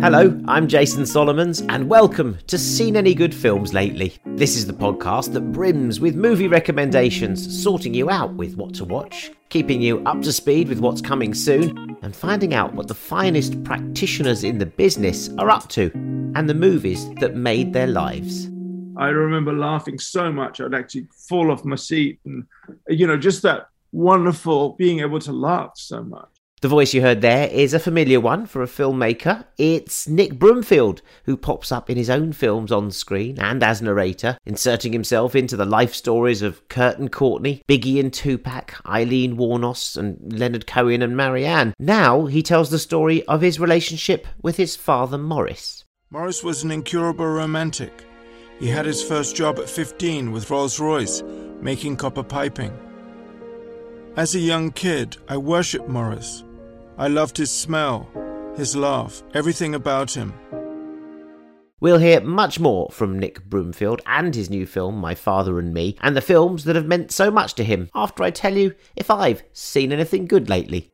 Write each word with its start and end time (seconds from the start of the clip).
Hello, 0.00 0.40
I'm 0.46 0.68
Jason 0.68 1.04
Solomons, 1.04 1.60
and 1.62 1.88
welcome 1.88 2.38
to 2.46 2.56
Seen 2.56 2.94
Any 2.94 3.14
Good 3.14 3.34
Films 3.34 3.74
Lately. 3.74 4.14
This 4.24 4.56
is 4.56 4.64
the 4.64 4.72
podcast 4.72 5.32
that 5.32 5.50
brims 5.50 5.98
with 5.98 6.14
movie 6.14 6.46
recommendations, 6.46 7.60
sorting 7.62 7.94
you 7.94 8.08
out 8.08 8.32
with 8.34 8.54
what 8.54 8.74
to 8.74 8.84
watch, 8.84 9.32
keeping 9.48 9.82
you 9.82 10.00
up 10.06 10.22
to 10.22 10.32
speed 10.32 10.68
with 10.68 10.78
what's 10.78 11.00
coming 11.00 11.34
soon, 11.34 11.96
and 12.02 12.14
finding 12.14 12.54
out 12.54 12.74
what 12.74 12.86
the 12.86 12.94
finest 12.94 13.64
practitioners 13.64 14.44
in 14.44 14.58
the 14.58 14.66
business 14.66 15.30
are 15.36 15.50
up 15.50 15.68
to, 15.70 15.90
and 16.36 16.48
the 16.48 16.54
movies 16.54 17.12
that 17.14 17.34
made 17.34 17.72
their 17.72 17.88
lives. 17.88 18.46
I 18.96 19.08
remember 19.08 19.52
laughing 19.52 19.98
so 19.98 20.30
much 20.30 20.60
I'd 20.60 20.74
actually 20.74 21.08
fall 21.28 21.50
off 21.50 21.64
my 21.64 21.74
seat, 21.74 22.20
and 22.24 22.46
you 22.86 23.08
know, 23.08 23.16
just 23.16 23.42
that 23.42 23.66
wonderful 23.90 24.74
being 24.74 25.00
able 25.00 25.18
to 25.18 25.32
laugh 25.32 25.72
so 25.74 26.04
much. 26.04 26.37
The 26.60 26.66
voice 26.66 26.92
you 26.92 27.02
heard 27.02 27.20
there 27.20 27.46
is 27.46 27.72
a 27.72 27.78
familiar 27.78 28.18
one 28.18 28.44
for 28.44 28.64
a 28.64 28.66
filmmaker. 28.66 29.44
It's 29.58 30.08
Nick 30.08 30.40
Broomfield, 30.40 31.02
who 31.22 31.36
pops 31.36 31.70
up 31.70 31.88
in 31.88 31.96
his 31.96 32.10
own 32.10 32.32
films 32.32 32.72
on 32.72 32.90
screen 32.90 33.38
and 33.38 33.62
as 33.62 33.80
narrator, 33.80 34.36
inserting 34.44 34.92
himself 34.92 35.36
into 35.36 35.56
the 35.56 35.64
life 35.64 35.94
stories 35.94 36.42
of 36.42 36.66
Kurt 36.68 36.98
and 36.98 37.12
Courtney, 37.12 37.62
Biggie 37.68 38.00
and 38.00 38.12
Tupac, 38.12 38.74
Aileen 38.84 39.36
Wuornos, 39.36 39.96
and 39.96 40.32
Leonard 40.36 40.66
Cohen 40.66 41.00
and 41.00 41.16
Marianne. 41.16 41.74
Now 41.78 42.26
he 42.26 42.42
tells 42.42 42.70
the 42.70 42.80
story 42.80 43.24
of 43.26 43.40
his 43.40 43.60
relationship 43.60 44.26
with 44.42 44.56
his 44.56 44.74
father 44.74 45.16
Maurice. 45.16 45.84
Maurice 46.10 46.42
was 46.42 46.64
an 46.64 46.72
incurable 46.72 47.26
romantic. 47.26 48.04
He 48.58 48.66
had 48.66 48.84
his 48.84 49.00
first 49.00 49.36
job 49.36 49.60
at 49.60 49.70
15 49.70 50.32
with 50.32 50.50
Rolls 50.50 50.80
Royce, 50.80 51.22
making 51.60 51.98
copper 51.98 52.24
piping. 52.24 52.76
As 54.16 54.34
a 54.34 54.40
young 54.40 54.72
kid, 54.72 55.18
I 55.28 55.36
worshipped 55.36 55.88
Maurice. 55.88 56.42
I 56.98 57.06
loved 57.06 57.36
his 57.36 57.52
smell, 57.52 58.08
his 58.56 58.74
laugh, 58.74 59.22
everything 59.32 59.72
about 59.76 60.16
him. 60.16 60.34
We'll 61.78 61.98
hear 61.98 62.20
much 62.20 62.58
more 62.58 62.88
from 62.90 63.20
Nick 63.20 63.44
Broomfield 63.44 64.02
and 64.04 64.34
his 64.34 64.50
new 64.50 64.66
film, 64.66 64.96
My 64.96 65.14
Father 65.14 65.60
and 65.60 65.72
Me, 65.72 65.96
and 66.00 66.16
the 66.16 66.20
films 66.20 66.64
that 66.64 66.74
have 66.74 66.86
meant 66.86 67.12
so 67.12 67.30
much 67.30 67.54
to 67.54 67.62
him 67.62 67.88
after 67.94 68.24
I 68.24 68.32
tell 68.32 68.56
you 68.56 68.74
if 68.96 69.12
I've 69.12 69.44
seen 69.52 69.92
anything 69.92 70.26
good 70.26 70.48
lately. 70.48 70.90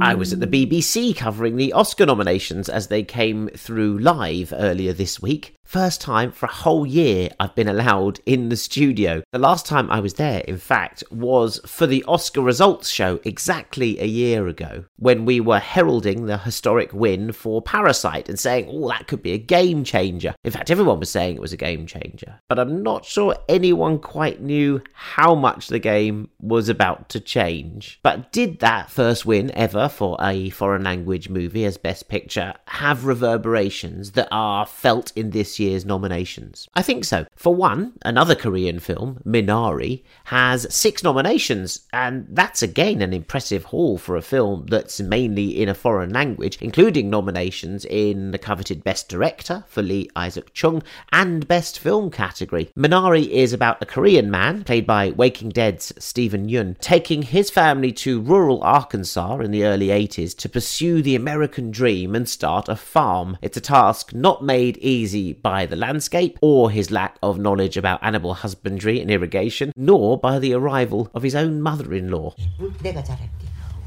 I 0.00 0.14
was 0.14 0.32
at 0.32 0.40
the 0.40 0.46
BBC 0.46 1.16
covering 1.16 1.56
the 1.56 1.72
Oscar 1.72 2.06
nominations 2.06 2.68
as 2.68 2.86
they 2.86 3.02
came 3.02 3.48
through 3.48 3.98
live 3.98 4.52
earlier 4.56 4.92
this 4.92 5.20
week. 5.20 5.56
First 5.68 6.00
time 6.00 6.32
for 6.32 6.46
a 6.46 6.52
whole 6.52 6.86
year 6.86 7.28
I've 7.38 7.54
been 7.54 7.68
allowed 7.68 8.20
in 8.24 8.48
the 8.48 8.56
studio. 8.56 9.22
The 9.32 9.38
last 9.38 9.66
time 9.66 9.90
I 9.90 10.00
was 10.00 10.14
there, 10.14 10.40
in 10.48 10.56
fact, 10.56 11.04
was 11.10 11.60
for 11.66 11.86
the 11.86 12.02
Oscar 12.08 12.40
results 12.40 12.88
show 12.88 13.20
exactly 13.22 14.00
a 14.00 14.06
year 14.06 14.48
ago 14.48 14.86
when 14.96 15.26
we 15.26 15.40
were 15.40 15.58
heralding 15.58 16.24
the 16.24 16.38
historic 16.38 16.94
win 16.94 17.32
for 17.32 17.60
Parasite 17.60 18.30
and 18.30 18.38
saying, 18.38 18.66
oh, 18.70 18.88
that 18.88 19.08
could 19.08 19.22
be 19.22 19.32
a 19.32 19.38
game 19.38 19.84
changer. 19.84 20.34
In 20.42 20.52
fact, 20.52 20.70
everyone 20.70 21.00
was 21.00 21.10
saying 21.10 21.36
it 21.36 21.42
was 21.42 21.52
a 21.52 21.58
game 21.58 21.86
changer. 21.86 22.40
But 22.48 22.58
I'm 22.58 22.82
not 22.82 23.04
sure 23.04 23.36
anyone 23.46 23.98
quite 23.98 24.40
knew 24.40 24.80
how 24.94 25.34
much 25.34 25.68
the 25.68 25.78
game 25.78 26.30
was 26.40 26.70
about 26.70 27.10
to 27.10 27.20
change. 27.20 28.00
But 28.02 28.32
did 28.32 28.60
that 28.60 28.90
first 28.90 29.26
win 29.26 29.50
ever 29.54 29.87
for 29.88 30.16
a 30.20 30.50
foreign 30.50 30.84
language 30.84 31.28
movie 31.28 31.64
as 31.64 31.76
Best 31.76 32.08
Picture 32.08 32.54
have 32.66 33.04
reverberations 33.04 34.12
that 34.12 34.28
are 34.30 34.66
felt 34.66 35.12
in 35.16 35.30
this 35.30 35.58
year's 35.58 35.84
nominations? 35.84 36.68
I 36.74 36.82
think 36.82 37.04
so. 37.04 37.26
For 37.36 37.54
one, 37.54 37.94
another 38.04 38.34
Korean 38.34 38.80
film, 38.80 39.20
Minari, 39.24 40.02
has 40.24 40.72
six 40.74 41.02
nominations, 41.02 41.86
and 41.92 42.26
that's 42.30 42.62
again 42.62 43.02
an 43.02 43.12
impressive 43.12 43.64
haul 43.64 43.98
for 43.98 44.16
a 44.16 44.22
film 44.22 44.66
that's 44.68 45.00
mainly 45.00 45.60
in 45.60 45.68
a 45.68 45.74
foreign 45.74 46.12
language, 46.12 46.58
including 46.60 47.10
nominations 47.10 47.84
in 47.84 48.30
the 48.30 48.38
coveted 48.38 48.82
Best 48.84 49.08
Director 49.08 49.64
for 49.68 49.82
Lee 49.82 50.10
Isaac 50.16 50.52
Chung 50.52 50.82
and 51.12 51.46
Best 51.46 51.78
Film 51.78 52.10
category. 52.10 52.70
Minari 52.76 53.28
is 53.28 53.52
about 53.52 53.82
a 53.82 53.86
Korean 53.86 54.30
man, 54.30 54.64
played 54.64 54.86
by 54.86 55.10
Walking 55.10 55.50
Dead's 55.50 55.92
Steven 55.98 56.48
Yeun, 56.48 56.78
taking 56.80 57.22
his 57.22 57.50
family 57.50 57.92
to 57.92 58.20
rural 58.20 58.62
Arkansas 58.62 59.38
in 59.38 59.50
the 59.50 59.64
early 59.64 59.77
80s 59.86 60.36
to 60.42 60.48
pursue 60.48 61.00
the 61.00 61.14
American 61.14 61.70
dream 61.70 62.14
and 62.16 62.28
start 62.28 62.68
a 62.68 62.74
farm. 62.76 63.38
It's 63.40 63.56
a 63.56 63.60
task 63.60 64.12
not 64.12 64.42
made 64.42 64.76
easy 64.82 65.32
by 65.32 65.64
the 65.66 65.76
landscape 65.76 66.36
or 66.42 66.70
his 66.70 66.90
lack 66.90 67.14
of 67.22 67.38
knowledge 67.38 67.78
about 67.78 68.00
animal 68.02 68.34
husbandry 68.34 69.00
and 69.00 69.10
irrigation, 69.10 69.72
nor 69.76 70.18
by 70.18 70.38
the 70.40 70.52
arrival 70.54 71.08
of 71.14 71.22
his 71.22 71.34
own 71.36 71.62
mother 71.62 71.94
in 71.94 72.10
law. 72.10 72.34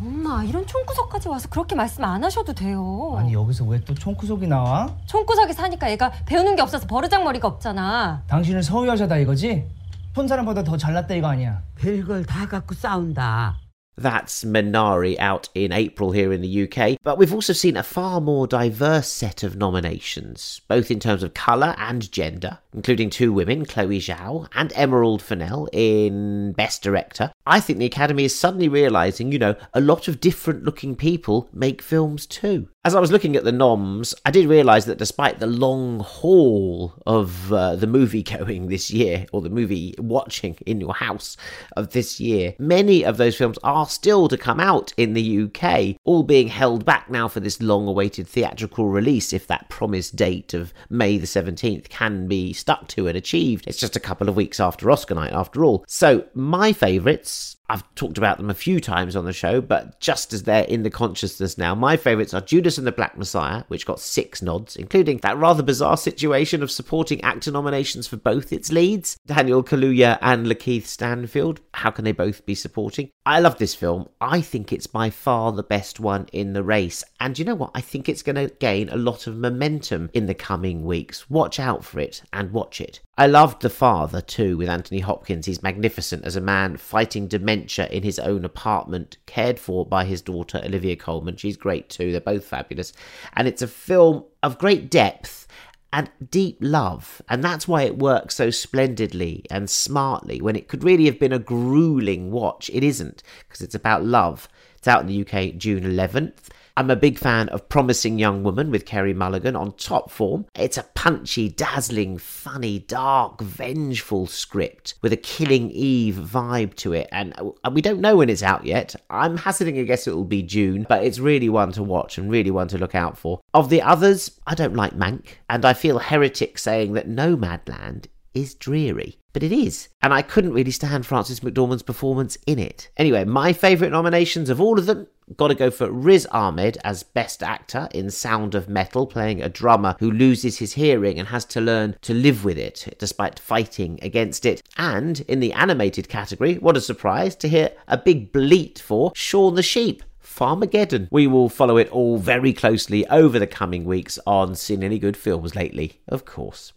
엄마 0.04 0.44
이런 0.44 0.66
총구석까지 0.66 1.30
와서 1.30 1.48
그렇게 1.50 1.76
말씀 1.76 2.04
안 2.04 2.24
하셔도 2.24 2.54
돼요. 2.54 3.14
아니 3.18 3.34
여기서 3.34 3.66
왜 3.66 3.80
또 3.86 3.94
총구석이 3.94 4.48
나와? 4.48 4.90
총구석에 5.06 5.54
사니까 5.54 5.92
얘가 5.92 6.12
배우는 6.26 6.56
게 6.56 6.64
없어서 6.64 6.88
버르장머리가 6.88 7.48
없잖아. 7.48 8.24
당신은 8.28 8.64
서울 8.64 8.88
여자다 8.88 9.18
이거지? 9.18 9.68
촌 10.16 10.28
사람보다 10.28 10.64
더 10.64 10.76
잘났다 10.76 11.14
이거 11.14 11.28
아니야? 11.28 11.62
별걸 11.76 12.26
다 12.26 12.48
갖고 12.48 12.74
싸운다. 12.74 13.58
That's 13.98 14.44
Minari 14.44 15.20
out 15.20 15.50
in 15.54 15.72
April 15.72 16.12
here 16.12 16.32
in 16.32 16.42
the 16.42 16.64
UK, 16.64 16.98
but 17.04 17.18
we've 17.18 17.34
also 17.34 17.54
seen 17.54 17.78
a 17.78 17.84
far 17.84 18.22
more 18.22 18.48
diverse 18.48 19.08
set 19.12 19.44
of 19.44 19.56
nominations, 19.56 20.62
both 20.68 20.90
in 20.90 21.00
terms 21.00 21.24
of 21.24 21.34
colour 21.34 21.76
and 21.78 22.12
gender, 22.12 22.60
including 22.74 23.10
two 23.10 23.34
women, 23.34 23.66
Chloe 23.66 24.00
Zhao 24.00 24.48
and 24.56 24.72
Emerald 24.76 25.22
Fennell, 25.22 25.68
in 25.74 26.54
Best 26.54 26.84
Director. 26.84 27.32
I 27.46 27.60
think 27.60 27.80
the 27.80 27.86
Academy 27.86 28.26
is 28.26 28.38
suddenly 28.38 28.70
realising, 28.70 29.32
you 29.32 29.40
know, 29.40 29.56
a 29.74 29.82
lot 29.82 30.08
of 30.08 30.20
different 30.20 30.64
looking 30.64 30.96
people 30.96 31.50
make 31.54 31.82
films 31.82 32.26
too. 32.26 32.68
As 32.84 32.96
I 32.96 33.00
was 33.00 33.12
looking 33.12 33.36
at 33.36 33.44
the 33.44 33.52
noms, 33.52 34.16
I 34.26 34.32
did 34.32 34.48
realise 34.48 34.86
that 34.86 34.98
despite 34.98 35.38
the 35.38 35.46
long 35.46 36.00
haul 36.00 36.94
of 37.06 37.54
uh, 37.54 37.76
the 37.76 37.86
movie 37.86 38.24
going 38.38 38.68
this 38.68 38.90
year, 38.90 39.28
or 39.32 39.42
the 39.42 39.52
movie 39.52 39.94
watching 40.00 40.58
in 40.66 40.82
your 40.82 40.96
house 40.96 41.38
of 41.78 41.92
this 41.92 42.20
year, 42.20 42.56
many 42.58 43.04
of 43.04 43.18
those 43.18 43.36
films 43.36 43.60
are 43.64 43.86
still 43.86 44.28
to 44.28 44.38
come 44.38 44.60
out 44.60 44.94
in 44.98 45.14
the 45.14 45.44
UK, 45.44 45.98
all 46.06 46.24
being 46.24 46.48
held 46.48 46.84
back 46.84 47.10
now 47.10 47.28
for 47.28 47.40
this 47.40 47.62
long 47.62 47.88
awaited 47.88 48.28
theatrical 48.28 48.88
release 48.88 49.32
if 49.32 49.46
that 49.46 49.70
promised 49.70 50.16
date 50.16 50.56
of 50.56 50.74
May 50.90 51.20
the 51.20 51.28
17th 51.28 51.88
can 51.90 52.28
be 52.28 52.52
stuck 52.62 52.88
to 52.90 53.08
and 53.08 53.18
achieved. 53.18 53.66
It's 53.68 53.80
just 53.80 53.96
a 53.96 54.00
couple 54.00 54.30
of 54.30 54.36
weeks 54.36 54.60
after 54.60 54.90
Oscar 54.90 55.16
night, 55.16 55.34
after 55.34 55.66
all. 55.66 55.84
So, 55.88 56.26
my 56.34 56.72
favourites 56.72 57.58
I've 57.72 57.96
talked 57.96 58.18
about 58.18 58.36
them 58.36 58.50
a 58.50 58.54
few 58.54 58.82
times 58.82 59.16
on 59.16 59.24
the 59.24 59.32
show, 59.32 59.62
but 59.62 59.98
just 60.02 60.34
as 60.34 60.44
they're 60.44 60.66
in 60.66 60.84
the 60.84 60.90
consciousness 60.90 61.58
now, 61.58 61.74
my 61.74 61.96
favourites 61.96 62.34
are 62.34 62.42
Judas 62.42 62.78
and 62.78 62.86
the 62.86 62.92
Black 62.92 63.18
Messiah, 63.18 63.64
which 63.70 63.86
got 63.86 64.02
six 64.02 64.42
nods, 64.42 64.76
including 64.76 65.20
that 65.20 65.38
rather 65.38 65.64
bizarre 65.64 65.96
situation 65.96 66.64
of 66.64 66.70
supporting 66.70 67.22
actor 67.22 67.50
nominations 67.50 68.08
for 68.08 68.18
both 68.18 68.52
its 68.52 68.74
leads, 68.74 69.18
Daniel 69.26 69.64
Kaluuya 69.64 70.18
and 70.22 70.48
Lakeith 70.48 70.86
Stanfield. 70.86 71.62
How 71.74 71.92
can 71.92 72.04
they 72.04 72.12
both 72.12 72.46
be 72.46 72.56
supporting? 72.56 73.10
I 73.26 73.40
love 73.40 73.58
this 73.58 73.74
film. 73.74 74.10
I 74.20 74.42
think 74.42 74.74
it's 74.74 74.88
by 74.88 75.10
far 75.10 75.54
the 75.54 75.64
best 75.64 75.98
one 75.98 76.28
in 76.34 76.52
the 76.52 76.64
race. 76.64 77.06
And 77.22 77.40
you 77.40 77.46
know 77.46 77.56
what? 77.56 77.72
I 77.74 77.80
think 77.80 78.10
it's 78.10 78.24
going 78.24 78.36
to 78.36 78.54
gain 78.56 78.90
a 78.90 78.98
lot 78.98 79.28
of 79.28 79.38
momentum 79.38 80.10
in 80.14 80.26
the 80.26 80.34
coming 80.34 80.84
weeks. 80.84 81.30
Watch 81.30 81.58
out 81.58 81.86
for 81.86 82.02
it 82.02 82.22
and 82.34 82.52
watch 82.52 82.82
it. 82.82 83.00
I 83.18 83.28
loved 83.28 83.62
The 83.62 83.70
Father 83.70 84.20
too 84.20 84.58
with 84.58 84.68
Anthony 84.68 85.00
Hopkins. 85.00 85.46
He's 85.46 85.62
magnificent 85.62 86.26
as 86.26 86.36
a 86.36 86.42
man 86.42 86.78
fighting 86.78 87.28
dementia 87.28 87.61
in 87.62 88.04
his 88.04 88.20
own 88.20 88.46
apartment, 88.46 89.18
cared 89.26 89.60
for 89.60 89.86
by 89.86 90.06
his 90.06 90.22
daughter 90.22 90.62
Olivia 90.64 90.96
Colman. 90.96 91.38
She's 91.38 91.58
great 91.58 91.90
too. 91.90 92.12
They're 92.12 92.22
both 92.22 92.46
fabulous. 92.46 92.94
And 93.34 93.48
it's 93.48 93.62
a 93.62 93.68
film 93.68 94.26
of 94.44 94.58
great 94.58 94.90
depth 94.90 95.48
and 95.94 96.10
deep 96.30 96.58
love. 96.62 97.22
And 97.28 97.44
that's 97.44 97.68
why 97.68 97.84
it 97.84 97.98
works 97.98 98.36
so 98.36 98.50
splendidly 98.50 99.46
and 99.52 99.70
smartly 99.70 100.42
when 100.42 100.56
it 100.56 100.68
could 100.68 100.84
really 100.84 101.06
have 101.06 101.20
been 101.20 101.34
a 101.34 101.40
grueling 101.40 102.32
watch. 102.32 102.70
It 102.74 102.84
isn't, 102.84 103.24
because 103.48 103.62
it's 103.62 103.76
about 103.76 104.04
love. 104.04 104.48
It's 104.78 104.88
out 104.88 105.02
in 105.02 105.08
the 105.08 105.22
UK 105.22 105.58
June 105.58 105.84
11th. 105.84 106.48
I'm 106.78 106.90
a 106.90 106.96
big 106.96 107.18
fan 107.18 107.50
of 107.50 107.68
Promising 107.68 108.18
Young 108.18 108.44
Woman 108.44 108.72
with 108.72 108.86
Carey 108.86 109.14
Mulligan 109.14 109.56
on 109.56 109.74
top 109.74 110.10
form. 110.10 110.46
It's 110.56 110.78
a 110.78 110.88
punchy, 110.96 111.50
dazzling, 111.50 112.18
funny, 112.18 112.80
dark, 112.80 113.42
vengeful 113.42 114.26
script 114.28 114.96
with 115.02 115.12
a 115.12 115.18
Killing 115.18 115.70
Eve 115.72 116.16
vibe 116.16 116.76
to 116.76 116.94
it, 116.94 117.10
and 117.12 117.34
uh, 117.38 117.72
we 117.72 117.82
don't 117.82 118.00
know 118.00 118.16
when 118.16 118.30
it's 118.30 118.44
out 118.44 118.66
yet. 118.66 118.96
I'm 119.10 119.38
hazarding 119.38 119.78
a 119.80 119.84
guess 119.84 120.08
it 120.08 120.16
will 120.16 120.24
be 120.24 120.44
June, 120.44 120.86
but 120.88 121.04
it's 121.04 121.20
really 121.20 121.50
one 121.50 121.74
to 121.74 121.84
watch 121.84 122.18
and 122.18 122.32
really 122.32 122.52
one 122.52 122.70
to 122.70 122.78
look 122.78 122.96
out 122.96 123.18
for. 123.18 123.42
Of 123.54 123.70
the 123.70 123.82
others, 123.82 124.40
I 124.48 124.56
don't 124.56 124.76
like 124.76 124.94
Mank, 124.94 125.26
and 125.50 125.66
I 125.66 125.74
feel 125.74 126.00
heretic 126.00 126.58
saying 126.58 126.94
that 126.94 127.10
Nomadland 127.10 128.06
is 128.34 128.56
dreary. 128.56 129.18
But 129.34 129.44
it 129.44 129.52
is. 129.52 129.88
And 130.02 130.14
I 130.14 130.22
couldn't 130.22 130.54
really 130.54 130.72
stand 130.72 131.06
Frances 131.06 131.40
McDormand's 131.40 131.84
performance 131.84 132.38
in 132.46 132.60
it. 132.60 132.90
Anyway, 132.98 133.24
my 133.24 133.54
favourite 133.54 133.92
nominations 133.92 134.50
of 134.50 134.60
all 134.60 134.78
of 134.78 134.86
them 134.86 135.08
got 135.38 135.48
to 135.48 135.56
go 135.56 135.72
for 135.72 135.90
Riz 135.90 136.26
Ahmed 136.32 136.78
as 136.84 137.04
Best 137.04 137.42
Actor 137.42 137.88
in 137.94 138.12
Sound 138.12 138.56
of 138.56 138.68
Metal, 138.68 139.08
playing 139.08 139.42
a 139.42 139.48
drummer 139.48 139.96
who 140.00 140.12
loses 140.12 140.58
his 140.58 140.74
hearing 140.74 141.18
and 141.18 141.30
has 141.30 141.46
to 141.46 141.62
learn 141.62 141.96
to 142.02 142.14
live 142.14 142.44
with 142.44 142.58
it 142.58 142.94
despite 142.98 143.40
fighting 143.40 144.00
against 144.02 144.46
it. 144.46 144.62
And 144.78 145.22
in 145.22 145.40
the 145.40 145.54
animated 145.54 146.10
category, 146.10 146.56
what 146.56 146.76
a 146.76 146.82
surprise 146.82 147.36
to 147.38 147.48
hear 147.48 147.72
a 147.88 147.98
big 147.98 148.34
bleat 148.34 148.80
for 148.80 149.14
Shaun 149.16 149.56
the 149.56 149.64
Sheep 149.64 150.04
Farmageddon. 150.22 151.08
We 151.12 151.28
will 151.28 151.50
follow 151.50 151.78
it 151.78 151.90
all 151.90 152.18
very 152.18 152.54
closely 152.54 153.08
over 153.08 153.40
the 153.40 153.48
coming 153.48 153.86
weeks 153.86 154.20
on 154.28 154.56
Seen 154.56 154.84
Any 154.84 155.00
Good 155.00 155.18
Films 155.18 155.56
Lately, 155.56 156.02
of 156.08 156.26
course. 156.26 156.74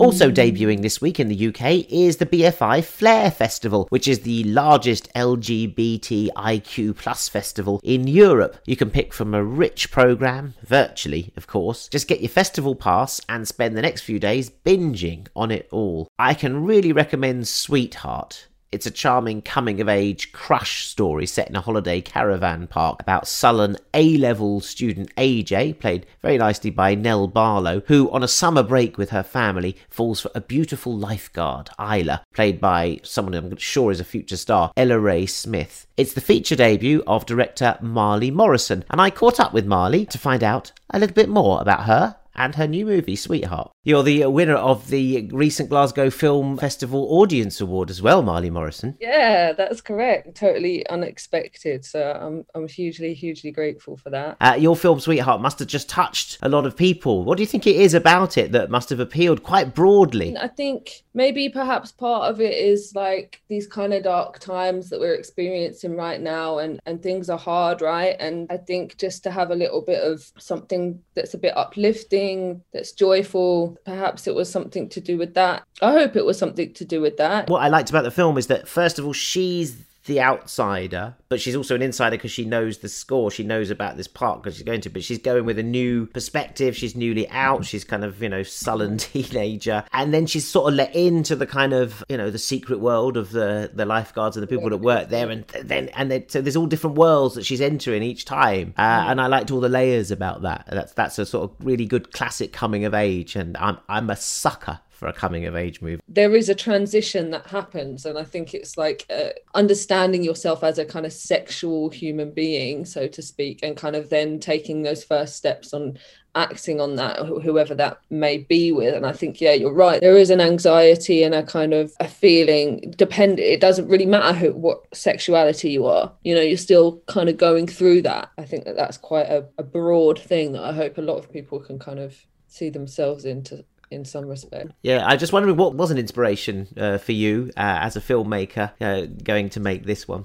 Also 0.00 0.30
debuting 0.30 0.80
this 0.80 1.02
week 1.02 1.20
in 1.20 1.28
the 1.28 1.48
UK 1.48 1.84
is 1.90 2.16
the 2.16 2.24
BFI 2.24 2.82
Flare 2.82 3.30
Festival, 3.30 3.86
which 3.90 4.08
is 4.08 4.20
the 4.20 4.44
largest 4.44 5.12
LGBTIQ 5.12 6.96
plus 6.96 7.28
festival 7.28 7.80
in 7.84 8.06
Europe. 8.06 8.56
You 8.64 8.76
can 8.76 8.90
pick 8.90 9.12
from 9.12 9.34
a 9.34 9.44
rich 9.44 9.90
program, 9.90 10.54
virtually, 10.62 11.34
of 11.36 11.46
course. 11.46 11.86
Just 11.88 12.08
get 12.08 12.22
your 12.22 12.30
festival 12.30 12.74
pass 12.74 13.20
and 13.28 13.46
spend 13.46 13.76
the 13.76 13.82
next 13.82 14.00
few 14.00 14.18
days 14.18 14.48
binging 14.48 15.26
on 15.36 15.50
it 15.50 15.68
all. 15.70 16.08
I 16.18 16.32
can 16.32 16.64
really 16.64 16.92
recommend 16.92 17.46
Sweetheart. 17.46 18.46
It's 18.72 18.86
a 18.86 18.92
charming 18.92 19.42
coming 19.42 19.80
of 19.80 19.88
age 19.88 20.30
crush 20.30 20.86
story 20.86 21.26
set 21.26 21.50
in 21.50 21.56
a 21.56 21.60
holiday 21.60 22.00
caravan 22.00 22.68
park 22.68 23.00
about 23.00 23.26
sullen 23.26 23.76
A 23.94 24.16
level 24.16 24.60
student 24.60 25.12
AJ, 25.16 25.80
played 25.80 26.06
very 26.22 26.38
nicely 26.38 26.70
by 26.70 26.94
Nell 26.94 27.26
Barlow, 27.26 27.82
who 27.86 28.08
on 28.12 28.22
a 28.22 28.28
summer 28.28 28.62
break 28.62 28.96
with 28.96 29.10
her 29.10 29.24
family 29.24 29.76
falls 29.88 30.20
for 30.20 30.30
a 30.36 30.40
beautiful 30.40 30.96
lifeguard, 30.96 31.70
Isla, 31.80 32.22
played 32.32 32.60
by 32.60 33.00
someone 33.02 33.34
I'm 33.34 33.56
sure 33.56 33.90
is 33.90 33.98
a 33.98 34.04
future 34.04 34.36
star, 34.36 34.70
Ella-Rae 34.76 35.26
Smith. 35.26 35.88
It's 35.96 36.12
the 36.12 36.20
feature 36.20 36.54
debut 36.54 37.02
of 37.08 37.26
director 37.26 37.76
Marley 37.80 38.30
Morrison, 38.30 38.84
and 38.88 39.00
I 39.00 39.10
caught 39.10 39.40
up 39.40 39.52
with 39.52 39.66
Marley 39.66 40.06
to 40.06 40.16
find 40.16 40.44
out 40.44 40.70
a 40.90 41.00
little 41.00 41.14
bit 41.14 41.28
more 41.28 41.60
about 41.60 41.86
her 41.86 42.18
and 42.36 42.54
her 42.54 42.68
new 42.68 42.86
movie, 42.86 43.16
Sweetheart. 43.16 43.72
You're 43.82 44.02
the 44.02 44.26
winner 44.26 44.56
of 44.56 44.88
the 44.88 45.30
recent 45.32 45.70
Glasgow 45.70 46.10
Film 46.10 46.58
Festival 46.58 47.06
Audience 47.18 47.62
Award 47.62 47.88
as 47.88 48.02
well, 48.02 48.20
Marley 48.20 48.50
Morrison. 48.50 48.94
Yeah, 49.00 49.54
that's 49.54 49.80
correct. 49.80 50.34
Totally 50.34 50.86
unexpected. 50.88 51.86
So 51.86 52.12
I'm 52.12 52.44
I'm 52.54 52.68
hugely, 52.68 53.14
hugely 53.14 53.50
grateful 53.50 53.96
for 53.96 54.10
that. 54.10 54.36
Uh, 54.38 54.56
your 54.58 54.76
film, 54.76 55.00
Sweetheart, 55.00 55.40
must 55.40 55.60
have 55.60 55.68
just 55.68 55.88
touched 55.88 56.36
a 56.42 56.48
lot 56.50 56.66
of 56.66 56.76
people. 56.76 57.24
What 57.24 57.38
do 57.38 57.42
you 57.42 57.46
think 57.46 57.66
it 57.66 57.76
is 57.76 57.94
about 57.94 58.36
it 58.36 58.52
that 58.52 58.70
must 58.70 58.90
have 58.90 59.00
appealed 59.00 59.42
quite 59.42 59.74
broadly? 59.74 60.36
I 60.36 60.48
think 60.48 61.02
maybe 61.14 61.48
perhaps 61.48 61.90
part 61.90 62.30
of 62.30 62.38
it 62.42 62.52
is 62.52 62.92
like 62.94 63.40
these 63.48 63.66
kind 63.66 63.94
of 63.94 64.02
dark 64.02 64.40
times 64.40 64.90
that 64.90 65.00
we're 65.00 65.14
experiencing 65.14 65.96
right 65.96 66.20
now 66.20 66.58
and 66.58 66.80
and 66.84 67.02
things 67.02 67.30
are 67.30 67.38
hard, 67.38 67.80
right? 67.80 68.16
And 68.20 68.46
I 68.50 68.58
think 68.58 68.98
just 68.98 69.22
to 69.22 69.30
have 69.30 69.50
a 69.50 69.56
little 69.56 69.80
bit 69.80 70.02
of 70.02 70.30
something 70.36 71.00
that's 71.14 71.32
a 71.32 71.38
bit 71.38 71.56
uplifting, 71.56 72.62
that's 72.74 72.92
joyful, 72.92 73.69
perhaps 73.84 74.26
it 74.26 74.34
was 74.34 74.50
something 74.50 74.88
to 74.90 75.00
do 75.00 75.18
with 75.18 75.34
that. 75.34 75.64
I 75.82 75.92
hope 75.92 76.16
it 76.16 76.24
was 76.24 76.38
something 76.38 76.72
to 76.74 76.84
do 76.84 77.00
with 77.00 77.16
that. 77.18 77.48
What 77.48 77.62
I 77.62 77.68
liked 77.68 77.90
about 77.90 78.04
the 78.04 78.10
film 78.10 78.38
is 78.38 78.46
that, 78.48 78.68
first 78.68 78.98
of 78.98 79.06
all, 79.06 79.12
she's 79.12 79.76
the 80.06 80.20
outsider, 80.20 81.14
but 81.28 81.40
she's 81.40 81.54
also 81.54 81.74
an 81.74 81.82
insider 81.82 82.16
because 82.16 82.30
she 82.30 82.44
knows 82.44 82.78
the 82.78 82.88
score. 82.88 83.30
She 83.30 83.44
knows 83.44 83.70
about 83.70 83.96
this 83.96 84.08
park 84.08 84.42
because 84.42 84.56
she's 84.56 84.64
going 84.64 84.80
to, 84.82 84.90
but 84.90 85.04
she's 85.04 85.18
going 85.18 85.44
with 85.44 85.58
a 85.58 85.62
new 85.62 86.06
perspective. 86.06 86.76
She's 86.76 86.96
newly 86.96 87.28
out. 87.28 87.66
She's 87.66 87.84
kind 87.84 88.02
of, 88.02 88.22
you 88.22 88.28
know, 88.28 88.42
sullen 88.42 88.96
teenager. 88.98 89.84
And 89.92 90.14
then 90.14 90.26
she's 90.26 90.46
sort 90.46 90.72
of 90.72 90.76
let 90.76 90.94
into 90.94 91.36
the 91.36 91.46
kind 91.46 91.72
of, 91.72 92.02
you 92.08 92.16
know, 92.16 92.30
the 92.30 92.38
secret 92.38 92.80
world 92.80 93.16
of 93.16 93.30
the, 93.30 93.70
the 93.74 93.84
lifeguards 93.84 94.36
and 94.36 94.42
the 94.42 94.46
people 94.46 94.70
that 94.70 94.78
work 94.78 95.10
there. 95.10 95.28
And 95.28 95.44
then, 95.62 95.88
and 95.90 96.10
then, 96.10 96.28
so 96.28 96.40
there's 96.40 96.56
all 96.56 96.66
different 96.66 96.96
worlds 96.96 97.34
that 97.34 97.44
she's 97.44 97.60
entering 97.60 98.02
each 98.02 98.24
time. 98.24 98.74
Uh, 98.78 99.06
and 99.08 99.20
I 99.20 99.26
liked 99.26 99.50
all 99.50 99.60
the 99.60 99.68
layers 99.68 100.10
about 100.10 100.42
that. 100.42 100.66
That's, 100.70 100.92
that's 100.94 101.18
a 101.18 101.26
sort 101.26 101.50
of 101.50 101.66
really 101.66 101.86
good 101.86 102.12
classic 102.12 102.52
coming 102.52 102.84
of 102.86 102.94
age. 102.94 103.36
And 103.36 103.56
I'm, 103.58 103.78
I'm 103.88 104.08
a 104.08 104.16
sucker 104.16 104.80
for 105.00 105.08
a 105.08 105.12
coming 105.14 105.46
of 105.46 105.56
age 105.56 105.80
movie. 105.80 106.02
There 106.06 106.36
is 106.36 106.50
a 106.50 106.54
transition 106.54 107.30
that 107.30 107.46
happens, 107.46 108.04
and 108.04 108.18
I 108.18 108.22
think 108.22 108.52
it's 108.52 108.76
like 108.76 109.06
uh, 109.08 109.30
understanding 109.54 110.22
yourself 110.22 110.62
as 110.62 110.78
a 110.78 110.84
kind 110.84 111.06
of 111.06 111.12
sexual 111.14 111.88
human 111.88 112.32
being, 112.32 112.84
so 112.84 113.08
to 113.08 113.22
speak, 113.22 113.60
and 113.62 113.78
kind 113.78 113.96
of 113.96 114.10
then 114.10 114.38
taking 114.38 114.82
those 114.82 115.02
first 115.02 115.36
steps 115.36 115.72
on 115.72 115.98
acting 116.34 116.80
on 116.80 116.94
that 116.94 117.18
whoever 117.18 117.74
that 117.74 117.98
may 118.10 118.38
be 118.38 118.70
with. 118.70 118.94
And 118.94 119.04
i 119.04 119.10
think 119.10 119.40
yeah 119.40 119.52
you're 119.52 119.72
right. 119.72 120.00
There 120.00 120.16
is 120.16 120.30
an 120.30 120.40
anxiety 120.40 121.24
and 121.24 121.34
a 121.34 121.42
kind 121.42 121.74
of 121.74 121.92
a 121.98 122.06
feeling 122.06 122.94
depend 122.96 123.40
it 123.40 123.60
doesn't 123.60 123.88
really 123.88 124.06
matter 124.06 124.38
who 124.38 124.52
what 124.52 124.86
sexuality 124.94 125.70
you 125.70 125.86
are 125.86 126.12
you 126.22 126.34
know 126.36 126.40
you're 126.40 126.56
still 126.56 127.02
kind 127.06 127.28
of 127.28 127.36
going 127.36 127.66
through 127.66 128.02
that. 128.02 128.30
I 128.38 128.44
think 128.44 128.64
that 128.66 128.76
that's 128.76 128.96
quite 128.96 129.26
a, 129.26 129.44
a 129.58 129.64
broad 129.64 130.20
thing 130.20 130.52
that 130.52 130.62
i 130.62 130.72
hope 130.72 130.98
a 130.98 131.08
lot 131.10 131.18
of 131.18 131.32
people 131.32 131.58
can 131.58 131.80
kind 131.80 131.98
of 131.98 132.14
see 132.46 132.70
themselves 132.70 133.24
into 133.24 133.64
in 133.90 134.04
some 134.04 134.26
respect 134.26 134.70
Yeah, 134.82 135.04
I 135.06 135.16
just 135.16 135.32
wondering 135.32 135.56
what 135.56 135.74
was 135.74 135.90
an 135.90 135.98
inspiration 135.98 136.68
uh, 136.76 136.98
for 136.98 137.12
you 137.12 137.50
uh, 137.56 137.78
as 137.86 137.96
a 137.96 138.00
filmmaker 138.00 138.72
uh, 138.80 139.06
going 139.24 139.48
to 139.50 139.60
make 139.60 139.84
this 139.84 140.06
one. 140.08 140.24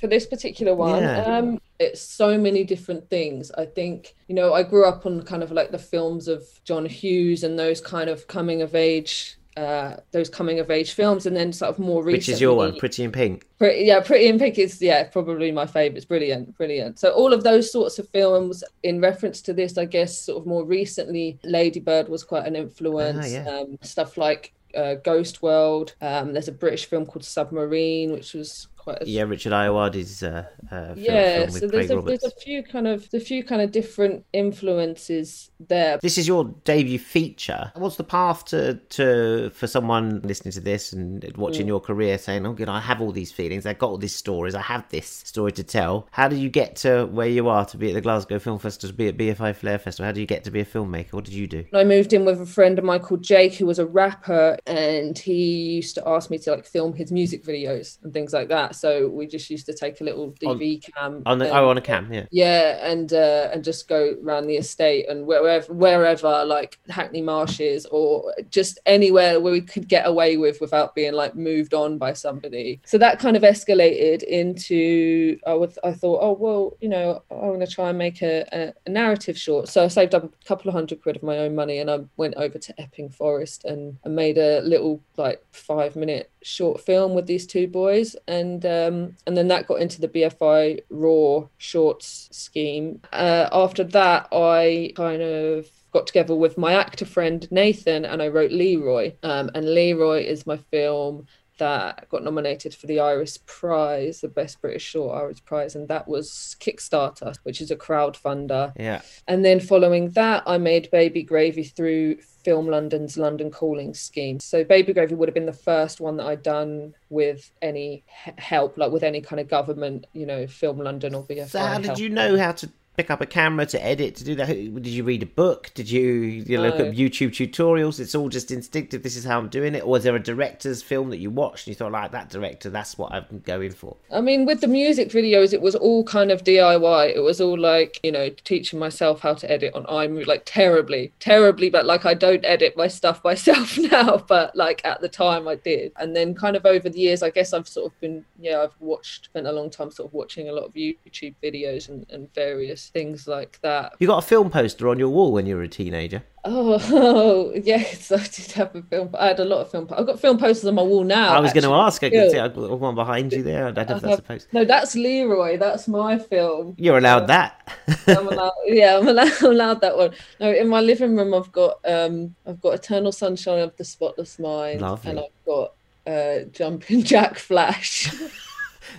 for 0.00 0.06
this 0.08 0.26
particular 0.26 0.74
one 0.74 1.02
Yeah. 1.02 1.36
um 1.38 1.60
it's 1.78 2.00
so 2.00 2.36
many 2.38 2.64
different 2.64 3.08
things 3.10 3.50
i 3.52 3.64
think 3.78 4.14
you 4.28 4.34
know 4.34 4.52
i 4.54 4.62
grew 4.62 4.84
up 4.84 5.06
on 5.06 5.22
kind 5.22 5.42
of 5.42 5.50
like 5.52 5.70
the 5.70 5.78
films 5.78 6.26
of 6.28 6.40
john 6.64 6.86
hughes 6.86 7.44
and 7.44 7.58
those 7.58 7.80
kind 7.80 8.08
of 8.10 8.26
coming 8.26 8.62
of 8.62 8.74
age 8.74 9.36
uh 9.56 9.96
those 10.12 10.28
coming 10.28 10.58
of 10.58 10.70
age 10.70 10.92
films 10.92 11.26
and 11.26 11.36
then 11.36 11.52
sort 11.52 11.68
of 11.70 11.78
more 11.78 12.02
recently 12.02 12.18
Which 12.18 12.28
is 12.28 12.40
your 12.40 12.56
one, 12.56 12.78
Pretty 12.78 13.04
in 13.04 13.12
Pink. 13.12 13.46
Pretty, 13.58 13.84
yeah, 13.84 14.00
Pretty 14.00 14.26
in 14.28 14.38
Pink 14.38 14.58
is 14.58 14.80
yeah 14.80 15.04
probably 15.04 15.52
my 15.52 15.66
favorite. 15.66 15.98
It's 15.98 16.06
brilliant, 16.06 16.56
brilliant. 16.56 16.98
So 16.98 17.10
all 17.10 17.32
of 17.32 17.42
those 17.44 17.70
sorts 17.70 17.98
of 17.98 18.08
films, 18.08 18.64
in 18.82 19.00
reference 19.00 19.42
to 19.42 19.52
this, 19.52 19.76
I 19.76 19.84
guess 19.84 20.16
sort 20.18 20.40
of 20.40 20.46
more 20.46 20.64
recently, 20.64 21.38
Lady 21.44 21.80
Bird 21.80 22.08
was 22.08 22.24
quite 22.24 22.46
an 22.46 22.56
influence. 22.56 23.26
Ah, 23.26 23.28
yeah. 23.28 23.48
um, 23.48 23.78
stuff 23.82 24.16
like 24.16 24.52
uh, 24.74 24.94
Ghost 24.94 25.42
World. 25.42 25.94
Um, 26.00 26.32
there's 26.32 26.48
a 26.48 26.52
British 26.52 26.86
film 26.86 27.06
called 27.06 27.24
Submarine, 27.24 28.12
which 28.12 28.34
was 28.34 28.68
quite 28.82 29.06
Yeah, 29.06 29.22
Richard 29.22 29.52
Ayoade's 29.52 30.22
uh, 30.22 30.44
uh, 30.70 30.94
film, 30.94 30.98
yeah. 30.98 31.48
So 31.48 31.66
there's 31.66 31.70
Craig 31.70 31.90
a, 31.90 31.96
Roberts. 31.96 32.22
there's 32.22 32.32
a 32.32 32.36
few 32.40 32.62
kind 32.62 32.86
of 32.86 33.08
a 33.12 33.20
few 33.20 33.44
kind 33.44 33.62
of 33.62 33.70
different 33.72 34.24
influences 34.32 35.50
there. 35.60 35.98
This 36.02 36.18
is 36.18 36.26
your 36.26 36.44
debut 36.64 36.98
feature. 36.98 37.72
What's 37.76 37.96
the 37.96 38.04
path 38.04 38.44
to, 38.46 38.74
to 38.90 39.50
for 39.50 39.66
someone 39.66 40.20
listening 40.22 40.52
to 40.52 40.60
this 40.60 40.92
and 40.92 41.22
Mm. 41.22 41.36
watching 41.36 41.66
your 41.68 41.80
career 41.80 42.18
saying, 42.18 42.44
"Oh, 42.46 42.52
good, 42.52 42.68
I 42.68 42.80
have 42.80 43.00
all 43.00 43.12
these 43.12 43.30
feelings. 43.30 43.66
I've 43.66 43.78
got 43.78 43.90
all 43.90 43.98
these 43.98 44.14
stories. 44.14 44.54
I 44.54 44.62
have 44.62 44.88
this 44.90 45.06
story 45.06 45.52
to 45.52 45.62
tell." 45.62 46.08
How 46.10 46.28
do 46.28 46.36
you 46.36 46.48
get 46.48 46.76
to 46.76 47.06
where 47.06 47.28
you 47.28 47.48
are 47.48 47.64
to 47.66 47.76
be 47.76 47.88
at 47.90 47.94
the 47.94 48.00
Glasgow 48.00 48.38
Film 48.38 48.58
Festival, 48.58 48.90
to 48.92 48.96
be 48.96 49.08
at 49.08 49.16
BFI 49.16 49.52
Flare 49.54 49.78
Festival? 49.78 50.06
How 50.06 50.12
do 50.12 50.20
you 50.20 50.26
get 50.26 50.44
to 50.44 50.50
be 50.50 50.60
a 50.60 50.64
filmmaker? 50.64 51.12
What 51.12 51.24
did 51.24 51.34
you 51.34 51.46
do? 51.46 51.64
I 51.74 51.84
moved 51.84 52.12
in 52.12 52.24
with 52.24 52.40
a 52.40 52.46
friend 52.46 52.78
of 52.78 52.84
mine 52.84 53.00
called 53.00 53.22
Jake, 53.22 53.54
who 53.54 53.66
was 53.66 53.78
a 53.78 53.86
rapper, 53.86 54.56
and 54.66 55.16
he 55.18 55.74
used 55.76 55.94
to 55.96 56.08
ask 56.08 56.30
me 56.30 56.38
to 56.38 56.50
like 56.52 56.66
film 56.66 56.94
his 56.94 57.12
music 57.12 57.44
videos 57.44 58.02
and 58.02 58.12
things 58.12 58.32
like 58.32 58.48
that. 58.48 58.71
So 58.72 59.08
we 59.08 59.26
just 59.26 59.50
used 59.50 59.66
to 59.66 59.74
take 59.74 60.00
a 60.00 60.04
little 60.04 60.32
DV 60.32 60.92
cam 60.94 61.22
On 61.26 61.38
the 61.38 61.46
and- 61.46 61.54
oh, 61.54 61.68
on 61.68 61.78
a 61.78 61.80
cam, 61.80 62.12
yeah. 62.12 62.26
yeah, 62.30 62.90
and 62.90 63.12
uh, 63.12 63.50
and 63.52 63.62
just 63.62 63.88
go 63.88 64.16
around 64.24 64.46
the 64.46 64.56
estate 64.56 65.08
and 65.08 65.26
wherever 65.26 65.72
wherever 65.72 66.44
like 66.44 66.78
Hackney 66.88 67.22
Marshes 67.22 67.86
or 67.86 68.34
just 68.50 68.78
anywhere 68.86 69.40
where 69.40 69.52
we 69.52 69.60
could 69.60 69.88
get 69.88 70.06
away 70.06 70.36
with 70.36 70.60
without 70.60 70.94
being 70.94 71.12
like 71.12 71.34
moved 71.36 71.74
on 71.74 71.98
by 71.98 72.12
somebody. 72.12 72.80
So 72.84 72.98
that 72.98 73.18
kind 73.18 73.36
of 73.36 73.42
escalated 73.42 74.22
into 74.24 75.38
I 75.46 75.54
would 75.54 75.76
I 75.84 75.92
thought 75.92 76.20
oh 76.22 76.32
well 76.32 76.76
you 76.80 76.88
know 76.88 77.22
I'm 77.30 77.38
going 77.38 77.60
to 77.60 77.66
try 77.66 77.90
and 77.90 77.98
make 77.98 78.22
a, 78.22 78.44
a, 78.52 78.72
a 78.86 78.90
narrative 78.90 79.38
short. 79.38 79.68
So 79.68 79.84
I 79.84 79.88
saved 79.88 80.14
up 80.14 80.24
a 80.24 80.46
couple 80.46 80.68
of 80.68 80.74
hundred 80.74 81.02
quid 81.02 81.16
of 81.16 81.22
my 81.22 81.38
own 81.38 81.54
money 81.54 81.78
and 81.78 81.90
I 81.90 82.00
went 82.16 82.34
over 82.36 82.58
to 82.58 82.80
Epping 82.80 83.10
Forest 83.10 83.64
and 83.64 83.98
I 84.04 84.08
made 84.08 84.38
a 84.38 84.60
little 84.62 85.00
like 85.16 85.42
five 85.52 85.96
minute 85.96 86.31
short 86.42 86.80
film 86.80 87.14
with 87.14 87.26
these 87.26 87.46
two 87.46 87.66
boys 87.66 88.16
and 88.26 88.64
um 88.66 89.16
and 89.26 89.36
then 89.36 89.48
that 89.48 89.66
got 89.66 89.80
into 89.80 90.00
the 90.00 90.08
BFI 90.08 90.80
raw 90.90 91.46
shorts 91.58 92.28
scheme. 92.32 93.00
Uh, 93.12 93.48
after 93.52 93.84
that 93.84 94.28
I 94.32 94.92
kind 94.96 95.22
of 95.22 95.66
got 95.92 96.06
together 96.06 96.34
with 96.34 96.56
my 96.56 96.72
actor 96.74 97.04
friend 97.04 97.46
Nathan 97.50 98.04
and 98.04 98.22
I 98.22 98.28
wrote 98.28 98.52
Leroy. 98.52 99.14
Um 99.22 99.50
and 99.54 99.74
Leroy 99.74 100.24
is 100.24 100.46
my 100.46 100.56
film 100.56 101.26
that 101.62 102.08
got 102.08 102.24
nominated 102.24 102.74
for 102.74 102.88
the 102.88 102.98
Iris 102.98 103.38
Prize, 103.46 104.20
the 104.20 104.26
Best 104.26 104.60
British 104.60 104.82
Short 104.82 105.16
Iris 105.16 105.38
Prize, 105.38 105.76
and 105.76 105.86
that 105.86 106.08
was 106.08 106.56
Kickstarter, 106.58 107.36
which 107.44 107.60
is 107.60 107.70
a 107.70 107.76
crowdfunder. 107.76 108.72
Yeah. 108.76 109.02
And 109.28 109.44
then 109.44 109.60
following 109.60 110.10
that, 110.10 110.42
I 110.44 110.58
made 110.58 110.90
Baby 110.90 111.22
Gravy 111.22 111.62
through 111.62 112.16
Film 112.44 112.66
London's 112.66 113.16
London 113.16 113.52
Calling 113.52 113.94
scheme. 113.94 114.40
So 114.40 114.64
Baby 114.64 114.92
Gravy 114.92 115.14
would 115.14 115.28
have 115.28 115.34
been 115.34 115.46
the 115.46 115.52
first 115.52 116.00
one 116.00 116.16
that 116.16 116.26
I'd 116.26 116.42
done 116.42 116.94
with 117.10 117.52
any 117.62 118.02
help, 118.38 118.76
like 118.76 118.90
with 118.90 119.04
any 119.04 119.20
kind 119.20 119.38
of 119.38 119.48
government, 119.48 120.08
you 120.14 120.26
know, 120.26 120.48
Film 120.48 120.78
London 120.78 121.14
or 121.14 121.22
BFI. 121.22 121.48
So 121.48 121.60
how 121.60 121.76
did 121.76 121.86
help. 121.86 121.98
you 122.00 122.08
know 122.08 122.36
how 122.36 122.50
to 122.50 122.68
pick 122.96 123.10
up 123.10 123.20
a 123.20 123.26
camera 123.26 123.64
to 123.66 123.82
edit 123.84 124.14
to 124.16 124.24
do 124.24 124.34
that? 124.34 124.48
Did 124.48 124.86
you 124.86 125.02
read 125.04 125.22
a 125.22 125.26
book? 125.26 125.70
Did 125.74 125.90
you, 125.90 126.02
you 126.10 126.60
look 126.60 126.78
No. 126.78 126.86
at 126.86 126.94
YouTube 126.94 127.30
tutorials? 127.30 127.98
It's 127.98 128.14
all 128.14 128.28
just 128.28 128.50
instinctive. 128.50 129.02
This 129.02 129.16
is 129.16 129.24
how 129.24 129.38
I'm 129.38 129.48
doing 129.48 129.74
it. 129.74 129.82
Or 129.84 129.88
was 129.92 130.04
there 130.04 130.14
a 130.14 130.22
director's 130.22 130.82
film 130.82 131.08
that 131.10 131.16
you 131.18 131.30
watched 131.30 131.66
and 131.66 131.72
you 131.72 131.74
thought, 131.76 131.92
like 131.92 132.10
that 132.12 132.28
director, 132.28 132.68
that's 132.68 132.98
what 132.98 133.12
I'm 133.12 133.40
going 133.44 133.70
for? 133.70 133.96
I 134.12 134.20
mean, 134.20 134.44
with 134.44 134.60
the 134.60 134.66
music 134.68 135.08
videos, 135.08 135.52
it 135.54 135.62
was 135.62 135.74
all 135.74 136.04
kind 136.04 136.30
of 136.30 136.44
DIY. 136.44 137.14
It 137.16 137.20
was 137.20 137.40
all 137.40 137.58
like, 137.58 137.98
you 138.02 138.12
know, 138.12 138.28
teaching 138.44 138.78
myself 138.78 139.20
how 139.20 139.34
to 139.34 139.50
edit 139.50 139.74
on 139.74 139.84
iMovie, 139.84 140.26
like 140.26 140.42
terribly, 140.44 141.12
terribly, 141.18 141.70
but 141.70 141.86
like 141.86 142.04
I 142.04 142.12
don't 142.14 142.44
edit 142.44 142.76
my 142.76 142.88
stuff 142.88 143.24
myself 143.24 143.78
now, 143.78 144.18
but 144.18 144.54
like 144.54 144.82
at 144.84 145.00
the 145.00 145.08
time 145.08 145.48
I 145.48 145.54
did. 145.54 145.92
And 145.96 146.14
then 146.14 146.34
kind 146.34 146.56
of 146.56 146.66
over 146.66 146.90
the 146.90 146.98
years, 146.98 147.22
I 147.22 147.30
guess 147.30 147.54
I've 147.54 147.68
sort 147.68 147.92
of 147.92 148.00
been, 148.00 148.24
yeah, 148.38 148.60
I've 148.60 148.74
watched, 148.80 149.26
spent 149.26 149.46
a 149.46 149.52
long 149.52 149.70
time 149.70 149.90
sort 149.90 150.10
of 150.10 150.12
watching 150.14 150.48
a 150.48 150.52
lot 150.52 150.64
of 150.64 150.74
YouTube 150.74 151.34
videos 151.42 151.88
and, 151.88 152.04
and 152.10 152.32
various 152.34 152.81
things 152.88 153.26
like 153.26 153.60
that. 153.62 153.94
You 153.98 154.06
got 154.06 154.18
a 154.18 154.26
film 154.26 154.50
poster 154.50 154.88
on 154.88 154.98
your 154.98 155.08
wall 155.08 155.32
when 155.32 155.46
you 155.46 155.56
were 155.56 155.62
a 155.62 155.68
teenager. 155.68 156.22
Oh, 156.44 157.52
yes, 157.64 158.10
I 158.10 158.16
did 158.16 158.52
have 158.52 158.74
a 158.74 158.82
film. 158.82 159.14
I 159.16 159.28
had 159.28 159.38
a 159.38 159.44
lot 159.44 159.60
of 159.60 159.70
film. 159.70 159.86
I've 159.92 160.06
got 160.06 160.18
film 160.18 160.38
posters 160.38 160.66
on 160.66 160.74
my 160.74 160.82
wall 160.82 161.04
now. 161.04 161.34
I 161.34 161.40
was 161.40 161.52
going 161.52 161.62
to 161.64 161.72
ask. 161.72 162.02
I 162.02 162.10
could 162.10 162.32
see 162.32 162.38
I've 162.38 162.54
got 162.54 162.80
one 162.80 162.96
behind 162.96 163.32
you 163.32 163.44
there. 163.44 163.68
I 163.68 163.70
don't 163.70 163.88
know 163.88 163.96
if 163.96 164.04
I 164.04 164.08
that's 164.08 164.18
a 164.18 164.22
poster. 164.22 164.48
No, 164.52 164.64
that's 164.64 164.96
Leroy. 164.96 165.56
That's 165.56 165.86
my 165.86 166.18
film. 166.18 166.74
You're 166.78 166.98
allowed 166.98 167.28
that. 167.28 167.72
I'm 168.08 168.26
allowed, 168.26 168.52
yeah, 168.66 168.98
I'm 168.98 169.06
allowed, 169.06 169.32
I'm 169.40 169.50
allowed 169.52 169.80
that 169.82 169.96
one. 169.96 170.10
No, 170.40 170.52
in 170.52 170.68
my 170.68 170.80
living 170.80 171.16
room, 171.16 171.32
I've 171.32 171.52
got 171.52 171.78
um, 171.84 172.34
I've 172.44 172.60
got 172.60 172.74
Eternal 172.74 173.12
Sunshine 173.12 173.60
of 173.60 173.76
the 173.76 173.84
Spotless 173.84 174.40
Mind, 174.40 174.80
Lovely. 174.80 175.10
and 175.10 175.20
I've 175.20 175.44
got 175.46 175.74
uh, 176.08 176.44
Jumping 176.50 177.04
Jack 177.04 177.38
Flash. 177.38 178.12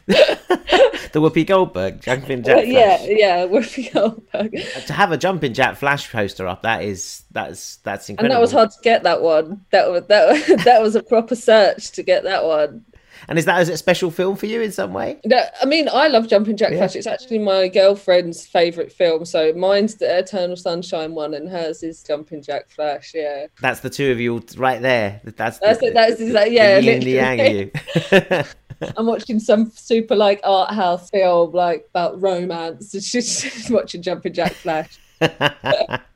The 0.07 1.19
Whoopi 1.19 1.45
Goldberg 1.45 2.01
jumping 2.01 2.43
Jack. 2.43 2.65
yeah, 2.65 2.97
Flash. 2.97 3.09
yeah, 3.09 3.45
Whoopi 3.45 3.93
Goldberg. 3.93 4.55
Uh, 4.55 4.79
to 4.81 4.93
have 4.93 5.11
a 5.11 5.17
jumping 5.17 5.53
Jack 5.53 5.75
Flash 5.77 6.11
poster 6.11 6.47
up, 6.47 6.63
that 6.63 6.83
is 6.83 7.23
that's 7.31 7.77
that's 7.77 8.09
incredible. 8.09 8.33
And 8.33 8.37
that 8.37 8.41
was 8.41 8.51
hard 8.51 8.71
to 8.71 8.77
get 8.83 9.03
that 9.03 9.21
one. 9.21 9.65
That 9.71 9.89
was 9.89 10.03
that 10.07 10.61
that 10.65 10.81
was 10.81 10.95
a 10.95 11.03
proper 11.03 11.35
search 11.35 11.91
to 11.91 12.03
get 12.03 12.23
that 12.23 12.43
one. 12.43 12.85
And 13.29 13.39
is 13.39 13.45
that 13.45 13.61
is 13.61 13.69
it 13.69 13.73
a 13.73 13.77
special 13.77 14.11
film 14.11 14.35
for 14.35 14.47
you 14.47 14.61
in 14.61 14.73
some 14.73 14.91
way? 14.91 15.17
No, 15.23 15.41
I 15.61 15.65
mean, 15.65 15.87
I 15.87 16.09
love 16.09 16.27
Jumping 16.27 16.57
Jack 16.57 16.71
Yeah. 16.71 16.79
Flash. 16.79 16.97
It's 16.97 17.07
actually 17.07 17.39
my 17.39 17.69
girlfriend's 17.69 18.45
favourite 18.45 18.91
film. 18.91 19.23
So 19.23 19.53
mine's 19.53 19.95
the 19.95 20.17
Eternal 20.17 20.57
Sunshine 20.57 21.13
one, 21.13 21.33
and 21.33 21.47
hers 21.47 21.83
is 21.83 22.03
Jumping 22.03 22.41
Jack 22.41 22.69
Flash. 22.69 23.13
Yeah, 23.15 23.45
That's 23.61 23.79
the 23.79 23.89
two 23.89 24.11
of 24.11 24.19
you 24.19 24.43
right 24.57 24.81
there. 24.81 25.21
That's 25.23 25.57
that's 25.59 25.79
the, 25.79 25.85
it. 25.85 25.93
That's 25.93 26.17
that. 26.33 26.51
Yeah, 26.51 26.79
the 26.81 26.85
yin 26.85 26.95
and 26.95 27.03
yang 27.05 27.55
you. 27.55 28.43
I'm 28.97 29.05
watching 29.05 29.39
some 29.39 29.71
super 29.71 30.15
like 30.15 30.39
art 30.43 30.73
house 30.73 31.09
film 31.09 31.51
like 31.51 31.85
about 31.89 32.21
romance. 32.21 32.91
Just 33.11 33.69
watching 33.69 34.01
Jumping 34.01 34.33
Jack 34.33 34.53
Flash. 34.53 34.99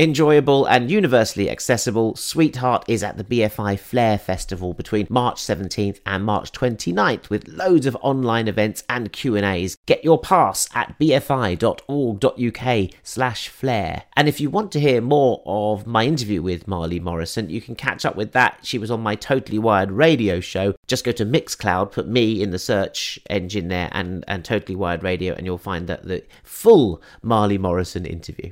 Enjoyable 0.00 0.64
and 0.64 0.90
universally 0.90 1.50
accessible, 1.50 2.16
Sweetheart 2.16 2.86
is 2.88 3.02
at 3.02 3.18
the 3.18 3.24
BFI 3.24 3.78
Flare 3.78 4.16
Festival 4.16 4.72
between 4.72 5.06
March 5.10 5.42
17th 5.42 6.00
and 6.06 6.24
March 6.24 6.52
29th 6.52 7.28
with 7.28 7.46
loads 7.46 7.84
of 7.84 7.98
online 8.00 8.48
events 8.48 8.82
and 8.88 9.12
Q&As. 9.12 9.76
Get 9.84 10.02
your 10.02 10.18
pass 10.18 10.70
at 10.74 10.98
bfi.org.uk 10.98 12.90
slash 13.02 13.48
flare. 13.48 14.04
And 14.16 14.26
if 14.26 14.40
you 14.40 14.48
want 14.48 14.72
to 14.72 14.80
hear 14.80 15.02
more 15.02 15.42
of 15.44 15.86
my 15.86 16.06
interview 16.06 16.40
with 16.40 16.66
Marley 16.66 16.98
Morrison, 16.98 17.50
you 17.50 17.60
can 17.60 17.74
catch 17.74 18.06
up 18.06 18.16
with 18.16 18.32
that. 18.32 18.60
She 18.62 18.78
was 18.78 18.90
on 18.90 19.02
my 19.02 19.16
Totally 19.16 19.58
Wired 19.58 19.92
radio 19.92 20.40
show. 20.40 20.74
Just 20.86 21.04
go 21.04 21.12
to 21.12 21.26
Mixcloud, 21.26 21.92
put 21.92 22.08
me 22.08 22.42
in 22.42 22.52
the 22.52 22.58
search 22.58 23.20
engine 23.28 23.68
there 23.68 23.90
and, 23.92 24.24
and 24.26 24.46
Totally 24.46 24.76
Wired 24.76 25.02
Radio 25.02 25.34
and 25.34 25.44
you'll 25.44 25.58
find 25.58 25.88
that 25.88 26.04
the 26.04 26.24
full 26.42 27.02
Marley 27.20 27.58
Morrison 27.58 28.06
interview. 28.06 28.50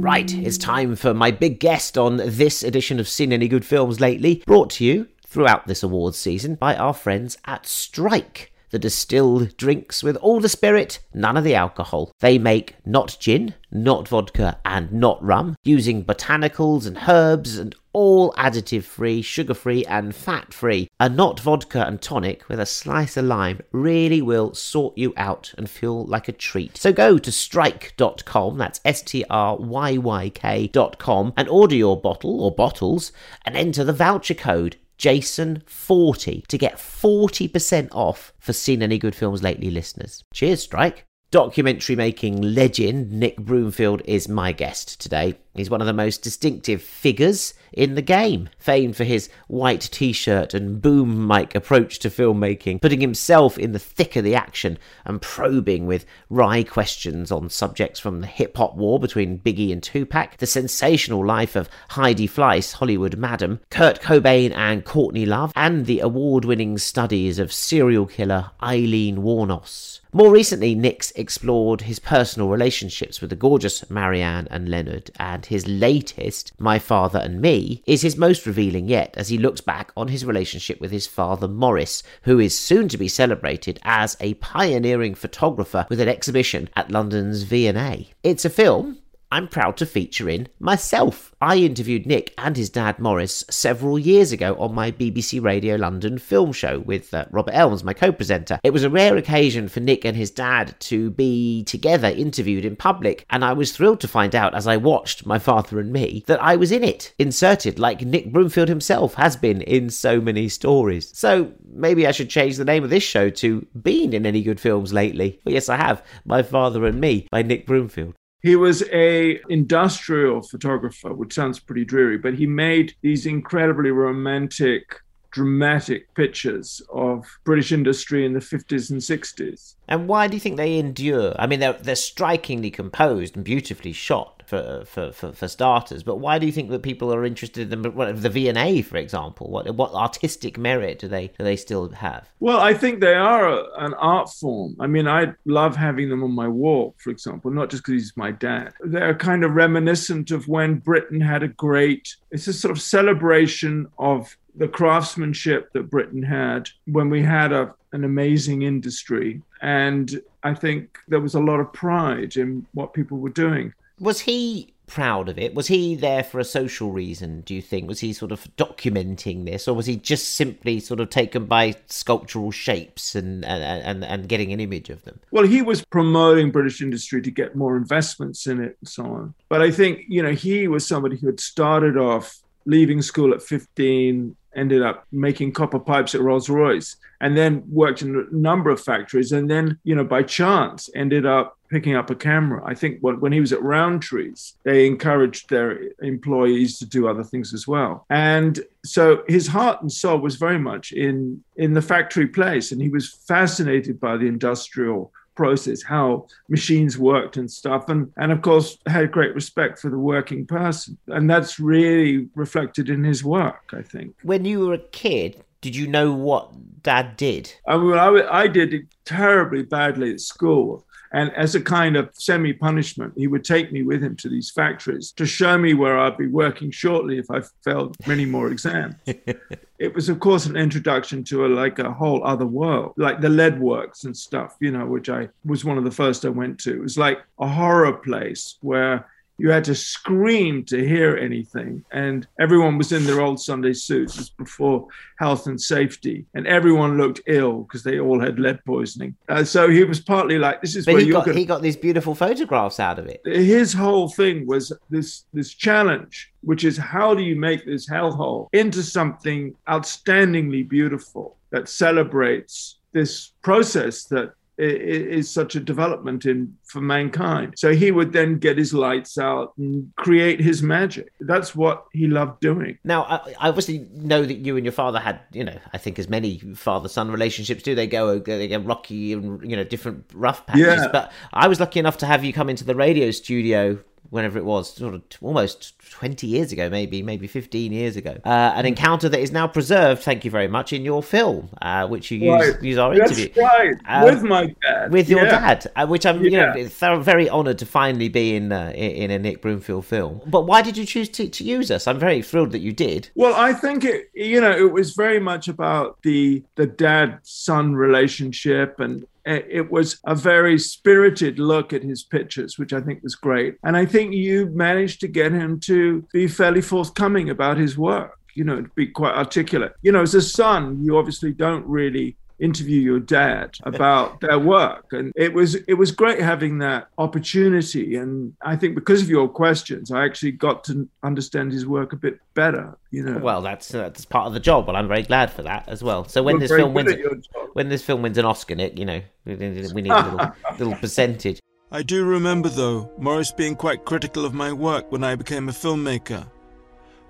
Right, 0.00 0.32
it's 0.32 0.56
time 0.56 0.96
for 0.96 1.12
my 1.12 1.30
big 1.30 1.60
guest 1.60 1.98
on 1.98 2.16
this 2.16 2.62
edition 2.62 2.98
of 2.98 3.06
Seen 3.06 3.34
Any 3.34 3.48
Good 3.48 3.66
Films 3.66 4.00
Lately, 4.00 4.42
brought 4.46 4.70
to 4.70 4.84
you 4.84 5.08
throughout 5.26 5.66
this 5.66 5.82
awards 5.82 6.16
season 6.16 6.54
by 6.54 6.74
our 6.74 6.94
friends 6.94 7.36
at 7.44 7.64
Strykk, 7.64 8.46
the 8.70 8.78
distilled 8.78 9.56
drinks 9.56 10.02
with 10.02 10.16
all 10.16 10.40
the 10.40 10.48
spirit, 10.48 11.00
none 11.12 11.36
of 11.36 11.44
the 11.44 11.54
alcohol. 11.54 12.12
They 12.20 12.38
make 12.38 12.76
not 12.86 13.16
gin, 13.20 13.54
not 13.70 14.08
vodka, 14.08 14.58
and 14.64 14.92
not 14.92 15.22
rum, 15.22 15.56
using 15.64 16.04
botanicals 16.04 16.86
and 16.86 16.98
herbs 17.08 17.58
and 17.58 17.74
all 17.92 18.32
additive 18.34 18.84
free, 18.84 19.20
sugar 19.22 19.54
free, 19.54 19.84
and 19.84 20.14
fat 20.14 20.54
free. 20.54 20.88
A 21.00 21.08
not 21.08 21.40
vodka 21.40 21.84
and 21.84 22.00
tonic 22.00 22.48
with 22.48 22.60
a 22.60 22.66
slice 22.66 23.16
of 23.16 23.24
lime 23.24 23.60
really 23.72 24.22
will 24.22 24.54
sort 24.54 24.96
you 24.96 25.12
out 25.16 25.52
and 25.58 25.68
feel 25.68 26.04
like 26.06 26.28
a 26.28 26.32
treat. 26.32 26.76
So 26.76 26.92
go 26.92 27.18
to 27.18 27.30
strykk.com, 27.30 28.58
that's 28.58 28.80
S 28.84 29.02
T 29.02 29.24
R 29.28 29.56
Y 29.56 29.96
Y 29.96 30.28
K.com, 30.30 31.32
and 31.36 31.48
order 31.48 31.74
your 31.74 32.00
bottle 32.00 32.42
or 32.42 32.54
bottles 32.54 33.12
and 33.44 33.56
enter 33.56 33.82
the 33.82 33.92
voucher 33.92 34.34
code 34.34 34.76
Jason40 35.00 36.46
to 36.46 36.58
get 36.58 36.76
40% 36.76 37.88
off 37.92 38.34
for 38.38 38.52
Seen 38.52 38.82
Any 38.82 38.98
Good 38.98 39.14
Films 39.14 39.42
Lately 39.42 39.70
listeners. 39.70 40.24
Cheers, 40.34 40.66
Strykk. 40.66 40.98
Documentary 41.30 41.96
making 41.96 42.42
legend 42.42 43.10
Nick 43.10 43.36
Broomfield 43.38 44.02
is 44.04 44.28
my 44.28 44.52
guest 44.52 45.00
today. 45.00 45.38
He's 45.54 45.70
one 45.70 45.80
of 45.80 45.86
the 45.88 45.92
most 45.92 46.22
distinctive 46.22 46.80
figures 46.80 47.54
in 47.72 47.94
the 47.94 48.02
game, 48.02 48.48
famed 48.58 48.96
for 48.96 49.04
his 49.04 49.28
white 49.48 49.80
t 49.80 50.12
shirt 50.12 50.54
and 50.54 50.80
boom 50.80 51.26
mic 51.26 51.54
approach 51.54 51.98
to 52.00 52.10
filmmaking, 52.10 52.80
putting 52.80 53.00
himself 53.00 53.58
in 53.58 53.72
the 53.72 53.78
thick 53.78 54.16
of 54.16 54.24
the 54.24 54.34
action 54.34 54.78
and 55.04 55.20
probing 55.20 55.86
with 55.86 56.06
wry 56.28 56.62
questions 56.62 57.32
on 57.32 57.48
subjects 57.48 57.98
from 57.98 58.20
the 58.20 58.26
hip 58.26 58.56
hop 58.56 58.76
war 58.76 59.00
between 59.00 59.38
Biggie 59.38 59.72
and 59.72 59.82
Tupac, 59.82 60.36
the 60.36 60.46
sensational 60.46 61.24
life 61.24 61.56
of 61.56 61.68
Heidi 61.90 62.28
Fleiss, 62.28 62.74
Hollywood 62.74 63.16
Madam, 63.16 63.60
Kurt 63.70 64.00
Cobain 64.00 64.52
and 64.52 64.84
Courtney 64.84 65.26
Love, 65.26 65.52
and 65.56 65.86
the 65.86 66.00
award 66.00 66.44
winning 66.44 66.78
studies 66.78 67.38
of 67.38 67.52
serial 67.52 68.06
killer 68.06 68.50
Aileen 68.62 69.18
Wuornos. 69.18 70.00
More 70.12 70.32
recently, 70.32 70.74
Nick's 70.74 71.12
explored 71.12 71.82
his 71.82 72.00
personal 72.00 72.48
relationships 72.48 73.20
with 73.20 73.30
the 73.30 73.36
gorgeous 73.36 73.88
Marianne 73.88 74.48
and 74.50 74.68
Leonard, 74.68 75.12
and 75.20 75.39
his 75.46 75.66
latest, 75.66 76.52
My 76.58 76.78
Father 76.78 77.18
and 77.18 77.40
Me, 77.40 77.82
is 77.86 78.02
his 78.02 78.16
most 78.16 78.46
revealing 78.46 78.88
yet 78.88 79.14
as 79.16 79.28
he 79.28 79.38
looks 79.38 79.60
back 79.60 79.92
on 79.96 80.08
his 80.08 80.24
relationship 80.24 80.80
with 80.80 80.90
his 80.90 81.06
father 81.06 81.48
Maurice, 81.48 82.02
who 82.22 82.38
is 82.38 82.58
soon 82.58 82.88
to 82.88 82.98
be 82.98 83.08
celebrated 83.08 83.80
as 83.82 84.16
a 84.20 84.34
pioneering 84.34 85.14
photographer 85.14 85.86
with 85.88 86.00
an 86.00 86.08
exhibition 86.08 86.68
at 86.76 86.90
London's 86.90 87.42
V&A. 87.42 88.08
It's 88.22 88.44
a 88.44 88.50
film 88.50 88.99
I'm 89.32 89.46
proud 89.46 89.76
to 89.76 89.86
feature 89.86 90.28
in 90.28 90.48
myself. 90.58 91.32
I 91.40 91.58
interviewed 91.58 92.04
Nick 92.04 92.34
and 92.36 92.56
his 92.56 92.68
dad 92.68 92.98
Maurice 92.98 93.44
several 93.48 93.98
years 93.98 94.32
ago 94.32 94.56
on 94.58 94.74
my 94.74 94.90
BBC 94.90 95.40
Radio 95.42 95.76
London 95.76 96.18
film 96.18 96.52
show 96.52 96.80
with 96.80 97.14
uh, 97.14 97.26
Robert 97.30 97.52
Elms, 97.54 97.84
my 97.84 97.94
co 97.94 98.10
presenter. 98.10 98.58
It 98.64 98.72
was 98.72 98.82
a 98.82 98.90
rare 98.90 99.16
occasion 99.16 99.68
for 99.68 99.78
Nick 99.78 100.04
and 100.04 100.16
his 100.16 100.32
dad 100.32 100.74
to 100.80 101.10
be 101.10 101.62
together 101.64 102.08
interviewed 102.08 102.64
in 102.64 102.74
public, 102.74 103.24
and 103.30 103.44
I 103.44 103.52
was 103.52 103.70
thrilled 103.70 104.00
to 104.00 104.08
find 104.08 104.34
out 104.34 104.54
as 104.54 104.66
I 104.66 104.76
watched 104.76 105.24
My 105.24 105.38
Father 105.38 105.78
and 105.78 105.92
Me 105.92 106.24
that 106.26 106.42
I 106.42 106.56
was 106.56 106.72
in 106.72 106.82
it, 106.82 107.14
inserted 107.18 107.78
like 107.78 108.02
Nick 108.02 108.32
Broomfield 108.32 108.68
himself 108.68 109.14
has 109.14 109.36
been 109.36 109.62
in 109.62 109.90
so 109.90 110.20
many 110.20 110.48
stories. 110.48 111.16
So 111.16 111.52
maybe 111.72 112.06
I 112.06 112.12
should 112.12 112.30
change 112.30 112.56
the 112.56 112.64
name 112.64 112.82
of 112.82 112.90
this 112.90 113.04
show 113.04 113.30
to 113.30 113.66
Been 113.80 114.12
in 114.12 114.26
Any 114.26 114.42
Good 114.42 114.60
Films 114.60 114.92
Lately. 114.92 115.40
But 115.44 115.52
yes, 115.52 115.68
I 115.68 115.76
have 115.76 116.04
My 116.24 116.42
Father 116.42 116.84
and 116.84 117.00
Me 117.00 117.28
by 117.30 117.42
Nick 117.42 117.64
Broomfield. 117.64 118.14
He 118.42 118.56
was 118.56 118.82
a 118.90 119.40
industrial 119.50 120.42
photographer, 120.42 121.12
which 121.12 121.34
sounds 121.34 121.60
pretty 121.60 121.84
dreary, 121.84 122.16
but 122.16 122.34
he 122.34 122.46
made 122.46 122.94
these 123.02 123.26
incredibly 123.26 123.90
romantic, 123.90 125.00
dramatic 125.30 126.12
pictures 126.14 126.82
of 126.92 127.24
British 127.44 127.72
industry 127.72 128.24
in 128.26 128.32
the 128.32 128.40
50s 128.40 128.90
and 128.90 129.00
60s. 129.00 129.74
And 129.88 130.06
why 130.06 130.28
do 130.28 130.36
you 130.36 130.40
think 130.40 130.56
they 130.56 130.78
endure? 130.78 131.34
I 131.38 131.46
mean, 131.46 131.60
they're 131.60 131.72
they're 131.72 131.96
strikingly 131.96 132.70
composed 132.70 133.34
and 133.34 133.44
beautifully 133.44 133.92
shot 133.92 134.44
for 134.46 134.84
for, 134.84 135.10
for, 135.10 135.32
for 135.32 135.48
starters. 135.48 136.04
But 136.04 136.16
why 136.16 136.38
do 136.38 136.46
you 136.46 136.52
think 136.52 136.70
that 136.70 136.82
people 136.82 137.12
are 137.12 137.24
interested 137.24 137.72
in 137.72 137.82
them? 137.82 138.20
The 138.20 138.30
V 138.30 138.48
and 138.48 138.56
A, 138.56 138.82
for 138.82 138.98
example, 138.98 139.50
what 139.50 139.68
what 139.74 139.92
artistic 139.92 140.56
merit 140.56 141.00
do 141.00 141.08
they 141.08 141.28
do 141.36 141.44
they 141.44 141.56
still 141.56 141.88
have? 141.88 142.30
Well, 142.38 142.60
I 142.60 142.72
think 142.72 143.00
they 143.00 143.14
are 143.14 143.48
a, 143.48 143.84
an 143.84 143.94
art 143.94 144.30
form. 144.30 144.76
I 144.78 144.86
mean, 144.86 145.08
I 145.08 145.34
love 145.44 145.74
having 145.74 146.08
them 146.08 146.22
on 146.22 146.32
my 146.32 146.46
wall, 146.46 146.94
for 146.98 147.10
example, 147.10 147.50
not 147.50 147.70
just 147.70 147.82
because 147.82 148.00
he's 148.00 148.16
my 148.16 148.30
dad. 148.30 148.72
They're 148.80 149.14
kind 149.14 149.44
of 149.44 149.52
reminiscent 149.52 150.30
of 150.30 150.46
when 150.46 150.76
Britain 150.76 151.20
had 151.20 151.42
a 151.42 151.48
great, 151.48 152.16
it's 152.30 152.46
a 152.46 152.52
sort 152.52 152.70
of 152.70 152.80
celebration 152.80 153.88
of 153.98 154.36
the 154.60 154.68
craftsmanship 154.68 155.72
that 155.72 155.88
Britain 155.88 156.22
had 156.22 156.68
when 156.84 157.08
we 157.08 157.22
had 157.22 157.50
a, 157.50 157.74
an 157.92 158.04
amazing 158.04 158.60
industry. 158.60 159.40
And 159.62 160.20
I 160.42 160.52
think 160.52 160.98
there 161.08 161.18
was 161.18 161.34
a 161.34 161.40
lot 161.40 161.60
of 161.60 161.72
pride 161.72 162.36
in 162.36 162.66
what 162.74 162.92
people 162.92 163.16
were 163.16 163.30
doing. 163.30 163.72
Was 163.98 164.20
he 164.20 164.74
proud 164.86 165.28
of 165.28 165.38
it. 165.38 165.54
Was 165.54 165.68
he 165.68 165.94
there 165.94 166.24
for 166.24 166.40
a 166.40 166.44
social 166.44 166.90
reason, 166.90 167.42
do 167.42 167.54
you 167.54 167.62
think? 167.62 167.86
Was 167.86 168.00
he 168.00 168.12
sort 168.12 168.32
of 168.32 168.44
documenting 168.56 169.46
this, 169.46 169.68
or 169.68 169.74
was 169.74 169.86
he 169.86 169.94
just 169.94 170.32
simply 170.32 170.80
sort 170.80 170.98
of 170.98 171.08
taken 171.10 171.44
by 171.46 171.76
sculptural 171.86 172.50
shapes 172.50 173.14
and, 173.14 173.44
and, 173.44 173.62
and, 173.62 174.04
and 174.04 174.28
getting 174.28 174.52
an 174.52 174.58
image 174.58 174.90
of 174.90 175.04
them? 175.04 175.20
Well, 175.30 175.46
he 175.46 175.62
was 175.62 175.84
promoting 175.84 176.50
British 176.50 176.82
industry 176.82 177.22
to 177.22 177.30
get 177.30 177.54
more 177.54 177.76
investments 177.76 178.48
in 178.48 178.60
it 178.60 178.76
and 178.80 178.88
so 178.88 179.04
on. 179.04 179.34
But 179.48 179.62
I 179.62 179.70
think, 179.70 180.06
you 180.08 180.24
know, 180.24 180.32
he 180.32 180.66
was 180.66 180.84
somebody 180.84 181.16
who 181.16 181.28
had 181.28 181.38
started 181.38 181.96
off 181.96 182.40
leaving 182.66 183.00
school 183.00 183.32
at 183.32 183.42
15 183.42 184.36
ended 184.54 184.82
up 184.82 185.06
making 185.12 185.52
copper 185.52 185.78
pipes 185.78 186.14
at 186.14 186.20
Rolls 186.20 186.48
Royce 186.48 186.96
and 187.20 187.36
then 187.36 187.62
worked 187.68 188.02
in 188.02 188.16
a 188.16 188.34
number 188.34 188.70
of 188.70 188.80
factories. 188.80 189.32
And 189.32 189.50
then, 189.50 189.78
you 189.84 189.94
know, 189.94 190.04
by 190.04 190.22
chance 190.22 190.88
ended 190.94 191.26
up 191.26 191.56
picking 191.68 191.94
up 191.94 192.10
a 192.10 192.14
camera. 192.14 192.62
I 192.64 192.74
think 192.74 192.98
when 193.00 193.32
he 193.32 193.40
was 193.40 193.52
at 193.52 193.60
Rowntree's, 193.60 194.56
they 194.64 194.86
encouraged 194.86 195.50
their 195.50 195.78
employees 196.02 196.78
to 196.78 196.86
do 196.86 197.06
other 197.06 197.22
things 197.22 197.54
as 197.54 197.66
well. 197.66 198.06
And 198.10 198.58
so 198.84 199.22
his 199.28 199.46
heart 199.46 199.80
and 199.80 199.92
soul 199.92 200.18
was 200.18 200.36
very 200.36 200.58
much 200.58 200.92
in 200.92 201.44
in 201.56 201.74
the 201.74 201.82
factory 201.82 202.26
place, 202.26 202.72
and 202.72 202.82
he 202.82 202.88
was 202.88 203.12
fascinated 203.12 204.00
by 204.00 204.16
the 204.16 204.26
industrial 204.26 205.12
process, 205.40 205.82
how 205.82 206.26
machines 206.50 206.98
worked 206.98 207.38
and 207.38 207.50
stuff. 207.50 207.88
And, 207.88 208.12
and 208.18 208.30
of 208.30 208.42
course, 208.42 208.76
had 208.86 209.10
great 209.10 209.34
respect 209.34 209.78
for 209.78 209.88
the 209.88 209.98
working 209.98 210.44
person. 210.44 210.98
And 211.06 211.30
that's 211.30 211.58
really 211.58 212.28
reflected 212.34 212.90
in 212.90 213.02
his 213.04 213.24
work, 213.24 213.70
I 213.72 213.80
think. 213.80 214.14
When 214.22 214.44
you 214.44 214.66
were 214.66 214.74
a 214.74 214.88
kid, 214.92 215.42
did 215.62 215.74
you 215.74 215.86
know 215.86 216.12
what 216.12 216.52
dad 216.82 217.16
did? 217.16 217.54
I 217.66 217.78
mean, 217.78 217.96
I, 217.96 218.42
I 218.42 218.48
did 218.48 218.74
it 218.74 218.84
terribly 219.06 219.62
badly 219.62 220.12
at 220.12 220.20
school. 220.20 220.84
And 221.12 221.32
as 221.34 221.54
a 221.54 221.60
kind 221.60 221.96
of 221.96 222.10
semi 222.14 222.52
punishment, 222.52 223.14
he 223.16 223.26
would 223.26 223.44
take 223.44 223.72
me 223.72 223.82
with 223.82 224.02
him 224.02 224.14
to 224.16 224.28
these 224.28 224.50
factories 224.50 225.12
to 225.12 225.26
show 225.26 225.58
me 225.58 225.74
where 225.74 225.98
I'd 225.98 226.16
be 226.16 226.28
working 226.28 226.70
shortly 226.70 227.18
if 227.18 227.30
I 227.30 227.40
failed 227.64 227.96
many 228.06 228.24
more 228.24 228.50
exams. 228.50 228.94
it 229.06 229.94
was, 229.94 230.08
of 230.08 230.20
course, 230.20 230.46
an 230.46 230.56
introduction 230.56 231.24
to 231.24 231.46
a, 231.46 231.48
like 231.48 231.78
a 231.78 231.92
whole 231.92 232.24
other 232.24 232.46
world, 232.46 232.92
like 232.96 233.20
the 233.20 233.28
lead 233.28 233.58
works 233.60 234.04
and 234.04 234.16
stuff, 234.16 234.56
you 234.60 234.70
know, 234.70 234.86
which 234.86 235.08
I 235.08 235.28
was 235.44 235.64
one 235.64 235.78
of 235.78 235.84
the 235.84 235.90
first 235.90 236.24
I 236.24 236.28
went 236.28 236.60
to. 236.60 236.74
It 236.76 236.82
was 236.82 236.98
like 236.98 237.20
a 237.40 237.48
horror 237.48 237.94
place 237.94 238.56
where 238.60 239.06
you 239.40 239.50
had 239.50 239.64
to 239.64 239.74
scream 239.74 240.64
to 240.66 240.86
hear 240.86 241.16
anything. 241.16 241.82
And 241.92 242.26
everyone 242.38 242.76
was 242.76 242.92
in 242.92 243.04
their 243.06 243.22
old 243.22 243.40
Sunday 243.40 243.72
suits. 243.72 244.14
It 244.14 244.20
was 244.20 244.30
before 244.30 244.86
health 245.18 245.46
and 245.46 245.58
safety. 245.58 246.26
And 246.34 246.46
everyone 246.46 246.98
looked 246.98 247.22
ill 247.26 247.62
because 247.62 247.82
they 247.82 247.98
all 247.98 248.20
had 248.20 248.38
lead 248.38 248.62
poisoning. 248.66 249.16
Uh, 249.30 249.42
so 249.42 249.70
he 249.70 249.82
was 249.84 249.98
partly 249.98 250.38
like, 250.38 250.60
this 250.60 250.76
is 250.76 250.84
but 250.84 250.94
where 250.94 251.02
he 251.02 251.10
got, 251.10 251.24
gonna... 251.24 251.38
he 251.38 251.46
got 251.46 251.62
these 251.62 251.76
beautiful 251.76 252.14
photographs 252.14 252.78
out 252.78 252.98
of 252.98 253.06
it. 253.06 253.22
His 253.24 253.72
whole 253.72 254.10
thing 254.10 254.46
was 254.46 254.74
this, 254.90 255.24
this 255.32 255.54
challenge, 255.54 256.30
which 256.42 256.62
is 256.62 256.76
how 256.76 257.14
do 257.14 257.22
you 257.22 257.36
make 257.36 257.64
this 257.64 257.88
hellhole 257.88 258.48
into 258.52 258.82
something 258.82 259.54
outstandingly 259.66 260.68
beautiful 260.68 261.38
that 261.50 261.66
celebrates 261.68 262.76
this 262.92 263.32
process 263.42 264.04
that 264.04 264.34
is 264.60 265.30
such 265.30 265.56
a 265.56 265.60
development 265.60 266.26
in 266.26 266.54
for 266.64 266.80
mankind. 266.80 267.54
So 267.56 267.72
he 267.72 267.90
would 267.90 268.12
then 268.12 268.38
get 268.38 268.58
his 268.58 268.72
lights 268.74 269.18
out 269.18 269.52
and 269.58 269.90
create 269.96 270.40
his 270.40 270.62
magic. 270.62 271.12
That's 271.20 271.54
what 271.54 271.86
he 271.92 272.06
loved 272.06 272.40
doing. 272.40 272.78
Now, 272.84 273.02
I, 273.04 273.48
obviously 273.48 273.88
know 273.92 274.24
that 274.24 274.38
you 274.38 274.56
and 274.56 274.64
your 274.64 274.72
father 274.72 275.00
had, 275.00 275.20
you 275.32 275.44
know, 275.44 275.58
I 275.72 275.78
think 275.78 275.98
as 275.98 276.08
many 276.08 276.38
father-son 276.38 277.10
relationships 277.10 277.62
do, 277.62 277.74
they 277.74 277.86
go 277.86 278.18
they 278.18 278.48
get 278.48 278.64
rocky 278.64 279.12
and 279.12 279.48
you 279.48 279.56
know 279.56 279.64
different 279.64 280.04
rough 280.14 280.46
patches. 280.46 280.66
Yeah. 280.66 280.88
But 280.92 281.12
I 281.32 281.48
was 281.48 281.60
lucky 281.60 281.80
enough 281.80 281.98
to 281.98 282.06
have 282.06 282.24
you 282.24 282.32
come 282.32 282.48
into 282.48 282.64
the 282.64 282.74
radio 282.74 283.10
studio 283.10 283.78
whenever 284.10 284.38
it 284.38 284.44
was, 284.44 284.74
sort 284.74 284.94
of 284.94 285.02
almost 285.22 285.74
20 285.90 286.26
years 286.26 286.52
ago, 286.52 286.68
maybe, 286.68 287.02
maybe 287.02 287.26
15 287.26 287.72
years 287.72 287.96
ago. 287.96 288.16
Uh, 288.24 288.52
an 288.54 288.66
encounter 288.66 289.08
that 289.08 289.20
is 289.20 289.32
now 289.32 289.46
preserved, 289.46 290.02
thank 290.02 290.24
you 290.24 290.30
very 290.30 290.48
much, 290.48 290.72
in 290.72 290.84
your 290.84 291.02
film, 291.02 291.48
uh, 291.62 291.86
which 291.86 292.10
you 292.10 292.18
use, 292.18 292.54
right. 292.54 292.62
use 292.62 292.78
our 292.78 292.96
That's 292.96 293.18
interview. 293.18 293.42
right, 293.42 293.76
uh, 293.86 294.02
with 294.04 294.22
my 294.22 294.54
dad. 294.62 294.92
With 294.92 295.08
your 295.08 295.24
yeah. 295.24 295.54
dad, 295.54 295.72
uh, 295.76 295.86
which 295.86 296.04
I'm 296.04 296.22
yeah. 296.24 296.54
you 296.54 296.70
know, 296.80 297.00
very 297.00 297.30
honoured 297.30 297.58
to 297.58 297.66
finally 297.66 298.08
be 298.08 298.34
in, 298.34 298.52
uh, 298.52 298.72
in 298.74 299.10
a 299.10 299.18
Nick 299.18 299.42
Broomfield 299.42 299.86
film. 299.86 300.20
But 300.26 300.42
why 300.42 300.62
did 300.62 300.76
you 300.76 300.84
choose 300.84 301.08
to, 301.10 301.28
to 301.28 301.44
use 301.44 301.70
us? 301.70 301.86
I'm 301.86 301.98
very 301.98 302.22
thrilled 302.22 302.52
that 302.52 302.60
you 302.60 302.72
did. 302.72 303.10
Well, 303.14 303.34
I 303.34 303.52
think 303.52 303.84
it, 303.84 304.10
you 304.14 304.40
know, 304.40 304.50
it 304.50 304.72
was 304.72 304.94
very 304.94 305.20
much 305.20 305.48
about 305.48 305.98
the 306.02 306.42
the 306.56 306.66
dad 306.66 307.20
son 307.22 307.74
relationship 307.74 308.80
and 308.80 309.06
Uh, 309.26 309.40
it 309.48 309.70
was 309.70 309.98
a 310.04 310.14
very 310.14 310.58
spirited 310.58 311.38
look 311.38 311.72
at 311.72 311.82
his 311.82 312.02
pictures, 312.02 312.58
which 312.58 312.72
I 312.72 312.80
think 312.80 313.02
was 313.02 313.14
great. 313.14 313.56
And 313.64 313.76
I 313.76 313.86
think 313.86 314.14
you 314.14 314.46
managed 314.46 315.00
to 315.00 315.08
get 315.08 315.32
him 315.32 315.60
to 315.60 316.06
be 316.12 316.26
fairly 316.26 316.62
forthcoming 316.62 317.30
about 317.30 317.56
his 317.56 317.76
work, 317.76 318.18
you 318.34 318.44
know, 318.44 318.62
to 318.62 318.70
be 318.74 318.86
quite 318.86 319.14
articulate. 319.14 319.74
You 319.82 319.92
know, 319.92 320.02
as 320.02 320.14
a 320.14 320.22
son, 320.22 320.82
you 320.82 320.96
obviously 320.96 321.32
don't 321.32 321.66
really 321.66 322.16
interview 322.40 322.80
your 322.80 323.00
dad 323.00 323.56
about 323.64 324.20
their 324.20 324.38
work. 324.38 324.86
And 324.92 325.12
it 325.16 325.32
was 325.32 325.54
it 325.54 325.74
was 325.74 325.92
great 325.92 326.20
having 326.20 326.58
that 326.58 326.88
opportunity. 326.98 327.96
And 327.96 328.34
i 328.42 328.56
think 328.56 328.74
because 328.74 329.02
of 329.02 329.08
your 329.08 329.28
questions 329.28 329.90
i 329.90 330.04
actually 330.04 330.32
got 330.32 330.64
to 330.64 330.88
understand 331.02 331.52
his 331.52 331.66
work 331.66 331.92
a 331.92 331.96
bit 331.96 332.18
better 332.34 332.76
you 332.90 333.02
know. 333.02 333.18
Well 333.18 333.42
that's 333.42 333.74
uh, 333.74 333.78
that's 333.82 334.04
part 334.04 334.26
of 334.26 334.34
the 334.34 334.40
job 334.40 334.66
well 334.66 334.76
i'm 334.76 334.88
very 334.88 335.02
glad 335.02 335.30
for 335.30 335.42
that 335.42 335.68
as 335.68 335.82
well. 335.82 336.04
So 336.04 336.22
when 336.22 336.36
We're 336.36 336.40
this 336.40 336.50
film 336.50 336.74
wins 336.74 337.28
when 337.52 337.68
this 337.68 337.82
film 337.82 338.02
wins 338.02 338.18
an 338.18 338.24
oscar 338.24 338.54
nick 338.54 338.78
you 338.78 338.84
know 338.84 339.00
we 339.24 339.36
need 339.36 339.56
a 339.56 339.74
little, 339.74 340.32
little 340.58 340.74
percentage. 340.76 341.40
I 341.72 341.82
do 341.82 342.04
remember 342.04 342.48
though 342.48 342.90
Maurice 342.98 343.32
being 343.32 343.54
quite 343.54 343.84
critical 343.84 344.24
of 344.24 344.34
my 344.34 344.52
work 344.52 344.90
when 344.90 345.04
i 345.04 345.14
became 345.14 345.48
a 345.48 345.52
filmmaker. 345.52 346.26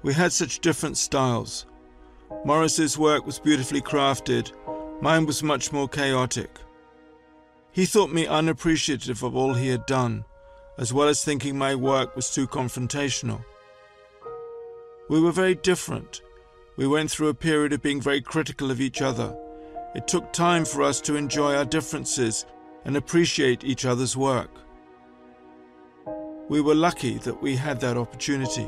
We 0.02 0.14
had 0.14 0.32
such 0.32 0.60
different 0.60 0.96
styles. 0.96 1.66
Maurice's 2.44 2.96
work 2.96 3.26
was 3.26 3.38
beautifully 3.38 3.82
crafted 3.82 4.52
Mine 5.02 5.24
was 5.24 5.42
much 5.42 5.72
more 5.72 5.88
chaotic. 5.88 6.58
He 7.72 7.86
thought 7.86 8.12
me 8.12 8.26
unappreciative 8.26 9.22
of 9.22 9.34
all 9.34 9.54
he 9.54 9.68
had 9.68 9.86
done, 9.86 10.24
as 10.76 10.92
well 10.92 11.08
as 11.08 11.24
thinking 11.24 11.56
my 11.56 11.74
work 11.74 12.14
was 12.14 12.34
too 12.34 12.46
confrontational. 12.46 13.42
We 15.08 15.20
were 15.20 15.32
very 15.32 15.54
different. 15.54 16.20
We 16.76 16.86
went 16.86 17.10
through 17.10 17.28
a 17.28 17.34
period 17.34 17.72
of 17.72 17.82
being 17.82 18.00
very 18.00 18.20
critical 18.20 18.70
of 18.70 18.80
each 18.80 19.00
other. 19.00 19.34
It 19.94 20.06
took 20.06 20.32
time 20.32 20.64
for 20.64 20.82
us 20.82 21.00
to 21.02 21.16
enjoy 21.16 21.54
our 21.56 21.64
differences 21.64 22.44
and 22.84 22.96
appreciate 22.96 23.64
each 23.64 23.84
other's 23.86 24.16
work. 24.16 24.50
We 26.48 26.60
were 26.60 26.74
lucky 26.74 27.18
that 27.18 27.40
we 27.40 27.56
had 27.56 27.80
that 27.80 27.96
opportunity. 27.96 28.66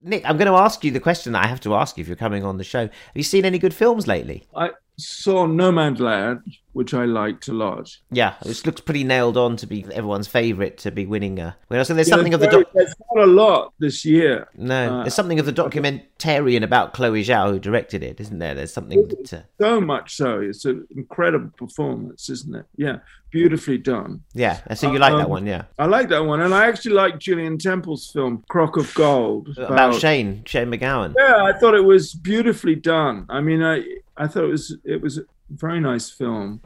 Nick, 0.00 0.22
I'm 0.24 0.36
going 0.36 0.50
to 0.50 0.58
ask 0.58 0.84
you 0.84 0.90
the 0.90 1.00
question 1.00 1.32
that 1.32 1.44
I 1.44 1.48
have 1.48 1.60
to 1.60 1.74
ask 1.74 1.96
you 1.96 2.02
if 2.02 2.08
you're 2.08 2.16
coming 2.16 2.44
on 2.44 2.56
the 2.56 2.64
show. 2.64 2.82
Have 2.82 2.92
you 3.14 3.22
seen 3.22 3.44
any 3.44 3.58
good 3.58 3.74
films 3.74 4.06
lately? 4.06 4.46
I 4.54 4.70
saw 4.98 5.46
Nomadland, 5.46 6.58
which 6.72 6.92
I 6.92 7.04
liked 7.04 7.48
a 7.48 7.52
lot. 7.52 7.96
Yeah, 8.10 8.34
it 8.44 8.66
looks 8.66 8.80
pretty 8.80 9.04
nailed 9.04 9.36
on 9.36 9.56
to 9.56 9.66
be 9.66 9.84
everyone's 9.92 10.26
favourite 10.26 10.76
to 10.78 10.90
be 10.90 11.06
winning 11.06 11.38
a. 11.38 11.56
Well, 11.68 11.84
so 11.84 11.94
there's 11.94 12.08
yeah, 12.08 12.16
something 12.16 12.34
of 12.34 12.40
the. 12.40 12.48
Doc- 12.48 12.72
there's 12.74 12.94
not 13.14 13.24
a 13.24 13.26
lot 13.26 13.72
this 13.78 14.04
year. 14.04 14.48
No, 14.56 14.98
uh, 14.98 15.02
there's 15.02 15.14
something 15.14 15.38
of 15.38 15.46
the 15.46 15.52
documentarian 15.52 16.62
about 16.62 16.94
Chloe 16.94 17.24
Zhao 17.24 17.52
who 17.52 17.58
directed 17.58 18.02
it, 18.02 18.20
isn't 18.20 18.38
there? 18.38 18.54
There's 18.54 18.72
something. 18.72 19.08
To... 19.26 19.44
So 19.60 19.80
much 19.80 20.16
so, 20.16 20.40
it's 20.40 20.64
an 20.64 20.86
incredible 20.94 21.50
performance, 21.56 22.28
isn't 22.28 22.54
it? 22.54 22.66
Yeah, 22.76 22.98
beautifully 23.30 23.78
done. 23.78 24.22
Yeah, 24.34 24.60
so 24.74 24.92
you 24.92 24.98
like 24.98 25.12
um, 25.12 25.18
that 25.18 25.30
one, 25.30 25.46
yeah? 25.46 25.64
I 25.78 25.86
like 25.86 26.08
that 26.08 26.24
one, 26.24 26.40
and 26.40 26.52
I 26.52 26.66
actually 26.66 26.94
like 26.94 27.18
Julien 27.18 27.58
Temple's 27.58 28.10
film 28.10 28.44
Crock 28.48 28.76
of 28.76 28.92
Gold 28.94 29.48
about, 29.56 29.70
about 29.70 29.94
Shane 30.00 30.42
Shane 30.44 30.70
MacGowan. 30.70 31.14
Yeah, 31.16 31.44
I 31.44 31.52
thought 31.52 31.74
it 31.74 31.84
was 31.84 32.14
beautifully 32.14 32.74
done. 32.74 33.26
I 33.28 33.40
mean, 33.40 33.62
I 33.62 33.84
I 34.18 34.26
thought 34.26 34.44
it 34.44 34.50
was 34.50 34.76
it 34.84 35.00
was 35.00 35.18
a 35.18 35.22
very 35.50 35.80
nice 35.80 36.10
film. 36.10 36.60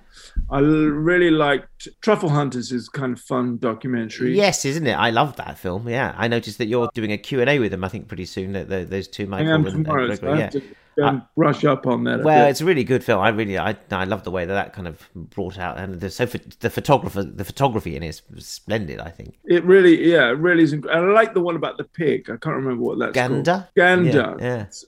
I 0.51 0.61
really 0.61 1.31
liked 1.31 1.89
Truffle 2.01 2.31
Hunters 2.31 2.73
is 2.73 2.89
kind 2.89 3.13
of 3.13 3.21
fun 3.21 3.59
documentary. 3.59 4.37
Yes, 4.37 4.65
isn't 4.65 4.87
it? 4.87 4.95
I 4.95 5.11
love 5.11 5.37
that 5.37 5.59
film. 5.59 5.89
Yeah, 5.89 6.15
I 6.17 6.29
noticed 6.29 6.59
that 6.59 6.67
you're 6.67 6.91
doing 6.95 7.13
a 7.13 7.19
Q 7.19 7.41
and 7.41 7.51
A 7.51 7.59
with 7.59 7.71
them. 7.71 7.85
I 7.85 7.89
think 7.89 8.09
pretty 8.09 8.27
soon. 8.27 8.53
That 8.53 8.91
those 8.91 9.09
two, 9.09 9.27
Michael 9.27 9.53
and, 9.53 9.67
and 9.69 9.85
Gregory. 9.87 10.39
Yeah. 10.39 10.51
To, 10.51 10.63
um, 11.01 11.27
brush 11.37 11.65
up 11.65 11.87
on 11.87 12.05
that. 12.05 12.23
well, 12.23 12.49
it's 12.49 12.61
a 12.61 12.65
really 12.65 12.85
good 12.85 13.03
film. 13.03 13.21
I 13.21 13.31
really, 13.31 13.59
I, 13.59 13.77
I 13.91 14.05
love 14.05 14.25
the 14.25 14.31
way 14.31 14.45
that 14.45 14.53
that 14.53 14.73
kind 14.73 14.87
of 14.87 15.09
brought 15.15 15.59
out, 15.59 15.79
and 15.79 16.01
the 16.01 16.11
so 16.11 16.27
the 16.27 16.71
photographer, 16.71 17.23
the 17.23 17.45
photography 17.45 17.97
in 17.97 18.03
it 18.03 18.09
is 18.09 18.23
splendid. 18.47 19.01
I 19.01 19.09
think 19.09 19.39
it 19.45 19.65
really, 19.65 20.11
yeah, 20.11 20.29
it 20.29 20.39
really 20.39 20.65
is. 20.65 20.75
Inc- 20.75 20.91
and 20.91 21.11
I 21.11 21.13
like 21.13 21.35
the 21.35 21.41
one 21.41 21.57
about 21.57 21.79
the 21.79 21.85
pig. 21.85 22.29
I 22.29 22.37
can't 22.37 22.57
remember 22.57 22.83
what 22.83 22.99
that's 22.99 23.15
Gander. 23.15 23.53
Called. 23.53 23.67
Gander. 23.75 24.37
Yeah, 24.39 24.47
yeah. 24.47 24.63
it's 24.65 24.85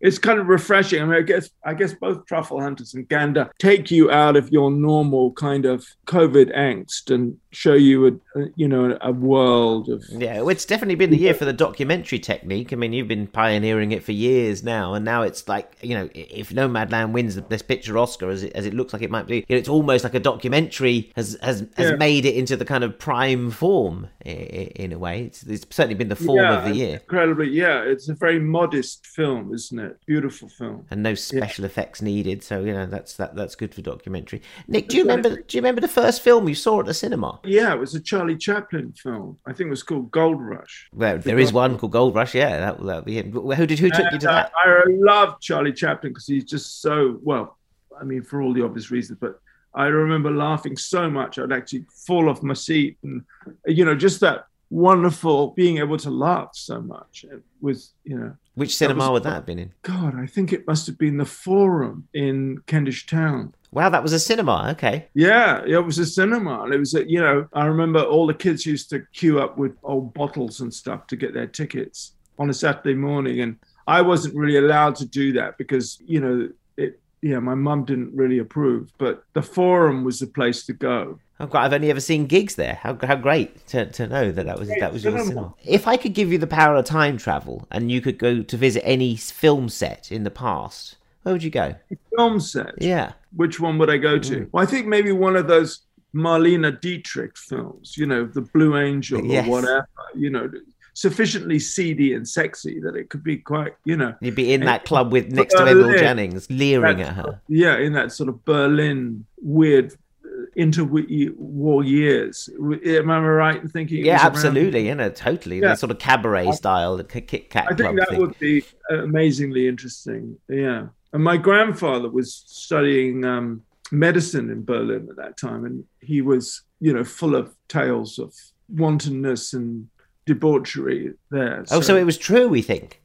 it's 0.00 0.18
kind 0.18 0.38
of 0.38 0.46
refreshing. 0.46 1.02
I 1.02 1.04
mean, 1.06 1.14
I 1.14 1.22
guess 1.22 1.50
I 1.64 1.74
guess 1.74 1.94
both 1.94 2.26
Truffle 2.26 2.60
Hunters 2.60 2.94
and 2.94 3.08
Gander 3.08 3.50
take 3.58 3.90
you 3.90 4.10
out 4.10 4.36
of 4.36 4.50
your 4.52 4.70
normal 4.70 5.32
kind 5.32 5.64
of 5.64 5.86
COVID 6.06 6.54
angst 6.56 7.12
and 7.12 7.36
show 7.50 7.72
you 7.74 8.06
a, 8.06 8.10
a 8.40 8.46
you 8.56 8.68
know 8.68 8.96
a 9.00 9.10
world 9.10 9.88
of 9.88 10.04
Yeah, 10.10 10.36
well, 10.40 10.50
it's 10.50 10.64
definitely 10.66 10.94
been 10.96 11.10
the 11.10 11.16
year 11.18 11.34
for 11.34 11.44
the 11.46 11.52
documentary 11.52 12.18
technique. 12.18 12.72
I 12.72 12.76
mean, 12.76 12.92
you've 12.92 13.08
been 13.08 13.26
pioneering 13.26 13.92
it 13.92 14.02
for 14.04 14.12
years 14.12 14.62
now, 14.62 14.94
and 14.94 15.04
now 15.04 15.22
it's 15.22 15.48
like 15.48 15.76
you 15.82 15.94
know, 15.94 16.08
if 16.14 16.50
Nomadland 16.50 17.12
wins 17.12 17.34
the 17.34 17.42
Best 17.42 17.66
Picture 17.68 17.96
Oscar, 17.98 18.30
as 18.30 18.42
it, 18.42 18.52
as 18.54 18.66
it 18.66 18.74
looks 18.74 18.92
like 18.92 19.02
it 19.02 19.10
might 19.10 19.26
be, 19.26 19.36
you 19.36 19.44
know, 19.50 19.56
it's 19.56 19.68
almost 19.68 20.04
like 20.04 20.14
a 20.14 20.20
documentary 20.20 21.10
has 21.16 21.36
has, 21.42 21.66
has 21.76 21.90
Yeah. 21.90 21.96
made 21.96 22.24
it 22.26 22.34
into 22.34 22.56
the 22.56 22.64
kind 22.64 22.84
of 22.84 22.98
prime 22.98 23.50
form 23.50 24.08
i- 24.26 24.28
i- 24.30 24.72
in 24.76 24.92
a 24.92 24.98
way. 24.98 25.22
It's, 25.24 25.42
it's 25.44 25.66
certainly 25.74 25.94
been 25.94 26.08
the 26.08 26.16
form 26.16 26.44
of 26.44 26.64
the 26.64 26.74
year. 26.74 26.96
Incredibly, 26.96 27.48
yeah. 27.48 27.80
It's 27.82 28.08
a 28.08 28.14
very 28.14 28.38
modest 28.38 29.06
film, 29.06 29.37
isn't 29.52 29.78
it? 29.78 29.98
Beautiful 30.06 30.48
film. 30.48 30.86
and 30.90 31.02
no 31.02 31.14
special 31.14 31.64
effects 31.64 32.02
needed. 32.02 32.42
So 32.42 32.64
you 32.64 32.72
know 32.72 32.86
that's 32.86 33.14
that 33.16 33.34
that's 33.34 33.54
good 33.54 33.74
for 33.74 33.82
documentary. 33.82 34.42
Nick, 34.66 34.88
do 34.88 34.96
you 34.96 35.02
remember? 35.02 35.36
Do 35.42 35.56
you 35.56 35.60
remember 35.60 35.80
the 35.80 35.88
first 35.88 36.22
film 36.22 36.48
you 36.48 36.54
saw 36.54 36.80
at 36.80 36.86
the 36.86 36.94
cinema? 36.94 37.40
Yeah, 37.44 37.72
it 37.72 37.78
was 37.78 37.94
a 37.94 38.00
Charlie 38.00 38.36
Chaplin 38.36 38.92
film. 38.92 39.38
I 39.46 39.52
think 39.52 39.68
it 39.68 39.70
was 39.70 39.82
called 39.82 40.10
Gold 40.10 40.40
Rush. 40.40 40.88
Well, 40.92 41.18
there 41.18 41.38
is 41.38 41.52
one 41.52 41.78
called 41.78 41.92
Gold 41.92 42.14
Rush. 42.14 42.34
Yeah, 42.34 42.58
that 42.58 42.84
that 42.84 43.04
be 43.04 43.14
him. 43.14 43.32
Who 43.32 43.66
did 43.66 43.78
who 43.78 43.90
took 43.90 44.12
you 44.12 44.18
to 44.18 44.30
uh, 44.30 44.32
that? 44.32 44.52
I 44.56 44.84
love 44.86 45.40
Charlie 45.40 45.72
Chaplin 45.72 46.12
because 46.12 46.26
he's 46.26 46.44
just 46.44 46.82
so 46.82 47.18
well. 47.22 47.56
I 48.00 48.04
mean, 48.04 48.22
for 48.22 48.42
all 48.42 48.52
the 48.52 48.64
obvious 48.64 48.90
reasons, 48.90 49.18
but 49.20 49.40
I 49.74 49.86
remember 49.86 50.30
laughing 50.30 50.76
so 50.76 51.10
much 51.10 51.38
I'd 51.38 51.52
actually 51.52 51.84
fall 52.06 52.28
off 52.28 52.42
my 52.42 52.54
seat, 52.54 52.98
and 53.02 53.24
you 53.66 53.84
know, 53.84 53.94
just 53.94 54.20
that 54.20 54.46
wonderful 54.70 55.48
being 55.56 55.78
able 55.78 55.96
to 55.98 56.10
laugh 56.10 56.50
so 56.52 56.80
much 56.80 57.24
with 57.60 57.88
you 58.04 58.18
know. 58.18 58.36
Which 58.54 58.76
cinema 58.76 59.04
was- 59.04 59.10
would 59.10 59.22
that 59.24 59.34
have 59.34 59.46
been 59.46 59.58
in? 59.58 59.72
God, 59.82 60.14
I 60.16 60.26
think 60.26 60.52
it 60.52 60.66
must 60.66 60.86
have 60.86 60.98
been 60.98 61.16
the 61.16 61.24
Forum 61.24 62.08
in 62.12 62.58
Kentish 62.66 63.06
Town. 63.06 63.54
Wow, 63.70 63.88
that 63.90 64.02
was 64.02 64.12
a 64.12 64.18
cinema. 64.18 64.68
Okay. 64.72 65.06
Yeah, 65.14 65.62
it 65.66 65.78
was 65.84 65.98
a 65.98 66.06
cinema. 66.06 66.62
And 66.64 66.72
it 66.72 66.78
was, 66.78 66.94
a, 66.94 67.08
you 67.08 67.20
know, 67.20 67.46
I 67.52 67.66
remember 67.66 68.00
all 68.02 68.26
the 68.26 68.34
kids 68.34 68.64
used 68.64 68.88
to 68.90 69.00
queue 69.12 69.40
up 69.40 69.58
with 69.58 69.76
old 69.84 70.14
bottles 70.14 70.60
and 70.60 70.72
stuff 70.72 71.06
to 71.08 71.16
get 71.16 71.34
their 71.34 71.46
tickets 71.46 72.14
on 72.38 72.48
a 72.50 72.54
Saturday 72.54 72.94
morning. 72.94 73.40
And 73.40 73.56
I 73.86 74.00
wasn't 74.00 74.34
really 74.34 74.56
allowed 74.56 74.96
to 74.96 75.06
do 75.06 75.32
that 75.34 75.58
because, 75.58 75.98
you 76.06 76.18
know, 76.20 76.48
it, 76.78 76.98
yeah, 77.22 77.38
my 77.38 77.54
mum 77.54 77.84
didn't 77.84 78.14
really 78.14 78.38
approve. 78.38 78.92
But 78.98 79.24
the 79.32 79.42
Forum 79.42 80.04
was 80.04 80.20
the 80.20 80.26
place 80.26 80.64
to 80.66 80.72
go. 80.72 81.18
Oh, 81.40 81.48
I've 81.52 81.72
only 81.72 81.90
ever 81.90 82.00
seen 82.00 82.26
gigs 82.26 82.56
there. 82.56 82.74
How, 82.74 82.98
how 83.02 83.14
great 83.14 83.66
to, 83.68 83.86
to 83.86 84.06
know 84.08 84.32
that 84.32 84.46
that 84.46 84.58
was 84.58 84.68
that 84.68 84.92
was 84.92 85.04
your 85.04 85.18
cinema. 85.18 85.54
If 85.64 85.86
I 85.86 85.96
could 85.96 86.12
give 86.12 86.32
you 86.32 86.38
the 86.38 86.48
power 86.48 86.74
of 86.74 86.84
time 86.84 87.16
travel 87.16 87.66
and 87.70 87.92
you 87.92 88.00
could 88.00 88.18
go 88.18 88.42
to 88.42 88.56
visit 88.56 88.84
any 88.84 89.14
film 89.16 89.68
set 89.68 90.10
in 90.10 90.24
the 90.24 90.30
past, 90.30 90.96
where 91.22 91.32
would 91.32 91.42
you 91.44 91.50
go? 91.50 91.74
Film 92.16 92.40
set. 92.40 92.74
Yeah. 92.78 93.12
Which 93.36 93.60
one 93.60 93.78
would 93.78 93.90
I 93.90 93.98
go 93.98 94.18
to? 94.18 94.36
Mm. 94.40 94.48
Well, 94.50 94.62
I 94.62 94.66
think 94.66 94.86
maybe 94.86 95.12
one 95.12 95.36
of 95.36 95.46
those 95.46 95.82
Marlene 96.14 96.80
Dietrich 96.80 97.36
films, 97.36 97.96
you 97.96 98.06
know, 98.06 98.24
The 98.24 98.40
Blue 98.40 98.76
Angel 98.76 99.24
Yes. 99.24 99.46
or 99.46 99.50
whatever, 99.50 99.88
you 100.16 100.30
know, 100.30 100.50
sufficiently 100.98 101.60
seedy 101.60 102.12
and 102.12 102.28
sexy 102.28 102.80
that 102.80 102.96
it 102.96 103.08
could 103.08 103.22
be 103.22 103.36
quite, 103.36 103.72
you 103.84 103.96
know, 103.96 104.12
You'd 104.20 104.34
be 104.34 104.52
in 104.52 104.62
that 104.62 104.80
eh, 104.80 104.84
club 104.84 105.12
with 105.12 105.26
eh, 105.26 105.36
next 105.36 105.54
to 105.54 105.60
eh, 105.60 105.72
Berlin. 105.72 105.96
Jannings, 105.96 106.50
leering 106.50 107.00
at 107.00 107.14
her. 107.14 107.40
Yeah, 107.46 107.78
in 107.78 107.92
that 107.92 108.10
sort 108.10 108.28
of 108.28 108.44
Berlin 108.44 109.24
weird 109.40 109.92
uh, 110.24 110.28
interwar 110.56 111.86
years. 111.86 112.50
Uh, 112.60 112.74
am 112.84 113.12
I 113.12 113.20
right 113.20 113.62
in 113.62 113.68
thinking? 113.68 114.04
Yeah, 114.04 114.18
absolutely. 114.20 114.88
You 114.88 114.96
know, 114.96 115.08
totally. 115.08 115.60
Yeah. 115.60 115.68
The 115.68 115.76
sort 115.76 115.92
of 115.92 116.00
cabaret 116.00 116.50
style, 116.50 116.96
the 116.96 117.04
Kit 117.04 117.28
Kit 117.28 117.48
Kat 117.48 117.68
I 117.70 117.76
think 117.76 117.96
that 117.96 118.08
thing. 118.08 118.18
would 118.18 118.36
be 118.40 118.64
uh, 118.90 119.04
amazingly 119.04 119.68
interesting. 119.68 120.36
Yeah. 120.48 120.88
And 121.12 121.22
my 121.22 121.36
grandfather 121.36 122.10
was 122.10 122.34
studying 122.34 123.24
um, 123.24 123.62
medicine 123.92 124.50
in 124.50 124.64
Berlin 124.64 125.06
at 125.08 125.16
that 125.16 125.36
time, 125.36 125.64
and 125.64 125.84
he 126.00 126.22
was, 126.22 126.62
you 126.80 126.92
know, 126.92 127.04
full 127.04 127.36
of 127.36 127.54
tales 127.68 128.18
of 128.18 128.34
wantonness 128.68 129.52
and 129.54 129.88
debauchery 130.28 131.14
there. 131.30 131.64
Oh, 131.70 131.80
so 131.80 131.96
it 131.96 132.04
was 132.04 132.18
true, 132.18 132.48
we 132.48 132.62
think. 132.62 133.00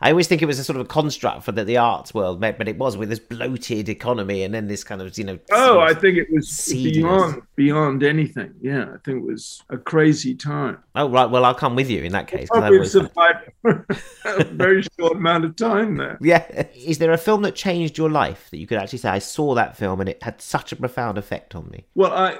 I 0.00 0.10
always 0.10 0.28
think 0.28 0.42
it 0.42 0.46
was 0.46 0.60
a 0.60 0.64
sort 0.64 0.76
of 0.76 0.86
a 0.86 0.88
construct 0.88 1.42
for 1.42 1.50
the, 1.50 1.64
the 1.64 1.76
arts 1.76 2.14
world, 2.14 2.40
but 2.40 2.56
but 2.56 2.68
it 2.68 2.78
was 2.78 2.96
with 2.96 3.08
this 3.08 3.18
bloated 3.18 3.88
economy 3.88 4.44
and 4.44 4.54
then 4.54 4.68
this 4.68 4.84
kind 4.84 5.02
of, 5.02 5.18
you 5.18 5.24
know. 5.24 5.38
Oh, 5.50 5.74
sort 5.74 5.90
I 5.90 6.00
think 6.00 6.18
it 6.18 6.28
was 6.30 6.48
seediness. 6.48 6.94
beyond 6.94 7.42
beyond 7.56 8.02
anything. 8.04 8.54
Yeah, 8.60 8.84
I 8.94 8.98
think 9.04 9.18
it 9.18 9.24
was 9.24 9.60
a 9.70 9.76
crazy 9.76 10.36
time. 10.36 10.78
Oh, 10.94 11.10
right. 11.10 11.28
Well, 11.28 11.44
I'll 11.44 11.54
come 11.54 11.74
with 11.74 11.90
you 11.90 12.04
in 12.04 12.12
that 12.12 12.28
case. 12.28 12.48
I've 12.52 12.60
Probably 12.60 12.86
survived 12.86 13.50
for 13.60 13.86
a 14.24 14.44
very 14.44 14.84
short 14.98 15.16
amount 15.16 15.44
of 15.44 15.56
time 15.56 15.96
there. 15.96 16.16
Yeah. 16.28 16.66
Is 16.74 16.98
there 16.98 17.12
a 17.12 17.18
film 17.18 17.42
that 17.42 17.54
changed 17.54 17.96
your 17.96 18.10
life 18.10 18.50
that 18.50 18.58
you 18.58 18.66
could 18.66 18.78
actually 18.78 18.98
say, 18.98 19.08
I 19.08 19.18
saw 19.18 19.54
that 19.54 19.76
film 19.76 20.00
and 20.00 20.08
it 20.08 20.22
had 20.22 20.40
such 20.40 20.72
a 20.72 20.76
profound 20.76 21.16
effect 21.16 21.54
on 21.54 21.70
me? 21.70 21.86
Well, 21.94 22.12
I, 22.12 22.38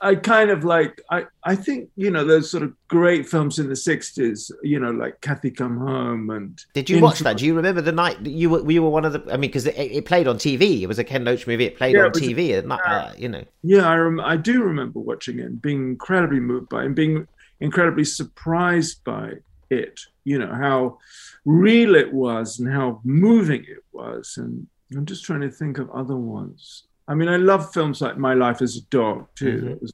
I, 0.00 0.14
kind 0.14 0.50
of 0.50 0.64
like, 0.64 1.00
I, 1.10 1.24
I 1.44 1.56
think, 1.56 1.90
you 1.96 2.10
know, 2.10 2.24
those 2.24 2.50
sort 2.50 2.62
of 2.62 2.72
great 2.88 3.28
films 3.28 3.58
in 3.58 3.68
the 3.68 3.74
60s, 3.74 4.50
you 4.62 4.78
know, 4.78 4.90
like 4.90 5.20
Cathy 5.20 5.50
Come 5.50 5.78
Home 5.78 6.30
and. 6.30 6.60
Did 6.74 6.88
you 6.90 7.00
watch 7.00 7.20
that? 7.20 7.38
Do 7.38 7.46
you 7.46 7.54
remember 7.54 7.80
the 7.80 7.92
night 7.92 8.22
that 8.22 8.30
you 8.30 8.50
were, 8.50 8.70
you 8.70 8.82
were 8.82 8.90
one 8.90 9.04
of 9.04 9.12
the, 9.12 9.24
I 9.32 9.36
mean, 9.36 9.50
because 9.50 9.66
it, 9.66 9.74
it 9.76 10.04
played 10.04 10.28
on 10.28 10.36
TV. 10.36 10.82
It 10.82 10.86
was 10.86 10.98
a 10.98 11.04
Ken 11.04 11.24
Loach 11.24 11.46
movie. 11.46 11.64
It 11.64 11.76
played 11.76 11.96
Yeah, 11.96 12.02
on 12.02 12.06
it 12.08 12.14
TV. 12.14 12.64
night, 12.64 12.80
uh, 12.86 13.12
you 13.16 13.28
know. 13.28 13.44
Yeah, 13.62 13.88
I, 13.88 13.96
rem- 13.96 14.20
I 14.20 14.36
do 14.36 14.62
remember 14.62 15.00
watching 15.00 15.38
it 15.38 15.46
and 15.46 15.60
being 15.60 15.90
incredibly 15.90 16.40
moved 16.40 16.68
by 16.68 16.82
it 16.82 16.86
and 16.86 16.94
being 16.94 17.26
incredibly 17.60 18.04
surprised 18.04 19.02
by 19.04 19.32
it, 19.70 20.00
you 20.24 20.38
know, 20.38 20.54
how 20.54 20.98
real 21.44 21.94
it 21.94 22.12
was 22.12 22.60
and 22.60 22.72
how 22.72 23.00
moving 23.04 23.64
it 23.64 23.82
was. 23.92 24.34
And 24.36 24.66
I'm 24.94 25.06
just 25.06 25.24
trying 25.24 25.40
to 25.40 25.50
think 25.50 25.78
of 25.78 25.90
other 25.90 26.16
ones. 26.16 26.84
I 27.08 27.14
mean, 27.14 27.28
I 27.28 27.36
love 27.36 27.72
films 27.72 28.00
like 28.00 28.18
My 28.18 28.34
Life 28.34 28.62
as 28.62 28.76
a 28.76 28.82
Dog, 28.90 29.26
too. 29.34 29.58
Mhm. 29.62 29.70
It 29.72 29.82
was 29.82 29.92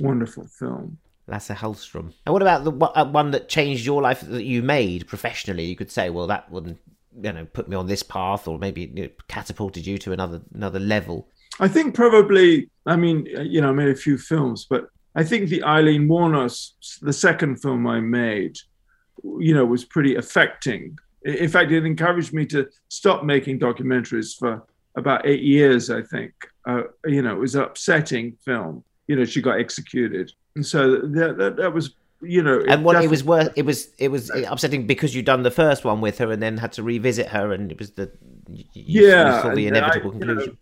a 0.00 0.04
wonderful 0.04 0.46
film. 0.46 0.98
Lasse 1.26 1.48
Hallström. 1.48 2.12
And 2.26 2.32
what 2.32 2.42
about 2.42 2.64
the 2.64 2.70
one- 2.70 2.92
uh, 2.94 3.30
that 3.30 3.48
changed 3.48 3.86
your 3.86 4.02
life 4.02 4.20
that 4.20 4.44
you 4.44 4.62
made 4.62 5.06
professionally? 5.06 5.64
You 5.64 5.76
could 5.76 5.90
say, 5.90 6.10
well, 6.10 6.26
that 6.26 6.50
wouldn't, 6.50 6.78
you 7.22 7.32
know, 7.32 7.46
put 7.46 7.68
me 7.68 7.76
on 7.76 7.86
this 7.86 8.02
path, 8.02 8.46
or 8.46 8.58
maybe 8.58 8.92
you 8.94 9.04
know, 9.04 9.08
catapulted 9.28 9.86
you 9.86 9.96
to 9.98 10.12
another 10.12 10.42
another 10.54 10.78
level. 10.80 11.28
I 11.60 11.68
think 11.68 11.94
probably, 11.94 12.68
I 12.84 12.96
mean, 12.96 13.26
you 13.26 13.60
know, 13.60 13.70
I 13.70 13.72
made 13.72 13.88
a 13.88 13.94
few 13.96 14.18
films, 14.18 14.66
but 14.68 14.88
I 15.14 15.22
think 15.24 15.48
the 15.48 15.62
Aileen 15.62 16.08
Wuornos, 16.08 16.72
the 17.00 17.12
second 17.12 17.62
film 17.62 17.86
I 17.86 18.00
made, 18.00 18.58
you 19.38 19.54
know, 19.54 19.64
was 19.64 19.84
pretty 19.84 20.16
affecting. 20.16 20.98
In 21.24 21.48
fact, 21.48 21.70
it 21.70 21.86
encouraged 21.86 22.34
me 22.34 22.44
to 22.46 22.68
stop 22.88 23.24
making 23.24 23.60
documentaries 23.60 24.36
for 24.36 24.62
about 24.96 25.26
eight 25.26 25.42
years, 25.42 25.90
I 25.90 26.02
think. 26.02 26.32
Uh, 26.66 26.82
you 27.06 27.22
know, 27.22 27.32
it 27.34 27.38
was 27.38 27.54
an 27.54 27.62
upsetting 27.62 28.36
film. 28.44 28.84
You 29.06 29.16
know, 29.16 29.24
she 29.24 29.42
got 29.42 29.58
executed. 29.58 30.32
And 30.56 30.64
so 30.64 30.98
that, 30.98 31.36
that, 31.36 31.56
that 31.56 31.74
was, 31.74 31.94
you 32.22 32.42
know. 32.42 32.60
and 32.68 32.84
what 32.84 33.02
it 33.02 33.10
was 33.10 33.22
worth, 33.24 33.52
it 33.56 33.66
was 33.66 33.88
it 33.98 34.08
was 34.08 34.30
upsetting 34.30 34.86
because 34.86 35.14
you'd 35.14 35.26
done 35.26 35.42
the 35.42 35.50
first 35.50 35.84
one 35.84 36.00
with 36.00 36.18
her 36.18 36.30
and 36.30 36.42
then 36.42 36.56
had 36.56 36.72
to 36.72 36.82
revisit 36.82 37.26
her, 37.28 37.52
and 37.52 37.70
it 37.72 37.78
was 37.78 37.90
the 37.92 38.10
you, 38.48 38.64
you 38.72 39.06
Yeah, 39.08 39.42
saw 39.42 39.54
the 39.54 39.66
and 39.66 39.76
I- 39.76 39.80
inevitable 39.80 40.14
you 40.14 40.20
know, 40.20 40.26
conclusion. 40.26 40.58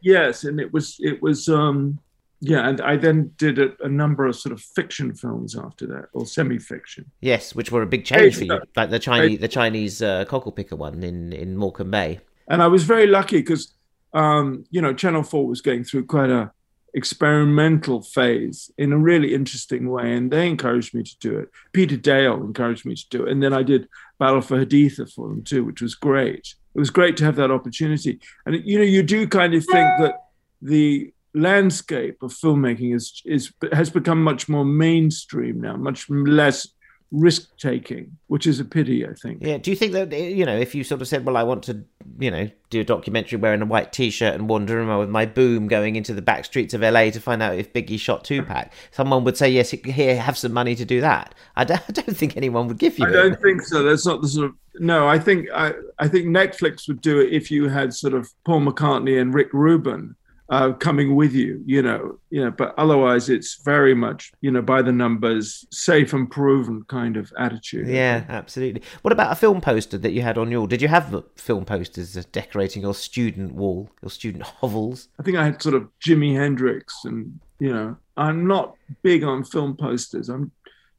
Yes, 0.00 0.44
and 0.44 0.58
it 0.60 0.72
was 0.72 0.96
it 1.00 1.22
was 1.22 1.48
um 1.48 1.98
yeah, 2.40 2.68
and 2.68 2.80
I 2.80 2.96
then 2.96 3.32
did 3.38 3.58
a, 3.58 3.72
a 3.82 3.88
number 3.88 4.26
of 4.26 4.36
sort 4.36 4.52
of 4.52 4.60
fiction 4.60 5.14
films 5.14 5.56
after 5.56 5.86
that, 5.86 6.06
or 6.12 6.26
semi-fiction. 6.26 7.10
Yes, 7.20 7.54
which 7.54 7.70
were 7.72 7.80
a 7.82 7.86
big 7.86 8.04
change 8.04 8.36
for 8.36 8.44
you, 8.44 8.60
like 8.76 8.90
the 8.90 8.98
Chinese 8.98 9.38
the 9.38 9.48
Chinese 9.48 10.02
uh, 10.02 10.24
cockle 10.26 10.52
picker 10.52 10.76
one 10.76 11.02
in 11.04 11.32
in 11.32 11.56
Morecambe 11.56 11.90
Bay. 11.90 12.20
And 12.48 12.62
I 12.62 12.66
was 12.66 12.84
very 12.84 13.06
lucky 13.06 13.38
because 13.38 13.74
um, 14.12 14.64
you 14.70 14.80
know 14.80 14.94
Channel 14.94 15.22
Four 15.22 15.46
was 15.46 15.60
going 15.60 15.84
through 15.84 16.06
quite 16.06 16.30
a 16.30 16.52
experimental 16.94 18.00
phase 18.02 18.70
in 18.78 18.92
a 18.92 18.98
really 18.98 19.34
interesting 19.34 19.90
way, 19.90 20.14
and 20.14 20.30
they 20.30 20.48
encouraged 20.48 20.94
me 20.94 21.02
to 21.02 21.18
do 21.18 21.38
it. 21.38 21.48
Peter 21.72 21.96
Dale 21.96 22.36
encouraged 22.36 22.86
me 22.86 22.94
to 22.94 23.08
do 23.08 23.24
it, 23.24 23.32
and 23.32 23.42
then 23.42 23.52
I 23.52 23.62
did 23.62 23.88
Battle 24.18 24.40
for 24.40 24.64
Haditha 24.64 25.12
for 25.12 25.28
them 25.28 25.42
too, 25.42 25.64
which 25.64 25.82
was 25.82 25.94
great. 25.94 26.54
It 26.74 26.78
was 26.78 26.90
great 26.90 27.16
to 27.18 27.24
have 27.24 27.36
that 27.36 27.50
opportunity, 27.50 28.20
and 28.46 28.64
you 28.64 28.78
know 28.78 28.84
you 28.84 29.02
do 29.02 29.26
kind 29.28 29.54
of 29.54 29.64
think 29.64 29.88
that 29.98 30.24
the 30.62 31.12
landscape 31.34 32.22
of 32.22 32.32
filmmaking 32.32 32.94
is 32.94 33.20
is 33.24 33.52
has 33.72 33.90
become 33.90 34.22
much 34.22 34.48
more 34.48 34.64
mainstream 34.64 35.60
now, 35.60 35.76
much 35.76 36.08
less 36.08 36.68
risk 37.14 37.56
taking, 37.56 38.16
which 38.26 38.46
is 38.46 38.58
a 38.58 38.64
pity, 38.64 39.06
I 39.06 39.14
think. 39.14 39.38
Yeah. 39.40 39.58
Do 39.58 39.70
you 39.70 39.76
think 39.76 39.92
that 39.92 40.12
you 40.12 40.44
know 40.44 40.56
if 40.56 40.74
you 40.74 40.82
sort 40.84 41.00
of 41.00 41.08
said, 41.08 41.24
"Well, 41.24 41.36
I 41.36 41.44
want 41.44 41.62
to, 41.64 41.82
you 42.18 42.30
know, 42.30 42.50
do 42.70 42.80
a 42.80 42.84
documentary 42.84 43.38
wearing 43.38 43.62
a 43.62 43.66
white 43.66 43.92
t-shirt 43.92 44.34
and 44.34 44.48
wandering 44.48 44.88
around 44.88 44.98
with 44.98 45.08
my 45.08 45.24
boom 45.24 45.68
going 45.68 45.96
into 45.96 46.12
the 46.12 46.22
back 46.22 46.44
streets 46.44 46.74
of 46.74 46.82
LA 46.82 47.10
to 47.10 47.20
find 47.20 47.42
out 47.42 47.56
if 47.56 47.72
Biggie 47.72 47.98
shot 47.98 48.24
Tupac," 48.24 48.70
someone 48.90 49.24
would 49.24 49.36
say, 49.36 49.48
"Yes, 49.48 49.70
here, 49.70 50.20
have 50.20 50.36
some 50.36 50.52
money 50.52 50.74
to 50.74 50.84
do 50.84 51.00
that." 51.00 51.34
I 51.56 51.64
don't, 51.64 51.82
I 51.88 51.92
don't 51.92 52.16
think 52.16 52.36
anyone 52.36 52.66
would 52.68 52.78
give 52.78 52.98
you 52.98 53.06
I 53.06 53.08
it. 53.08 53.12
don't 53.12 53.40
think 53.40 53.62
so. 53.62 53.82
That's 53.82 54.04
not 54.04 54.20
the 54.20 54.28
sort 54.28 54.46
of 54.46 54.54
no. 54.80 55.06
I 55.08 55.18
think 55.18 55.48
I, 55.54 55.72
I 55.98 56.08
think 56.08 56.26
Netflix 56.26 56.88
would 56.88 57.00
do 57.00 57.20
it 57.20 57.32
if 57.32 57.50
you 57.50 57.68
had 57.68 57.94
sort 57.94 58.14
of 58.14 58.30
Paul 58.44 58.62
McCartney 58.62 59.20
and 59.20 59.32
Rick 59.32 59.52
Rubin 59.52 60.16
uh, 60.50 60.72
coming 60.72 61.16
with 61.16 61.32
you, 61.32 61.62
you 61.64 61.80
know, 61.80 62.18
you 62.30 62.44
know, 62.44 62.50
but 62.50 62.74
otherwise 62.76 63.30
it's 63.30 63.62
very 63.62 63.94
much, 63.94 64.32
you 64.40 64.50
know, 64.50 64.60
by 64.60 64.82
the 64.82 64.92
numbers, 64.92 65.66
safe 65.70 66.12
and 66.12 66.30
proven 66.30 66.84
kind 66.88 67.16
of 67.16 67.32
attitude. 67.38 67.88
Yeah, 67.88 68.24
absolutely. 68.28 68.82
What 69.02 69.12
about 69.12 69.32
a 69.32 69.36
film 69.36 69.60
poster 69.60 69.96
that 69.98 70.12
you 70.12 70.22
had 70.22 70.36
on 70.36 70.50
your? 70.50 70.66
Did 70.66 70.82
you 70.82 70.88
have 70.88 71.24
film 71.36 71.64
posters 71.64 72.14
decorating 72.26 72.82
your 72.82 72.94
student 72.94 73.54
wall, 73.54 73.88
your 74.02 74.10
student 74.10 74.42
hovels? 74.60 75.08
I 75.18 75.22
think 75.22 75.36
I 75.36 75.44
had 75.44 75.62
sort 75.62 75.74
of 75.74 75.88
Jimi 76.04 76.34
Hendrix, 76.34 77.04
and 77.04 77.38
you 77.58 77.72
know, 77.72 77.96
I'm 78.16 78.46
not 78.46 78.76
big 79.02 79.24
on 79.24 79.44
film 79.44 79.76
posters. 79.76 80.28
I'm 80.28 80.50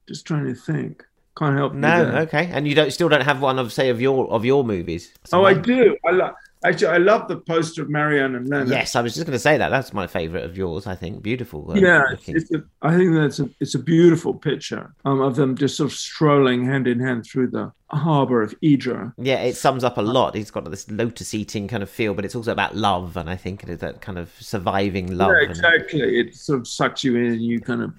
just 0.07 0.25
trying 0.25 0.45
to 0.45 0.55
think. 0.55 1.03
Can't 1.37 1.57
help. 1.57 1.73
No, 1.73 2.05
okay, 2.19 2.49
and 2.51 2.65
you 2.65 2.73
don't 2.73 2.91
still 2.91 3.09
don't 3.09 3.23
have 3.23 3.41
one 3.41 3.59
of 3.59 3.73
say 3.73 3.89
of 3.89 3.99
your 3.99 4.31
of 4.31 4.45
your 4.45 4.63
movies. 4.63 5.13
Oh, 5.33 5.43
I 5.43 5.53
do. 5.53 5.97
I 6.05 6.11
love. 6.11 6.33
Actually, 6.65 6.87
I 6.87 6.97
love 6.97 7.27
the 7.27 7.37
poster 7.37 7.83
of 7.83 7.89
Marianne 7.89 8.35
and 8.35 8.49
Leonard. 8.49 8.69
Yes, 8.69 8.95
I 8.95 9.01
was 9.01 9.13
just 9.13 9.25
going 9.25 9.35
to 9.35 9.39
say 9.39 9.57
that. 9.57 9.69
That's 9.69 9.93
my 9.93 10.07
favourite 10.07 10.43
of 10.43 10.57
yours. 10.57 10.87
I 10.87 10.95
think 10.95 11.21
beautiful. 11.21 11.71
yeah, 11.75 12.03
it's, 12.25 12.51
a, 12.51 12.63
I 12.81 12.97
think 12.97 13.13
that's 13.13 13.39
a 13.39 13.49
it's 13.59 13.75
a 13.75 13.79
beautiful 13.79 14.33
picture 14.33 14.93
um, 15.05 15.21
of 15.21 15.35
them 15.35 15.55
just 15.55 15.77
sort 15.77 15.91
of 15.91 15.97
strolling 15.97 16.65
hand 16.65 16.87
in 16.87 16.99
hand 16.99 17.25
through 17.25 17.47
the 17.47 17.71
harbour 17.91 18.41
of 18.41 18.59
Idra. 18.61 19.13
Yeah, 19.17 19.41
it 19.41 19.55
sums 19.55 19.83
up 19.83 19.97
a 19.97 20.01
lot. 20.01 20.35
He's 20.35 20.51
got 20.51 20.69
this 20.69 20.89
lotus 20.89 21.33
eating 21.33 21.67
kind 21.67 21.83
of 21.83 21.89
feel, 21.89 22.13
but 22.13 22.25
it's 22.25 22.35
also 22.35 22.51
about 22.51 22.75
love, 22.75 23.15
and 23.15 23.29
I 23.29 23.35
think 23.35 23.63
it 23.63 23.69
is 23.69 23.79
that 23.79 24.01
kind 24.01 24.17
of 24.17 24.33
surviving 24.39 25.15
love. 25.15 25.31
Yeah, 25.31 25.41
and- 25.41 25.51
exactly. 25.51 26.19
It 26.19 26.35
sort 26.35 26.59
of 26.59 26.67
sucks 26.67 27.03
you 27.03 27.15
in, 27.15 27.25
and 27.25 27.41
you 27.41 27.59
kind 27.61 27.83
of 27.83 27.93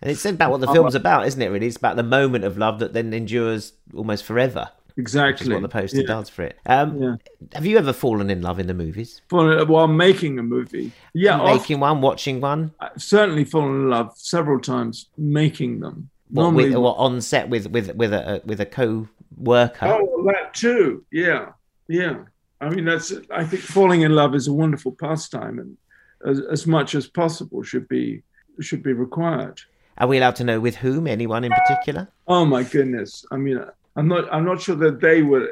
And 0.00 0.10
it's 0.10 0.24
about 0.24 0.50
what 0.50 0.60
the 0.60 0.72
film's 0.72 0.94
about, 0.94 1.26
isn't 1.26 1.42
it? 1.42 1.48
Really, 1.48 1.66
it's 1.66 1.76
about 1.76 1.96
the 1.96 2.02
moment 2.02 2.44
of 2.44 2.56
love 2.56 2.78
that 2.78 2.92
then 2.92 3.12
endures 3.12 3.72
almost 3.94 4.24
forever. 4.24 4.70
Which 4.94 5.02
exactly 5.02 5.46
is 5.46 5.52
what 5.52 5.62
the 5.62 5.68
poster 5.68 6.00
yeah. 6.00 6.06
does 6.06 6.28
for 6.28 6.42
it. 6.42 6.58
Um, 6.66 7.02
Yeah. 7.02 7.14
Have 7.54 7.66
you 7.66 7.78
ever 7.78 7.92
fallen 7.92 8.30
in 8.30 8.42
love 8.42 8.58
in 8.58 8.66
the 8.66 8.74
movies? 8.74 9.22
While 9.30 9.88
making 9.88 10.38
a 10.38 10.42
movie. 10.42 10.92
Yeah, 11.14 11.42
Making 11.42 11.80
one, 11.80 12.00
watching 12.00 12.40
one, 12.40 12.72
I've 12.80 13.00
certainly 13.00 13.44
fallen 13.44 13.72
in 13.82 13.90
love 13.90 14.12
several 14.16 14.60
times 14.60 15.08
making 15.18 15.80
them. 15.80 16.10
what, 16.30 16.42
Normally, 16.44 16.70
with, 16.70 16.78
what 16.78 16.96
on 16.96 17.20
set 17.20 17.48
with 17.48 17.66
with 17.68 17.94
with 17.94 18.12
a 18.12 18.42
with 18.44 18.60
a 18.60 18.66
co-worker. 18.66 19.86
oh, 19.86 20.24
that 20.26 20.54
too. 20.54 21.04
Yeah, 21.10 21.52
yeah. 21.88 22.24
I 22.60 22.68
mean, 22.70 22.84
that's. 22.84 23.12
I 23.30 23.44
think 23.44 23.62
falling 23.62 24.02
in 24.02 24.12
love 24.14 24.34
is 24.34 24.46
a 24.46 24.52
wonderful 24.52 24.92
pastime, 24.92 25.58
and 25.58 25.76
as, 26.24 26.40
as 26.50 26.66
much 26.66 26.94
as 26.94 27.06
possible 27.08 27.62
should 27.62 27.88
be 27.88 28.22
should 28.60 28.82
be 28.82 28.92
required. 28.92 29.60
Are 29.98 30.06
we 30.06 30.16
allowed 30.18 30.36
to 30.36 30.44
know 30.44 30.60
with 30.60 30.76
whom? 30.76 31.06
Anyone 31.06 31.44
in 31.44 31.52
particular? 31.52 32.08
Oh 32.28 32.44
my 32.44 32.62
goodness! 32.62 33.26
I 33.30 33.36
mean, 33.36 33.60
I'm 33.96 34.08
not. 34.08 34.32
I'm 34.32 34.44
not 34.44 34.60
sure 34.60 34.76
that 34.76 35.00
they 35.00 35.22
would 35.22 35.48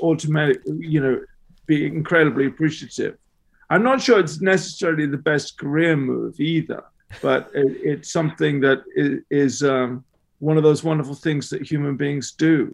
automatically, 0.00 0.78
you 0.80 1.00
know, 1.00 1.20
be 1.66 1.86
incredibly 1.86 2.46
appreciative. 2.46 3.16
I'm 3.68 3.82
not 3.82 4.00
sure 4.02 4.18
it's 4.18 4.40
necessarily 4.40 5.06
the 5.06 5.16
best 5.16 5.58
career 5.58 5.96
move 5.96 6.40
either, 6.40 6.82
but 7.22 7.50
it, 7.54 7.76
it's 7.82 8.10
something 8.10 8.60
that 8.60 8.82
is, 8.96 9.20
is 9.30 9.62
um, 9.62 10.04
one 10.40 10.56
of 10.56 10.62
those 10.62 10.82
wonderful 10.82 11.14
things 11.14 11.50
that 11.50 11.62
human 11.62 11.96
beings 11.96 12.32
do. 12.32 12.72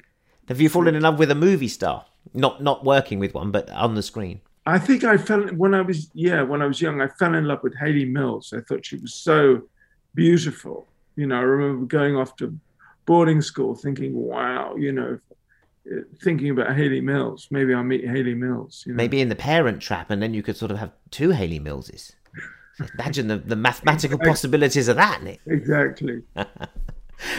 Have 0.48 0.60
you 0.60 0.68
fallen 0.68 0.94
in 0.94 1.02
love 1.02 1.18
with 1.18 1.30
a 1.30 1.34
movie 1.34 1.68
star? 1.68 2.04
Not 2.34 2.62
not 2.62 2.84
working 2.84 3.18
with 3.18 3.34
one, 3.34 3.50
but 3.50 3.70
on 3.70 3.94
the 3.94 4.02
screen. 4.02 4.40
I 4.66 4.78
think 4.78 5.04
I 5.04 5.16
fell 5.16 5.42
when 5.48 5.74
I 5.74 5.80
was 5.80 6.10
yeah 6.12 6.42
when 6.42 6.60
I 6.60 6.66
was 6.66 6.80
young. 6.80 7.00
I 7.00 7.08
fell 7.08 7.34
in 7.34 7.44
love 7.44 7.62
with 7.62 7.76
Hayley 7.76 8.04
Mills. 8.04 8.52
I 8.56 8.60
thought 8.60 8.84
she 8.84 8.96
was 8.96 9.14
so 9.14 9.62
beautiful. 10.14 10.88
You 11.14 11.26
know, 11.26 11.36
I 11.36 11.40
remember 11.40 11.86
going 11.86 12.16
off 12.16 12.36
to 12.36 12.58
boarding 13.06 13.40
school 13.40 13.74
thinking, 13.74 14.14
"Wow," 14.14 14.76
you 14.76 14.92
know, 14.92 15.18
eh, 15.90 16.00
thinking 16.22 16.50
about 16.50 16.76
Hayley 16.76 17.00
Mills. 17.00 17.48
Maybe 17.50 17.72
I'll 17.74 17.82
meet 17.82 18.06
Hayley 18.06 18.34
Mills. 18.34 18.84
You 18.86 18.92
know? 18.92 18.96
Maybe 18.96 19.20
in 19.20 19.28
the 19.28 19.36
Parent 19.36 19.80
Trap, 19.80 20.10
and 20.10 20.20
then 20.22 20.34
you 20.34 20.42
could 20.42 20.56
sort 20.56 20.70
of 20.70 20.78
have 20.78 20.92
two 21.10 21.30
Hayley 21.30 21.58
Millses. 21.60 22.12
Imagine 22.94 23.28
the, 23.28 23.38
the 23.38 23.56
mathematical 23.56 24.18
possibilities 24.24 24.88
of 24.88 24.96
that, 24.96 25.22
Nick. 25.22 25.40
exactly. 25.46 26.22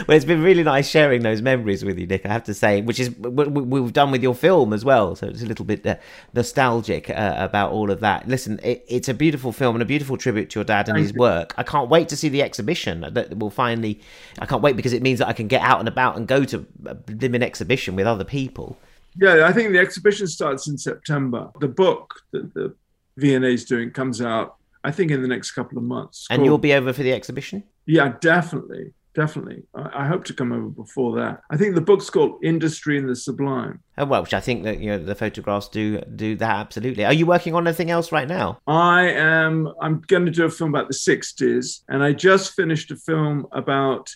Well, 0.07 0.15
it's 0.17 0.25
been 0.25 0.41
really 0.41 0.63
nice 0.63 0.89
sharing 0.89 1.21
those 1.21 1.41
memories 1.41 1.85
with 1.85 1.99
you, 1.99 2.07
Nick. 2.07 2.25
I 2.25 2.29
have 2.29 2.43
to 2.45 2.53
say, 2.53 2.81
which 2.81 2.99
is 2.99 3.11
what 3.11 3.51
we- 3.51 3.61
we've 3.61 3.93
done 3.93 4.11
with 4.11 4.23
your 4.23 4.33
film 4.35 4.73
as 4.73 4.83
well. 4.83 5.15
So 5.15 5.27
it's 5.27 5.41
a 5.43 5.45
little 5.45 5.65
bit 5.65 5.85
uh, 5.85 5.95
nostalgic 6.33 7.09
uh, 7.09 7.35
about 7.37 7.71
all 7.71 7.91
of 7.91 7.99
that. 7.99 8.27
Listen, 8.27 8.59
it, 8.63 8.83
it's 8.87 9.07
a 9.07 9.13
beautiful 9.13 9.51
film 9.51 9.75
and 9.75 9.81
a 9.81 9.85
beautiful 9.85 10.17
tribute 10.17 10.49
to 10.51 10.59
your 10.59 10.63
dad 10.63 10.87
and 10.87 10.95
Thank 10.95 11.03
his 11.07 11.13
you. 11.13 11.19
work. 11.19 11.53
I 11.57 11.63
can't 11.63 11.89
wait 11.89 12.09
to 12.09 12.17
see 12.17 12.29
the 12.29 12.41
exhibition 12.41 13.01
that 13.11 13.37
will 13.37 13.49
finally. 13.49 14.01
I 14.39 14.45
can't 14.45 14.61
wait 14.61 14.75
because 14.75 14.93
it 14.93 15.01
means 15.01 15.19
that 15.19 15.27
I 15.27 15.33
can 15.33 15.47
get 15.47 15.61
out 15.61 15.79
and 15.79 15.87
about 15.87 16.17
and 16.17 16.27
go 16.27 16.43
to 16.45 16.65
a 16.85 16.95
blimmin' 16.95 17.43
exhibition 17.43 17.95
with 17.95 18.07
other 18.07 18.23
people. 18.23 18.77
Yeah, 19.19 19.45
I 19.47 19.53
think 19.53 19.71
the 19.71 19.79
exhibition 19.79 20.27
starts 20.27 20.67
in 20.67 20.77
September. 20.77 21.49
The 21.59 21.67
book 21.67 22.21
that 22.31 22.53
the 22.53 22.75
V&A 23.17 23.41
is 23.41 23.65
doing 23.65 23.89
comes 23.91 24.21
out, 24.21 24.57
I 24.83 24.91
think, 24.91 25.09
in 25.11 25.21
the 25.23 25.27
next 25.27 25.51
couple 25.51 25.77
of 25.77 25.83
months. 25.83 26.27
And 26.29 26.45
you'll 26.45 26.59
be 26.59 26.73
over 26.73 26.93
for 26.93 27.01
the 27.03 27.13
exhibition. 27.13 27.63
Yeah, 27.87 28.13
definitely. 28.21 28.93
Definitely. 29.17 29.63
I, 29.73 30.03
I 30.03 30.07
hope 30.07 30.25
to 30.25 30.33
come 30.33 30.51
over 30.51 30.67
before 30.67 31.15
that. 31.15 31.41
I 31.49 31.57
think 31.57 31.73
the 31.73 31.81
book's 31.81 32.07
called 32.07 32.39
Industry 32.43 32.99
and 32.99 33.09
the 33.09 33.15
Sublime. 33.15 33.79
Oh, 33.97 34.05
well, 34.05 34.21
which 34.21 34.35
I 34.35 34.39
think 34.39 34.63
that 34.63 34.79
you 34.79 34.91
know 34.91 34.99
the 34.99 35.15
photographs 35.15 35.67
do 35.69 35.99
do 36.01 36.35
that 36.35 36.55
absolutely. 36.55 37.03
Are 37.03 37.13
you 37.13 37.25
working 37.25 37.55
on 37.55 37.65
anything 37.65 37.89
else 37.89 38.11
right 38.11 38.27
now? 38.27 38.59
I 38.67 39.09
am, 39.09 39.73
I'm 39.81 40.01
going 40.01 40.25
to 40.25 40.31
do 40.31 40.45
a 40.45 40.51
film 40.51 40.69
about 40.69 40.87
the 40.87 40.93
60s, 40.93 41.81
and 41.89 42.03
I 42.03 42.13
just 42.13 42.53
finished 42.53 42.91
a 42.91 42.95
film 42.95 43.47
about 43.53 44.15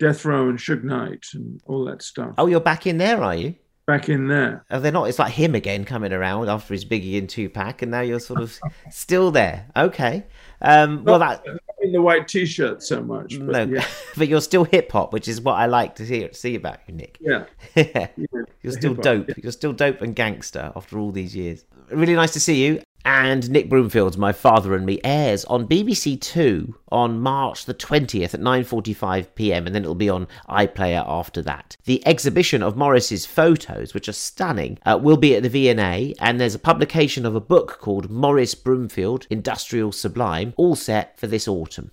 Death 0.00 0.24
Row 0.24 0.48
and 0.48 0.58
Suge 0.58 0.82
Knight 0.82 1.26
and 1.34 1.62
all 1.66 1.84
that 1.84 2.02
stuff. 2.02 2.34
Oh, 2.36 2.46
you're 2.46 2.58
back 2.58 2.88
in 2.88 2.98
there, 2.98 3.22
are 3.22 3.36
you? 3.36 3.54
Back 3.86 4.08
in 4.08 4.26
there. 4.26 4.64
Oh, 4.72 4.80
they're 4.80 4.90
not. 4.90 5.04
It's 5.04 5.20
like 5.20 5.32
him 5.32 5.54
again 5.54 5.84
coming 5.84 6.12
around 6.12 6.48
after 6.48 6.74
his 6.74 6.84
Biggie 6.84 7.18
and 7.18 7.28
Tupac, 7.28 7.82
and 7.82 7.92
now 7.92 8.00
you're 8.00 8.18
sort 8.18 8.40
of 8.40 8.58
still 8.90 9.30
there. 9.30 9.68
Okay. 9.76 10.26
Um, 10.60 11.04
well, 11.04 11.20
that 11.20 11.44
in 11.82 11.92
the 11.92 12.00
white 12.00 12.28
t 12.28 12.46
shirt 12.46 12.82
so 12.82 13.02
much. 13.02 13.38
But 13.38 13.68
no, 13.68 13.76
yeah. 13.76 13.86
but 14.16 14.28
you're 14.28 14.40
still 14.40 14.64
hip 14.64 14.92
hop, 14.92 15.12
which 15.12 15.28
is 15.28 15.40
what 15.40 15.54
I 15.54 15.66
like 15.66 15.96
to 15.96 16.06
see 16.06 16.28
see 16.32 16.54
about 16.54 16.78
you, 16.86 16.94
Nick. 16.94 17.18
yeah. 17.20 17.46
you're 18.62 18.72
still 18.72 18.94
hip-hop, 18.94 19.02
dope. 19.02 19.28
yeah. 19.28 19.34
You're 19.42 19.52
still 19.52 19.72
dope 19.72 20.00
and 20.02 20.14
gangster 20.14 20.72
after 20.74 20.98
all 20.98 21.10
these 21.12 21.34
years. 21.34 21.64
Really 21.90 22.14
nice 22.14 22.32
to 22.32 22.40
see 22.40 22.64
you. 22.64 22.82
And 23.04 23.50
Nick 23.50 23.68
Broomfield's 23.68 24.18
My 24.18 24.32
Father 24.32 24.74
and 24.74 24.84
Me 24.84 25.00
airs 25.02 25.44
on 25.46 25.66
BBC 25.66 26.20
Two 26.20 26.74
on 26.90 27.20
March 27.20 27.64
the 27.64 27.74
20th 27.74 28.34
at 28.34 28.40
9:45 28.40 29.34
p.m. 29.34 29.66
and 29.66 29.74
then 29.74 29.82
it'll 29.82 29.94
be 29.94 30.08
on 30.08 30.28
iPlayer 30.48 31.04
after 31.06 31.42
that. 31.42 31.76
The 31.84 32.06
exhibition 32.06 32.62
of 32.62 32.76
Maurice's 32.76 33.26
photos, 33.26 33.94
which 33.94 34.08
are 34.08 34.12
stunning, 34.12 34.78
uh, 34.84 34.98
will 35.00 35.16
be 35.16 35.34
at 35.34 35.42
the 35.42 35.48
V&A 35.48 36.14
and 36.20 36.40
there's 36.40 36.54
a 36.54 36.58
publication 36.58 37.24
of 37.24 37.34
a 37.34 37.40
book 37.40 37.78
called 37.80 38.10
Maurice 38.10 38.54
Broomfield 38.54 39.26
Industrial 39.30 39.92
Sublime 39.92 40.52
all 40.56 40.76
set 40.76 41.18
for 41.18 41.26
this 41.26 41.48
autumn. 41.48 41.90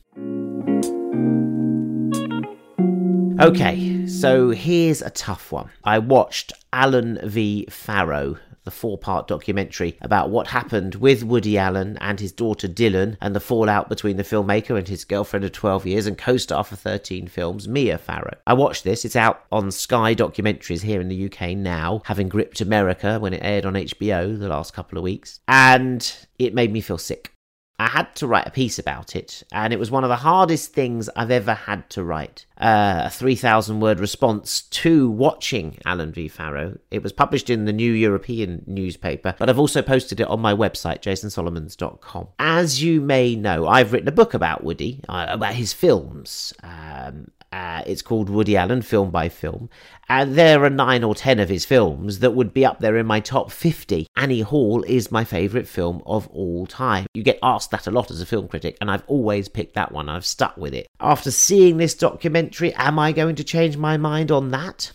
Okay, 3.39 4.07
so 4.07 4.49
here's 4.49 5.03
a 5.03 5.11
tough 5.11 5.51
one. 5.51 5.69
I 5.83 5.99
watched 5.99 6.53
Allen 6.73 7.19
v. 7.23 7.67
Farrow, 7.69 8.37
the 8.67 8.71
four 8.71 8.97
part 8.97 9.29
documentary 9.29 9.97
about 10.01 10.29
what 10.29 10.47
happened 10.47 10.95
with 10.95 11.23
Woody 11.23 11.57
Allen 11.57 11.97
and 12.01 12.19
his 12.19 12.33
daughter 12.33 12.67
Dylan 12.67 13.15
and 13.21 13.33
the 13.33 13.39
fallout 13.39 13.87
between 13.87 14.17
the 14.17 14.23
filmmaker 14.23 14.77
and 14.77 14.89
his 14.89 15.05
girlfriend 15.05 15.45
of 15.45 15.53
12 15.53 15.85
years 15.85 16.05
and 16.05 16.17
co 16.17 16.35
star 16.35 16.65
for 16.65 16.75
13 16.75 17.29
films, 17.29 17.65
Mia 17.65 17.97
Farrow. 17.97 18.35
I 18.45 18.55
watched 18.55 18.83
this, 18.83 19.05
it's 19.05 19.15
out 19.15 19.45
on 19.53 19.71
Sky 19.71 20.13
Documentaries 20.13 20.83
here 20.83 20.99
in 20.99 21.07
the 21.07 21.31
UK 21.31 21.51
now, 21.51 22.01
having 22.03 22.27
gripped 22.27 22.59
America 22.59 23.19
when 23.19 23.33
it 23.33 23.41
aired 23.41 23.65
on 23.65 23.75
HBO 23.75 24.37
the 24.37 24.49
last 24.49 24.73
couple 24.73 24.97
of 24.97 25.03
weeks, 25.05 25.39
and 25.47 26.13
it 26.37 26.53
made 26.53 26.73
me 26.73 26.81
feel 26.81 26.97
sick. 26.97 27.36
I 27.79 27.87
had 27.89 28.15
to 28.15 28.27
write 28.27 28.47
a 28.47 28.51
piece 28.51 28.79
about 28.79 29.15
it, 29.15 29.43
and 29.51 29.71
it 29.71 29.77
was 29.77 29.91
one 29.91 30.03
of 30.03 30.09
the 30.09 30.15
hardest 30.15 30.73
things 30.73 31.09
I've 31.15 31.29
ever 31.29 31.53
had 31.53 31.87
to 31.91 32.03
write. 32.03 32.47
Uh, 32.59 33.03
a 33.05 33.09
3,000 33.11 33.79
word 33.79 33.99
response 33.99 34.61
to 34.61 35.11
watching 35.11 35.77
Allen 35.85 36.11
v. 36.11 36.27
Farrow. 36.27 36.79
It 36.89 37.03
was 37.03 37.13
published 37.13 37.51
in 37.51 37.65
the 37.65 37.73
New 37.73 37.91
European 37.91 38.63
newspaper, 38.65 39.35
but 39.37 39.47
I've 39.47 39.59
also 39.59 39.83
posted 39.83 40.19
it 40.19 40.27
on 40.27 40.39
my 40.39 40.55
website, 40.55 41.01
jasonsolomons.com. 41.01 42.29
As 42.39 42.81
you 42.81 42.99
may 42.99 43.35
know, 43.35 43.67
I've 43.67 43.93
written 43.93 44.07
a 44.07 44.11
book 44.11 44.33
about 44.33 44.63
Woody, 44.63 45.01
uh, 45.07 45.27
about 45.29 45.53
his 45.53 45.71
films. 45.71 46.53
Um, 46.63 47.29
uh, 47.57 47.81
it's 47.87 48.03
called 48.03 48.29
Woody 48.29 48.55
Allen, 48.55 48.83
film 48.83 49.09
by 49.09 49.29
film. 49.29 49.67
And 50.07 50.35
there 50.35 50.63
are 50.63 50.69
nine 50.69 51.03
or 51.03 51.15
ten 51.15 51.39
of 51.39 51.49
his 51.49 51.65
films 51.65 52.19
that 52.19 52.35
would 52.35 52.53
be 52.53 52.63
up 52.63 52.79
there 52.79 52.97
in 52.97 53.07
my 53.07 53.19
top 53.19 53.51
50. 53.51 54.05
Annie 54.15 54.41
Hall 54.41 54.83
is 54.83 55.11
my 55.11 55.23
favourite 55.23 55.67
film 55.67 56.03
of 56.05 56.27
all 56.27 56.67
time. 56.67 57.07
You 57.15 57.23
get 57.23 57.39
asked 57.41 57.71
that 57.71 57.87
a 57.87 57.91
lot 57.91 58.11
as 58.11 58.21
a 58.21 58.27
film 58.27 58.47
critic, 58.47 58.77
and 58.79 58.91
I've 58.91 59.03
always 59.07 59.49
picked 59.49 59.73
that 59.73 59.91
one. 59.91 60.07
I've 60.07 60.25
stuck 60.25 60.55
with 60.55 60.75
it. 60.75 60.85
After 60.99 61.31
seeing 61.31 61.77
this 61.77 61.95
documentary, 61.95 62.75
am 62.75 62.99
I 62.99 63.11
going 63.11 63.35
to 63.37 63.43
change 63.43 63.75
my 63.75 63.97
mind 63.97 64.29
on 64.29 64.51
that? 64.51 64.91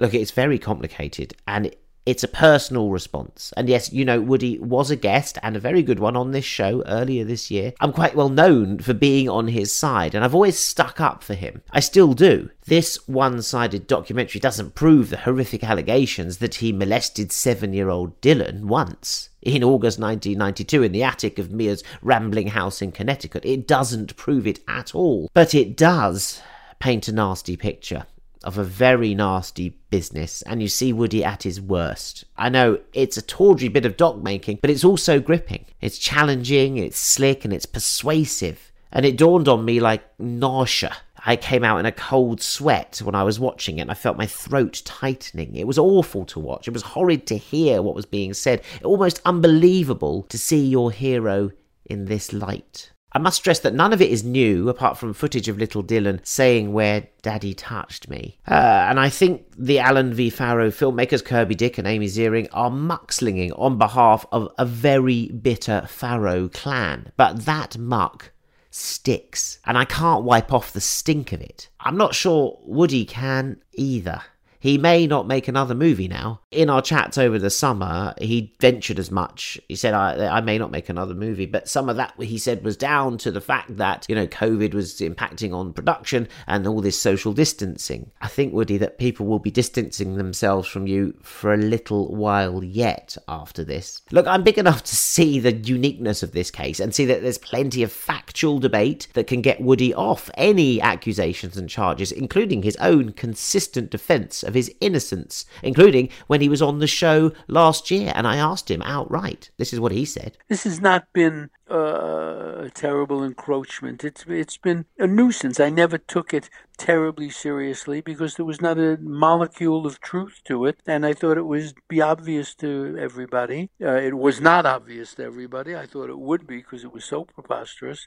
Look, 0.00 0.12
it's 0.12 0.32
very 0.32 0.58
complicated, 0.58 1.34
and 1.46 1.72
It's 2.04 2.24
a 2.24 2.28
personal 2.28 2.90
response. 2.90 3.52
And 3.56 3.68
yes, 3.68 3.92
you 3.92 4.04
know, 4.04 4.20
Woody 4.20 4.58
was 4.58 4.90
a 4.90 4.96
guest 4.96 5.38
and 5.42 5.54
a 5.54 5.60
very 5.60 5.82
good 5.82 6.00
one 6.00 6.16
on 6.16 6.32
this 6.32 6.44
show 6.44 6.82
earlier 6.86 7.24
this 7.24 7.48
year. 7.48 7.74
I'm 7.80 7.92
quite 7.92 8.16
well 8.16 8.28
known 8.28 8.78
for 8.78 8.92
being 8.92 9.28
on 9.28 9.46
his 9.46 9.72
side, 9.72 10.14
and 10.14 10.24
I've 10.24 10.34
always 10.34 10.58
stuck 10.58 11.00
up 11.00 11.22
for 11.22 11.34
him. 11.34 11.62
I 11.70 11.78
still 11.78 12.12
do. 12.14 12.50
This 12.66 13.06
one 13.06 13.40
sided 13.42 13.86
documentary 13.86 14.40
doesn't 14.40 14.74
prove 14.74 15.10
the 15.10 15.18
horrific 15.18 15.62
allegations 15.62 16.38
that 16.38 16.56
he 16.56 16.72
molested 16.72 17.30
seven 17.30 17.72
year 17.72 17.88
old 17.88 18.20
Dylan 18.20 18.64
once 18.64 19.30
in 19.40 19.62
August 19.62 19.98
1992 20.00 20.82
in 20.82 20.92
the 20.92 21.02
attic 21.02 21.38
of 21.38 21.52
Mia's 21.52 21.84
rambling 22.00 22.48
house 22.48 22.82
in 22.82 22.90
Connecticut. 22.90 23.44
It 23.44 23.68
doesn't 23.68 24.16
prove 24.16 24.46
it 24.46 24.60
at 24.66 24.94
all. 24.94 25.30
But 25.34 25.54
it 25.54 25.76
does 25.76 26.40
paint 26.80 27.06
a 27.06 27.12
nasty 27.12 27.56
picture 27.56 28.06
of 28.42 28.58
a 28.58 28.64
very 28.64 29.14
nasty 29.14 29.70
business, 29.90 30.42
and 30.42 30.62
you 30.62 30.68
see 30.68 30.92
Woody 30.92 31.24
at 31.24 31.42
his 31.42 31.60
worst. 31.60 32.24
I 32.36 32.48
know 32.48 32.80
it's 32.92 33.16
a 33.16 33.22
tawdry 33.22 33.68
bit 33.68 33.86
of 33.86 33.96
doc 33.96 34.18
making, 34.18 34.58
but 34.60 34.70
it's 34.70 34.84
also 34.84 35.20
gripping. 35.20 35.66
It's 35.80 35.98
challenging, 35.98 36.76
it's 36.78 36.98
slick, 36.98 37.44
and 37.44 37.52
it's 37.52 37.66
persuasive. 37.66 38.72
And 38.90 39.06
it 39.06 39.16
dawned 39.16 39.48
on 39.48 39.64
me 39.64 39.80
like 39.80 40.02
nausea. 40.18 40.96
I 41.24 41.36
came 41.36 41.62
out 41.62 41.78
in 41.78 41.86
a 41.86 41.92
cold 41.92 42.42
sweat 42.42 43.00
when 43.02 43.14
I 43.14 43.22
was 43.22 43.38
watching 43.38 43.78
it, 43.78 43.82
and 43.82 43.90
I 43.90 43.94
felt 43.94 44.16
my 44.16 44.26
throat 44.26 44.82
tightening. 44.84 45.54
It 45.54 45.66
was 45.66 45.78
awful 45.78 46.24
to 46.26 46.40
watch. 46.40 46.66
It 46.66 46.74
was 46.74 46.82
horrid 46.82 47.26
to 47.28 47.36
hear 47.36 47.80
what 47.80 47.94
was 47.94 48.06
being 48.06 48.34
said. 48.34 48.62
Almost 48.82 49.22
unbelievable 49.24 50.24
to 50.24 50.36
see 50.36 50.66
your 50.66 50.90
hero 50.90 51.52
in 51.84 52.06
this 52.06 52.32
light. 52.32 52.92
I 53.14 53.18
must 53.18 53.36
stress 53.36 53.60
that 53.60 53.74
none 53.74 53.92
of 53.92 54.00
it 54.00 54.10
is 54.10 54.24
new, 54.24 54.68
apart 54.68 54.96
from 54.96 55.12
footage 55.12 55.48
of 55.48 55.58
little 55.58 55.82
Dylan 55.84 56.24
saying 56.26 56.72
where 56.72 57.08
Daddy 57.20 57.52
touched 57.52 58.08
me. 58.08 58.38
Uh, 58.48 58.54
and 58.88 58.98
I 58.98 59.10
think 59.10 59.44
the 59.56 59.78
Allen 59.78 60.14
V. 60.14 60.30
Farrow 60.30 60.70
filmmakers, 60.70 61.24
Kirby 61.24 61.54
Dick 61.54 61.76
and 61.76 61.86
Amy 61.86 62.06
Ziering, 62.06 62.48
are 62.52 62.70
muckslinging 62.70 63.52
on 63.58 63.76
behalf 63.76 64.24
of 64.32 64.48
a 64.58 64.64
very 64.64 65.28
bitter 65.28 65.86
Farrow 65.88 66.48
clan. 66.48 67.12
But 67.16 67.44
that 67.44 67.76
muck 67.76 68.32
sticks, 68.70 69.58
and 69.66 69.76
I 69.76 69.84
can't 69.84 70.24
wipe 70.24 70.52
off 70.52 70.72
the 70.72 70.80
stink 70.80 71.32
of 71.32 71.42
it. 71.42 71.68
I'm 71.80 71.98
not 71.98 72.14
sure 72.14 72.58
Woody 72.62 73.04
can 73.04 73.60
either. 73.74 74.22
He 74.62 74.78
may 74.78 75.08
not 75.08 75.26
make 75.26 75.48
another 75.48 75.74
movie 75.74 76.06
now. 76.06 76.40
In 76.52 76.70
our 76.70 76.80
chats 76.80 77.18
over 77.18 77.36
the 77.36 77.50
summer, 77.50 78.14
he 78.18 78.54
ventured 78.60 79.00
as 79.00 79.10
much. 79.10 79.60
He 79.68 79.74
said, 79.74 79.92
I, 79.92 80.36
I 80.36 80.40
may 80.40 80.56
not 80.56 80.70
make 80.70 80.88
another 80.88 81.14
movie, 81.14 81.46
but 81.46 81.68
some 81.68 81.88
of 81.88 81.96
that 81.96 82.14
he 82.22 82.38
said 82.38 82.62
was 82.62 82.76
down 82.76 83.18
to 83.18 83.32
the 83.32 83.40
fact 83.40 83.76
that, 83.78 84.06
you 84.08 84.14
know, 84.14 84.28
COVID 84.28 84.72
was 84.72 85.00
impacting 85.00 85.52
on 85.52 85.72
production 85.72 86.28
and 86.46 86.64
all 86.64 86.80
this 86.80 86.96
social 86.96 87.32
distancing. 87.32 88.12
I 88.20 88.28
think, 88.28 88.54
Woody, 88.54 88.78
that 88.78 88.98
people 88.98 89.26
will 89.26 89.40
be 89.40 89.50
distancing 89.50 90.14
themselves 90.14 90.68
from 90.68 90.86
you 90.86 91.18
for 91.22 91.52
a 91.52 91.56
little 91.56 92.14
while 92.14 92.62
yet 92.62 93.16
after 93.26 93.64
this. 93.64 94.02
Look, 94.12 94.28
I'm 94.28 94.44
big 94.44 94.58
enough 94.58 94.84
to 94.84 94.94
see 94.94 95.40
the 95.40 95.54
uniqueness 95.54 96.22
of 96.22 96.30
this 96.30 96.52
case 96.52 96.78
and 96.78 96.94
see 96.94 97.06
that 97.06 97.20
there's 97.20 97.36
plenty 97.36 97.82
of 97.82 97.90
factual 97.90 98.60
debate 98.60 99.08
that 99.14 99.26
can 99.26 99.42
get 99.42 99.60
Woody 99.60 99.92
off 99.92 100.30
any 100.34 100.80
accusations 100.80 101.56
and 101.56 101.68
charges, 101.68 102.12
including 102.12 102.62
his 102.62 102.76
own 102.76 103.10
consistent 103.10 103.90
defense 103.90 104.44
of 104.44 104.51
his 104.54 104.72
innocence, 104.80 105.44
including 105.62 106.08
when 106.26 106.40
he 106.40 106.48
was 106.48 106.62
on 106.62 106.78
the 106.78 106.86
show 106.86 107.32
last 107.48 107.90
year. 107.90 108.12
And 108.14 108.26
I 108.26 108.36
asked 108.36 108.70
him 108.70 108.82
outright. 108.82 109.50
This 109.58 109.72
is 109.72 109.80
what 109.80 109.92
he 109.92 110.04
said. 110.04 110.38
This 110.48 110.64
has 110.64 110.80
not 110.80 111.12
been 111.12 111.50
uh, 111.70 112.64
a 112.66 112.70
terrible 112.74 113.24
encroachment. 113.24 114.04
It's 114.04 114.24
it's 114.28 114.58
been 114.58 114.84
a 114.98 115.06
nuisance. 115.06 115.58
I 115.58 115.70
never 115.70 115.96
took 115.96 116.34
it 116.34 116.50
terribly 116.76 117.30
seriously 117.30 118.00
because 118.00 118.34
there 118.34 118.44
was 118.44 118.60
not 118.60 118.78
a 118.78 118.98
molecule 119.00 119.86
of 119.86 120.00
truth 120.00 120.40
to 120.44 120.66
it, 120.66 120.80
and 120.86 121.06
I 121.06 121.14
thought 121.14 121.38
it 121.38 121.46
would 121.46 121.74
be 121.88 122.00
obvious 122.00 122.54
to 122.56 122.96
everybody. 122.98 123.70
Uh, 123.80 123.94
it 123.94 124.16
was 124.16 124.40
not 124.40 124.66
obvious 124.66 125.14
to 125.14 125.24
everybody. 125.24 125.74
I 125.74 125.86
thought 125.86 126.10
it 126.10 126.18
would 126.18 126.46
be 126.46 126.58
because 126.58 126.84
it 126.84 126.92
was 126.92 127.04
so 127.04 127.24
preposterous 127.24 128.06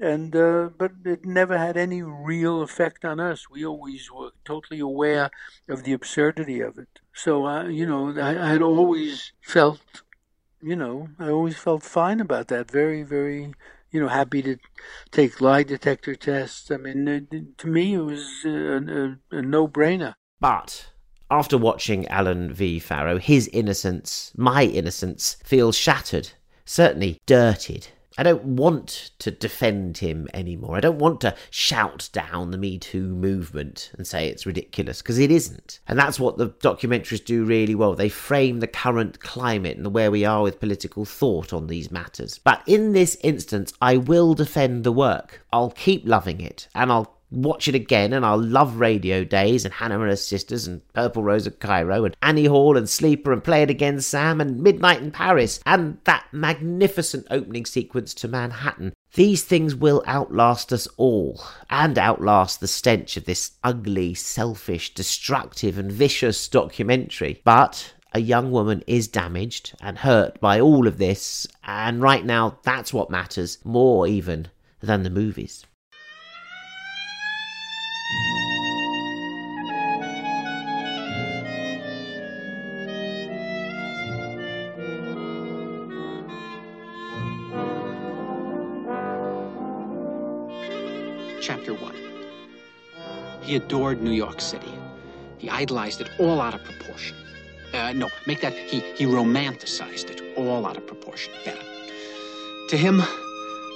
and 0.00 0.34
uh, 0.34 0.70
but 0.76 0.92
it 1.04 1.24
never 1.24 1.58
had 1.58 1.76
any 1.76 2.02
real 2.02 2.62
effect 2.62 3.04
on 3.04 3.20
us. 3.20 3.50
We 3.50 3.64
always 3.64 4.10
were 4.10 4.30
totally 4.44 4.80
aware 4.80 5.30
of 5.68 5.84
the 5.84 5.92
absurdity 5.92 6.60
of 6.60 6.78
it. 6.78 7.00
So 7.12 7.46
uh, 7.46 7.64
you 7.64 7.86
know, 7.86 8.18
I, 8.20 8.30
I 8.30 8.48
had 8.52 8.62
always 8.62 9.32
felt, 9.40 9.80
you 10.62 10.76
know, 10.76 11.08
I 11.18 11.28
always 11.28 11.56
felt 11.56 11.82
fine 11.82 12.20
about 12.20 12.48
that. 12.48 12.70
Very, 12.70 13.02
very, 13.02 13.54
you 13.90 14.00
know, 14.00 14.08
happy 14.08 14.42
to 14.42 14.56
take 15.10 15.40
lie 15.40 15.62
detector 15.62 16.14
tests. 16.14 16.70
I 16.70 16.76
mean, 16.78 17.06
it, 17.08 17.58
to 17.58 17.66
me, 17.66 17.94
it 17.94 18.00
was 18.00 18.44
a, 18.44 19.18
a, 19.30 19.38
a 19.38 19.42
no-brainer. 19.42 20.14
But 20.40 20.88
after 21.30 21.56
watching 21.56 22.06
Allen 22.08 22.52
V. 22.52 22.78
Farrow, 22.78 23.18
his 23.18 23.48
innocence, 23.52 24.32
my 24.36 24.64
innocence, 24.64 25.36
feels 25.44 25.76
shattered, 25.76 26.30
certainly 26.64 27.18
dirtied. 27.26 27.88
I 28.18 28.22
don't 28.22 28.44
want 28.44 29.10
to 29.20 29.30
defend 29.30 29.98
him 29.98 30.28
anymore. 30.34 30.76
I 30.76 30.80
don't 30.80 30.98
want 30.98 31.20
to 31.22 31.34
shout 31.50 32.08
down 32.12 32.50
the 32.50 32.58
Me 32.58 32.78
Too 32.78 33.14
movement 33.14 33.90
and 33.96 34.06
say 34.06 34.28
it's 34.28 34.46
ridiculous, 34.46 35.00
because 35.02 35.18
it 35.18 35.30
isn't. 35.30 35.80
And 35.88 35.98
that's 35.98 36.20
what 36.20 36.38
the 36.38 36.50
documentaries 36.50 37.24
do 37.24 37.44
really 37.44 37.74
well. 37.74 37.94
They 37.94 38.08
frame 38.08 38.60
the 38.60 38.66
current 38.66 39.20
climate 39.20 39.76
and 39.76 39.94
where 39.94 40.10
we 40.10 40.24
are 40.24 40.42
with 40.42 40.60
political 40.60 41.04
thought 41.04 41.52
on 41.52 41.66
these 41.66 41.90
matters. 41.90 42.38
But 42.38 42.62
in 42.66 42.92
this 42.92 43.16
instance, 43.22 43.72
I 43.80 43.96
will 43.96 44.34
defend 44.34 44.84
the 44.84 44.92
work. 44.92 45.44
I'll 45.52 45.70
keep 45.70 46.06
loving 46.06 46.40
it, 46.40 46.68
and 46.74 46.92
I'll 46.92 47.18
watch 47.32 47.66
it 47.66 47.74
again 47.74 48.12
and 48.12 48.24
I'll 48.24 48.42
love 48.42 48.76
Radio 48.76 49.24
Days 49.24 49.64
and 49.64 49.74
Hannah 49.74 50.00
and 50.00 50.10
her 50.10 50.16
sisters 50.16 50.66
and 50.66 50.86
Purple 50.92 51.22
Rose 51.22 51.46
of 51.46 51.58
Cairo 51.58 52.04
and 52.04 52.16
Annie 52.22 52.44
Hall 52.44 52.76
and 52.76 52.88
Sleeper 52.88 53.32
and 53.32 53.42
Play 53.42 53.62
It 53.62 53.70
Again 53.70 54.00
Sam 54.00 54.40
and 54.40 54.62
Midnight 54.62 55.00
in 55.02 55.10
Paris 55.10 55.60
and 55.64 55.98
that 56.04 56.26
magnificent 56.32 57.26
opening 57.30 57.64
sequence 57.64 58.14
to 58.14 58.28
Manhattan. 58.28 58.92
These 59.14 59.44
things 59.44 59.74
will 59.74 60.02
outlast 60.06 60.72
us 60.72 60.86
all 60.96 61.42
and 61.68 61.98
outlast 61.98 62.60
the 62.60 62.68
stench 62.68 63.16
of 63.16 63.24
this 63.24 63.52
ugly, 63.64 64.14
selfish, 64.14 64.94
destructive 64.94 65.78
and 65.78 65.90
vicious 65.90 66.48
documentary. 66.48 67.40
But 67.44 67.94
a 68.14 68.20
young 68.20 68.50
woman 68.50 68.82
is 68.86 69.08
damaged 69.08 69.74
and 69.80 69.98
hurt 69.98 70.40
by 70.40 70.60
all 70.60 70.86
of 70.86 70.98
this, 70.98 71.46
and 71.64 72.02
right 72.02 72.24
now 72.24 72.58
that's 72.62 72.92
what 72.92 73.10
matters 73.10 73.58
more 73.64 74.06
even 74.06 74.48
than 74.80 75.02
the 75.02 75.10
movies. 75.10 75.64
Chapter 91.42 91.74
1 91.74 91.94
He 93.42 93.56
adored 93.56 94.00
New 94.00 94.12
York 94.12 94.40
City. 94.40 94.72
He 95.38 95.50
idolized 95.50 96.00
it 96.00 96.08
all 96.20 96.40
out 96.40 96.54
of 96.54 96.62
proportion. 96.62 97.16
Uh, 97.74 97.92
no, 97.92 98.08
make 98.28 98.40
that 98.42 98.52
he, 98.52 98.78
he 98.94 99.06
romanticized 99.06 100.08
it 100.08 100.22
all 100.38 100.64
out 100.64 100.76
of 100.76 100.86
proportion. 100.86 101.32
Better. 101.44 101.60
To 102.68 102.76
him, 102.76 103.02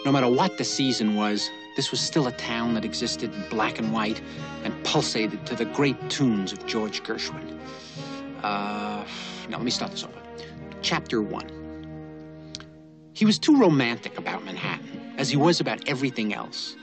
no 0.05 0.12
matter 0.12 0.29
what 0.29 0.59
the 0.59 0.62
season 0.62 1.16
was, 1.16 1.50
this 1.74 1.90
was 1.90 1.98
still 1.98 2.29
a 2.29 2.33
town 2.33 2.74
that 2.74 2.85
existed 2.85 3.35
in 3.35 3.48
black 3.48 3.81
and 3.81 3.92
white 3.92 4.22
and 4.62 4.72
pulsated 4.85 5.44
to 5.46 5.57
the 5.57 5.64
great 5.64 6.09
tunes 6.09 6.52
of 6.52 6.64
George 6.66 7.02
Gershwin. 7.02 7.59
Uh, 8.44 9.05
now, 9.48 9.57
let 9.57 9.62
me 9.62 9.72
start 9.72 9.90
this 9.90 10.05
over. 10.05 10.22
Chapter 10.83 11.20
1. 11.20 11.50
He 13.12 13.24
was 13.24 13.40
too 13.40 13.57
romantic 13.57 14.16
about 14.18 14.44
Manhattan, 14.44 15.14
as 15.18 15.29
he 15.29 15.37
was 15.37 15.59
about 15.59 15.88
everything 15.88 16.33
else. 16.33 16.76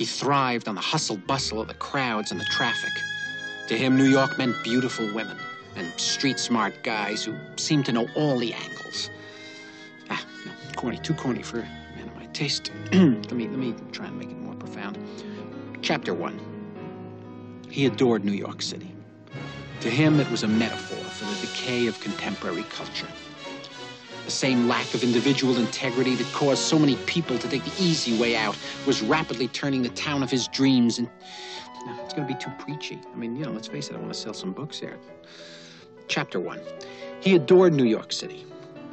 He 0.00 0.06
thrived 0.06 0.66
on 0.66 0.76
the 0.76 0.80
hustle 0.80 1.18
bustle 1.18 1.60
of 1.60 1.68
the 1.68 1.74
crowds 1.74 2.30
and 2.30 2.40
the 2.40 2.46
traffic. 2.46 2.90
To 3.68 3.76
him, 3.76 3.98
New 3.98 4.06
York 4.06 4.38
meant 4.38 4.56
beautiful 4.64 5.04
women 5.12 5.36
and 5.76 5.92
street 6.00 6.38
smart 6.38 6.72
guys 6.82 7.22
who 7.22 7.34
seemed 7.56 7.84
to 7.84 7.92
know 7.92 8.08
all 8.16 8.38
the 8.38 8.54
angles. 8.54 9.10
Ah, 10.08 10.24
no, 10.46 10.52
corny, 10.74 10.96
too 10.96 11.12
corny 11.12 11.42
for 11.42 11.58
a 11.58 11.64
man 11.96 12.08
of 12.08 12.16
my 12.16 12.24
taste. 12.32 12.72
let 12.92 13.32
me 13.32 13.46
let 13.46 13.58
me 13.58 13.74
try 13.92 14.06
and 14.06 14.18
make 14.18 14.30
it 14.30 14.38
more 14.38 14.54
profound. 14.54 14.96
Chapter 15.82 16.14
one. 16.14 16.40
He 17.68 17.84
adored 17.84 18.24
New 18.24 18.32
York 18.32 18.62
City. 18.62 18.94
To 19.80 19.90
him, 19.90 20.18
it 20.18 20.30
was 20.30 20.44
a 20.44 20.48
metaphor 20.48 21.04
for 21.10 21.26
the 21.26 21.46
decay 21.46 21.88
of 21.88 22.00
contemporary 22.00 22.64
culture. 22.70 23.08
The 24.30 24.36
same 24.36 24.68
lack 24.68 24.94
of 24.94 25.02
individual 25.02 25.56
integrity 25.56 26.14
that 26.14 26.32
caused 26.32 26.62
so 26.62 26.78
many 26.78 26.94
people 27.06 27.36
to 27.36 27.48
take 27.48 27.64
the 27.64 27.82
easy 27.82 28.16
way 28.16 28.36
out 28.36 28.56
was 28.86 29.02
rapidly 29.02 29.48
turning 29.48 29.82
the 29.82 29.88
town 29.88 30.22
of 30.22 30.30
his 30.30 30.46
dreams 30.46 31.00
and 31.00 31.10
it's 31.98 32.14
going 32.14 32.28
to 32.28 32.32
be 32.32 32.38
too 32.38 32.52
preachy. 32.56 33.00
I 33.12 33.16
mean, 33.16 33.34
you 33.34 33.44
know, 33.44 33.50
let's 33.50 33.66
face 33.66 33.90
it, 33.90 33.96
I 33.96 33.98
want 33.98 34.12
to 34.12 34.18
sell 34.18 34.32
some 34.32 34.52
books 34.52 34.78
here. 34.78 34.96
Chapter 36.06 36.38
one. 36.38 36.60
He 37.18 37.34
adored 37.34 37.74
New 37.74 37.86
York 37.86 38.12
City, 38.12 38.46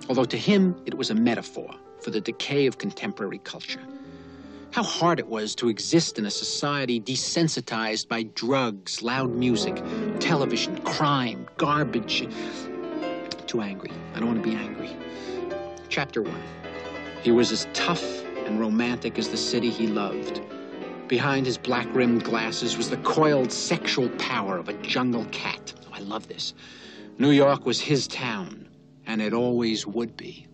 although 0.10 0.26
to 0.26 0.38
him 0.38 0.76
it 0.88 0.96
was 0.96 1.12
a 1.12 1.16
metaphor 1.16 1.70
for 2.02 2.10
the 2.10 2.20
decay 2.20 2.66
of 2.66 2.80
contemporary 2.80 3.38
culture. 3.38 3.84
How 4.72 4.82
hard 4.82 5.20
it 5.20 5.28
was 5.28 5.54
to 5.58 5.70
exist 5.70 6.18
in 6.18 6.26
a 6.26 6.32
society 6.32 7.00
desensitized 7.00 8.08
by 8.08 8.24
drugs, 8.24 9.04
loud 9.04 9.30
music, 9.36 9.84
television, 10.20 10.80
crime, 10.80 11.48
garbage. 11.58 12.28
too 13.46 13.62
angry. 13.62 13.92
I 14.16 14.20
don't 14.20 14.30
want 14.30 14.44
to 14.44 14.50
be 14.50 14.56
angry. 14.56 14.98
Chapter 15.90 16.22
1. 16.22 16.34
He 17.24 17.32
was 17.32 17.52
as 17.52 17.68
tough 17.74 18.24
and 18.46 18.60
romantic 18.60 19.18
as 19.18 19.30
the 19.30 19.38
city 19.38 19.70
he 19.70 19.88
loved. 19.88 20.42
Behind 21.08 21.46
his 21.46 21.58
black 21.58 21.88
rimmed 21.94 22.24
glasses 22.24 22.78
was 22.78 22.90
the 22.90 22.98
coiled 22.98 23.52
sexual 23.52 24.10
power 24.18 24.58
of 24.58 24.70
a 24.70 24.74
jungle 24.82 25.26
cat. 25.32 25.74
Oh, 25.88 25.94
I 25.94 26.00
love 26.00 26.28
this. 26.28 26.54
New 27.18 27.32
York 27.32 27.66
was 27.66 27.80
his 27.80 28.08
town, 28.08 28.68
and 29.06 29.22
it 29.22 29.34
always 29.34 29.88
would 29.88 30.18
be. 30.18 30.48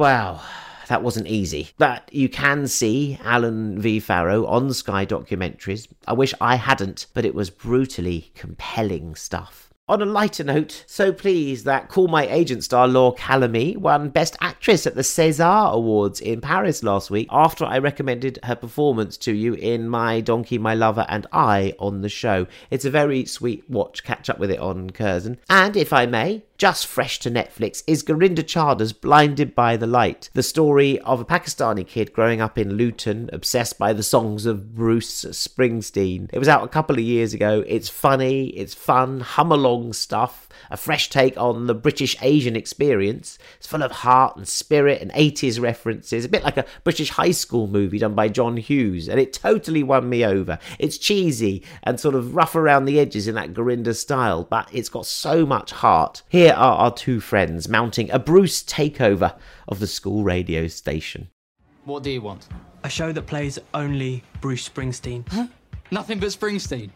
Wow, 0.00 0.40
that 0.88 1.02
wasn't 1.02 1.26
easy. 1.26 1.72
But 1.76 2.08
you 2.10 2.30
can 2.30 2.66
see 2.68 3.18
Allen 3.22 3.78
V. 3.78 4.00
Farrow 4.00 4.46
on 4.46 4.72
Sky 4.72 5.04
documentaries. 5.04 5.88
I 6.08 6.14
wish 6.14 6.32
I 6.40 6.54
hadn't, 6.54 7.04
but 7.12 7.26
it 7.26 7.34
was 7.34 7.50
brutally 7.50 8.32
compelling 8.34 9.14
stuff. 9.14 9.68
On 9.90 10.00
a 10.00 10.06
lighter 10.06 10.44
note, 10.44 10.84
so 10.86 11.12
pleased 11.12 11.66
that 11.66 11.90
Call 11.90 12.08
My 12.08 12.26
Agent 12.28 12.64
star 12.64 12.88
Laure 12.88 13.14
Calamy 13.14 13.76
won 13.76 14.08
Best 14.08 14.38
Actress 14.40 14.86
at 14.86 14.94
the 14.94 15.02
César 15.02 15.70
Awards 15.70 16.20
in 16.20 16.40
Paris 16.40 16.82
last 16.82 17.10
week 17.10 17.28
after 17.30 17.66
I 17.66 17.76
recommended 17.76 18.38
her 18.44 18.54
performance 18.54 19.18
to 19.18 19.32
you 19.32 19.52
in 19.54 19.86
My 19.86 20.20
Donkey, 20.22 20.56
My 20.56 20.74
Lover 20.74 21.04
and 21.10 21.26
I 21.32 21.74
on 21.78 22.00
the 22.00 22.08
show. 22.08 22.46
It's 22.70 22.86
a 22.86 22.90
very 22.90 23.26
sweet 23.26 23.68
watch, 23.68 24.02
catch 24.02 24.30
up 24.30 24.38
with 24.38 24.50
it 24.50 24.60
on 24.60 24.90
Curzon. 24.90 25.38
And 25.50 25.76
if 25.76 25.92
I 25.92 26.06
may, 26.06 26.44
just 26.60 26.86
fresh 26.86 27.18
to 27.18 27.30
Netflix 27.30 27.82
is 27.86 28.02
Gurinder 28.02 28.44
Chadha's 28.44 28.92
Blinded 28.92 29.54
by 29.54 29.78
the 29.78 29.86
Light, 29.86 30.28
the 30.34 30.42
story 30.42 30.98
of 30.98 31.18
a 31.18 31.24
Pakistani 31.24 31.86
kid 31.86 32.12
growing 32.12 32.42
up 32.42 32.58
in 32.58 32.74
Luton, 32.74 33.30
obsessed 33.32 33.78
by 33.78 33.94
the 33.94 34.02
songs 34.02 34.44
of 34.44 34.74
Bruce 34.74 35.24
Springsteen. 35.24 36.28
It 36.30 36.38
was 36.38 36.48
out 36.48 36.62
a 36.62 36.68
couple 36.68 36.96
of 36.96 37.02
years 37.02 37.32
ago. 37.32 37.64
It's 37.66 37.88
funny, 37.88 38.48
it's 38.48 38.74
fun, 38.74 39.20
hum 39.20 39.50
along 39.50 39.94
stuff, 39.94 40.49
a 40.70 40.76
fresh 40.76 41.08
take 41.08 41.36
on 41.36 41.66
the 41.66 41.74
British 41.74 42.16
Asian 42.22 42.56
experience. 42.56 43.38
It's 43.58 43.66
full 43.66 43.82
of 43.82 43.90
heart 43.90 44.36
and 44.36 44.46
spirit 44.46 45.02
and 45.02 45.12
80s 45.12 45.60
references, 45.60 46.24
a 46.24 46.28
bit 46.28 46.44
like 46.44 46.56
a 46.56 46.64
British 46.84 47.10
high 47.10 47.30
school 47.32 47.66
movie 47.66 47.98
done 47.98 48.14
by 48.14 48.28
John 48.28 48.56
Hughes, 48.56 49.08
and 49.08 49.20
it 49.20 49.32
totally 49.32 49.82
won 49.82 50.08
me 50.08 50.24
over. 50.24 50.58
It's 50.78 50.98
cheesy 50.98 51.62
and 51.82 51.98
sort 51.98 52.14
of 52.14 52.34
rough 52.34 52.54
around 52.54 52.84
the 52.84 52.98
edges 52.98 53.28
in 53.28 53.34
that 53.34 53.54
Gurinder 53.54 53.94
style, 53.94 54.44
but 54.44 54.68
it's 54.72 54.88
got 54.88 55.06
so 55.06 55.44
much 55.44 55.72
heart. 55.72 56.22
Here 56.28 56.52
are 56.52 56.76
our 56.76 56.94
two 56.94 57.20
friends 57.20 57.68
mounting 57.68 58.10
a 58.10 58.18
Bruce 58.18 58.62
takeover 58.62 59.36
of 59.68 59.80
the 59.80 59.86
school 59.86 60.24
radio 60.24 60.66
station. 60.68 61.28
What 61.84 62.02
do 62.02 62.10
you 62.10 62.20
want? 62.20 62.48
A 62.84 62.88
show 62.88 63.12
that 63.12 63.26
plays 63.26 63.58
only 63.74 64.22
Bruce 64.40 64.68
Springsteen. 64.68 65.28
Huh? 65.28 65.46
Nothing 65.90 66.18
but 66.18 66.28
Springsteen. 66.28 66.90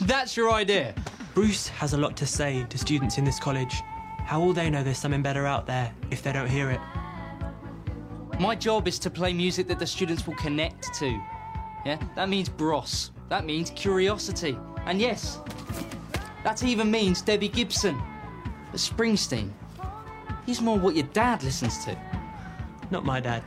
That's 0.00 0.36
your 0.36 0.52
idea. 0.52 0.94
Bruce 1.34 1.68
has 1.68 1.92
a 1.92 1.96
lot 1.96 2.16
to 2.16 2.26
say 2.26 2.66
to 2.68 2.78
students 2.78 3.18
in 3.18 3.24
this 3.24 3.38
college. 3.38 3.82
How 4.24 4.40
will 4.40 4.52
they 4.52 4.70
know 4.70 4.82
there's 4.82 4.98
something 4.98 5.22
better 5.22 5.46
out 5.46 5.66
there 5.66 5.92
if 6.10 6.22
they 6.22 6.32
don't 6.32 6.48
hear 6.48 6.70
it? 6.70 6.80
My 8.40 8.54
job 8.54 8.86
is 8.86 8.98
to 9.00 9.10
play 9.10 9.32
music 9.32 9.66
that 9.68 9.78
the 9.78 9.86
students 9.86 10.26
will 10.26 10.36
connect 10.36 10.94
to. 10.94 11.06
Yeah, 11.84 11.98
that 12.14 12.28
means 12.28 12.48
bros. 12.48 13.10
That 13.28 13.44
means 13.44 13.70
curiosity. 13.70 14.58
And 14.86 15.00
yes, 15.00 15.38
that 16.44 16.62
even 16.62 16.90
means 16.90 17.22
Debbie 17.22 17.48
Gibson. 17.48 18.00
But 18.70 18.80
Springsteen, 18.80 19.50
he's 20.46 20.60
more 20.60 20.78
what 20.78 20.94
your 20.94 21.06
dad 21.08 21.42
listens 21.42 21.84
to. 21.84 21.98
Not 22.90 23.04
my 23.04 23.20
dad. 23.20 23.42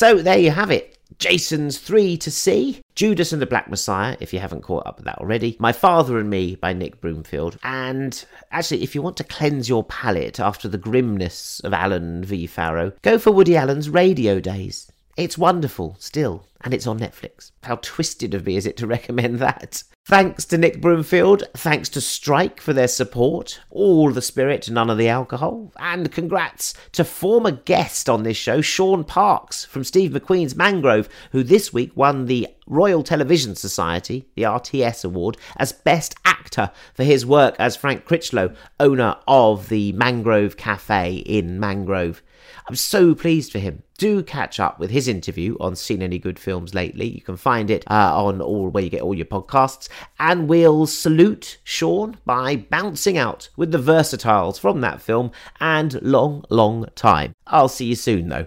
So 0.00 0.22
there 0.22 0.38
you 0.38 0.50
have 0.50 0.70
it. 0.70 0.96
Jason's 1.18 1.76
3 1.76 2.16
to 2.16 2.30
see, 2.30 2.80
Judas 2.94 3.34
and 3.34 3.42
the 3.42 3.44
Black 3.44 3.68
Messiah, 3.68 4.16
if 4.18 4.32
you 4.32 4.38
haven't 4.38 4.62
caught 4.62 4.86
up 4.86 4.96
with 4.96 5.04
that 5.04 5.18
already, 5.18 5.58
My 5.60 5.72
Father 5.72 6.18
and 6.18 6.30
Me 6.30 6.54
by 6.54 6.72
Nick 6.72 7.02
Broomfield. 7.02 7.58
And 7.62 8.24
actually, 8.50 8.82
if 8.82 8.94
you 8.94 9.02
want 9.02 9.18
to 9.18 9.24
cleanse 9.24 9.68
your 9.68 9.84
palate 9.84 10.40
after 10.40 10.68
the 10.68 10.78
grimness 10.78 11.60
of 11.64 11.74
Allen 11.74 12.24
V. 12.24 12.46
Farrow, 12.46 12.94
go 13.02 13.18
for 13.18 13.30
Woody 13.30 13.58
Allen's 13.58 13.90
Radio 13.90 14.40
Days. 14.40 14.90
It's 15.16 15.36
wonderful 15.36 15.96
still, 15.98 16.46
and 16.62 16.72
it's 16.72 16.86
on 16.86 16.98
Netflix. 16.98 17.50
How 17.64 17.76
twisted 17.76 18.32
of 18.34 18.46
me 18.46 18.56
is 18.56 18.66
it 18.66 18.76
to 18.78 18.86
recommend 18.86 19.38
that? 19.40 19.82
Thanks 20.06 20.44
to 20.46 20.58
Nick 20.58 20.80
Broomfield, 20.80 21.44
thanks 21.54 21.88
to 21.90 22.00
Strykk 22.00 22.58
for 22.58 22.72
their 22.72 22.88
support, 22.88 23.60
all 23.70 24.10
the 24.10 24.22
spirit, 24.22 24.68
none 24.70 24.88
of 24.90 24.98
the 24.98 25.08
alcohol, 25.08 25.72
and 25.78 26.10
congrats 26.10 26.74
to 26.92 27.04
former 27.04 27.52
guest 27.52 28.08
on 28.08 28.22
this 28.22 28.36
show, 28.36 28.60
Shaun 28.60 29.04
Parkes 29.04 29.64
from 29.66 29.84
Steve 29.84 30.10
McQueen's 30.10 30.56
Mangrove, 30.56 31.08
who 31.32 31.42
this 31.42 31.72
week 31.72 31.92
won 31.94 32.26
the 32.26 32.48
Royal 32.66 33.02
Television 33.02 33.54
Society, 33.54 34.26
the 34.34 34.42
RTS 34.42 35.04
Award, 35.04 35.36
as 35.58 35.72
Best 35.72 36.16
Actor 36.24 36.70
for 36.94 37.04
his 37.04 37.26
work 37.26 37.54
as 37.58 37.76
Frank 37.76 38.04
Crichlow, 38.04 38.56
owner 38.80 39.16
of 39.28 39.68
the 39.68 39.92
Mangrove 39.92 40.56
Cafe 40.56 41.16
in 41.16 41.60
Mangrove. 41.60 42.22
I'm 42.68 42.74
so 42.74 43.14
pleased 43.14 43.52
for 43.52 43.58
him. 43.58 43.82
Do 43.98 44.22
catch 44.22 44.58
up 44.58 44.78
with 44.78 44.90
his 44.90 45.08
interview 45.08 45.56
on 45.60 45.76
Seen 45.76 46.02
Any 46.02 46.18
Good 46.18 46.38
Films 46.38 46.74
Lately. 46.74 47.06
You 47.06 47.20
can 47.20 47.36
find 47.36 47.70
it 47.70 47.84
uh, 47.90 48.24
on 48.24 48.40
all 48.40 48.68
where 48.68 48.82
you 48.82 48.90
get 48.90 49.02
all 49.02 49.14
your 49.14 49.26
podcasts. 49.26 49.88
And 50.18 50.48
we'll 50.48 50.86
salute 50.86 51.58
Shaun 51.64 52.16
by 52.24 52.56
bouncing 52.56 53.18
out 53.18 53.50
with 53.56 53.72
the 53.72 53.78
versatiles 53.78 54.58
from 54.58 54.80
that 54.80 55.02
film 55.02 55.32
and 55.60 56.00
long, 56.02 56.44
long 56.48 56.86
time. 56.94 57.34
I'll 57.46 57.68
see 57.68 57.86
you 57.86 57.96
soon, 57.96 58.28
though. 58.28 58.46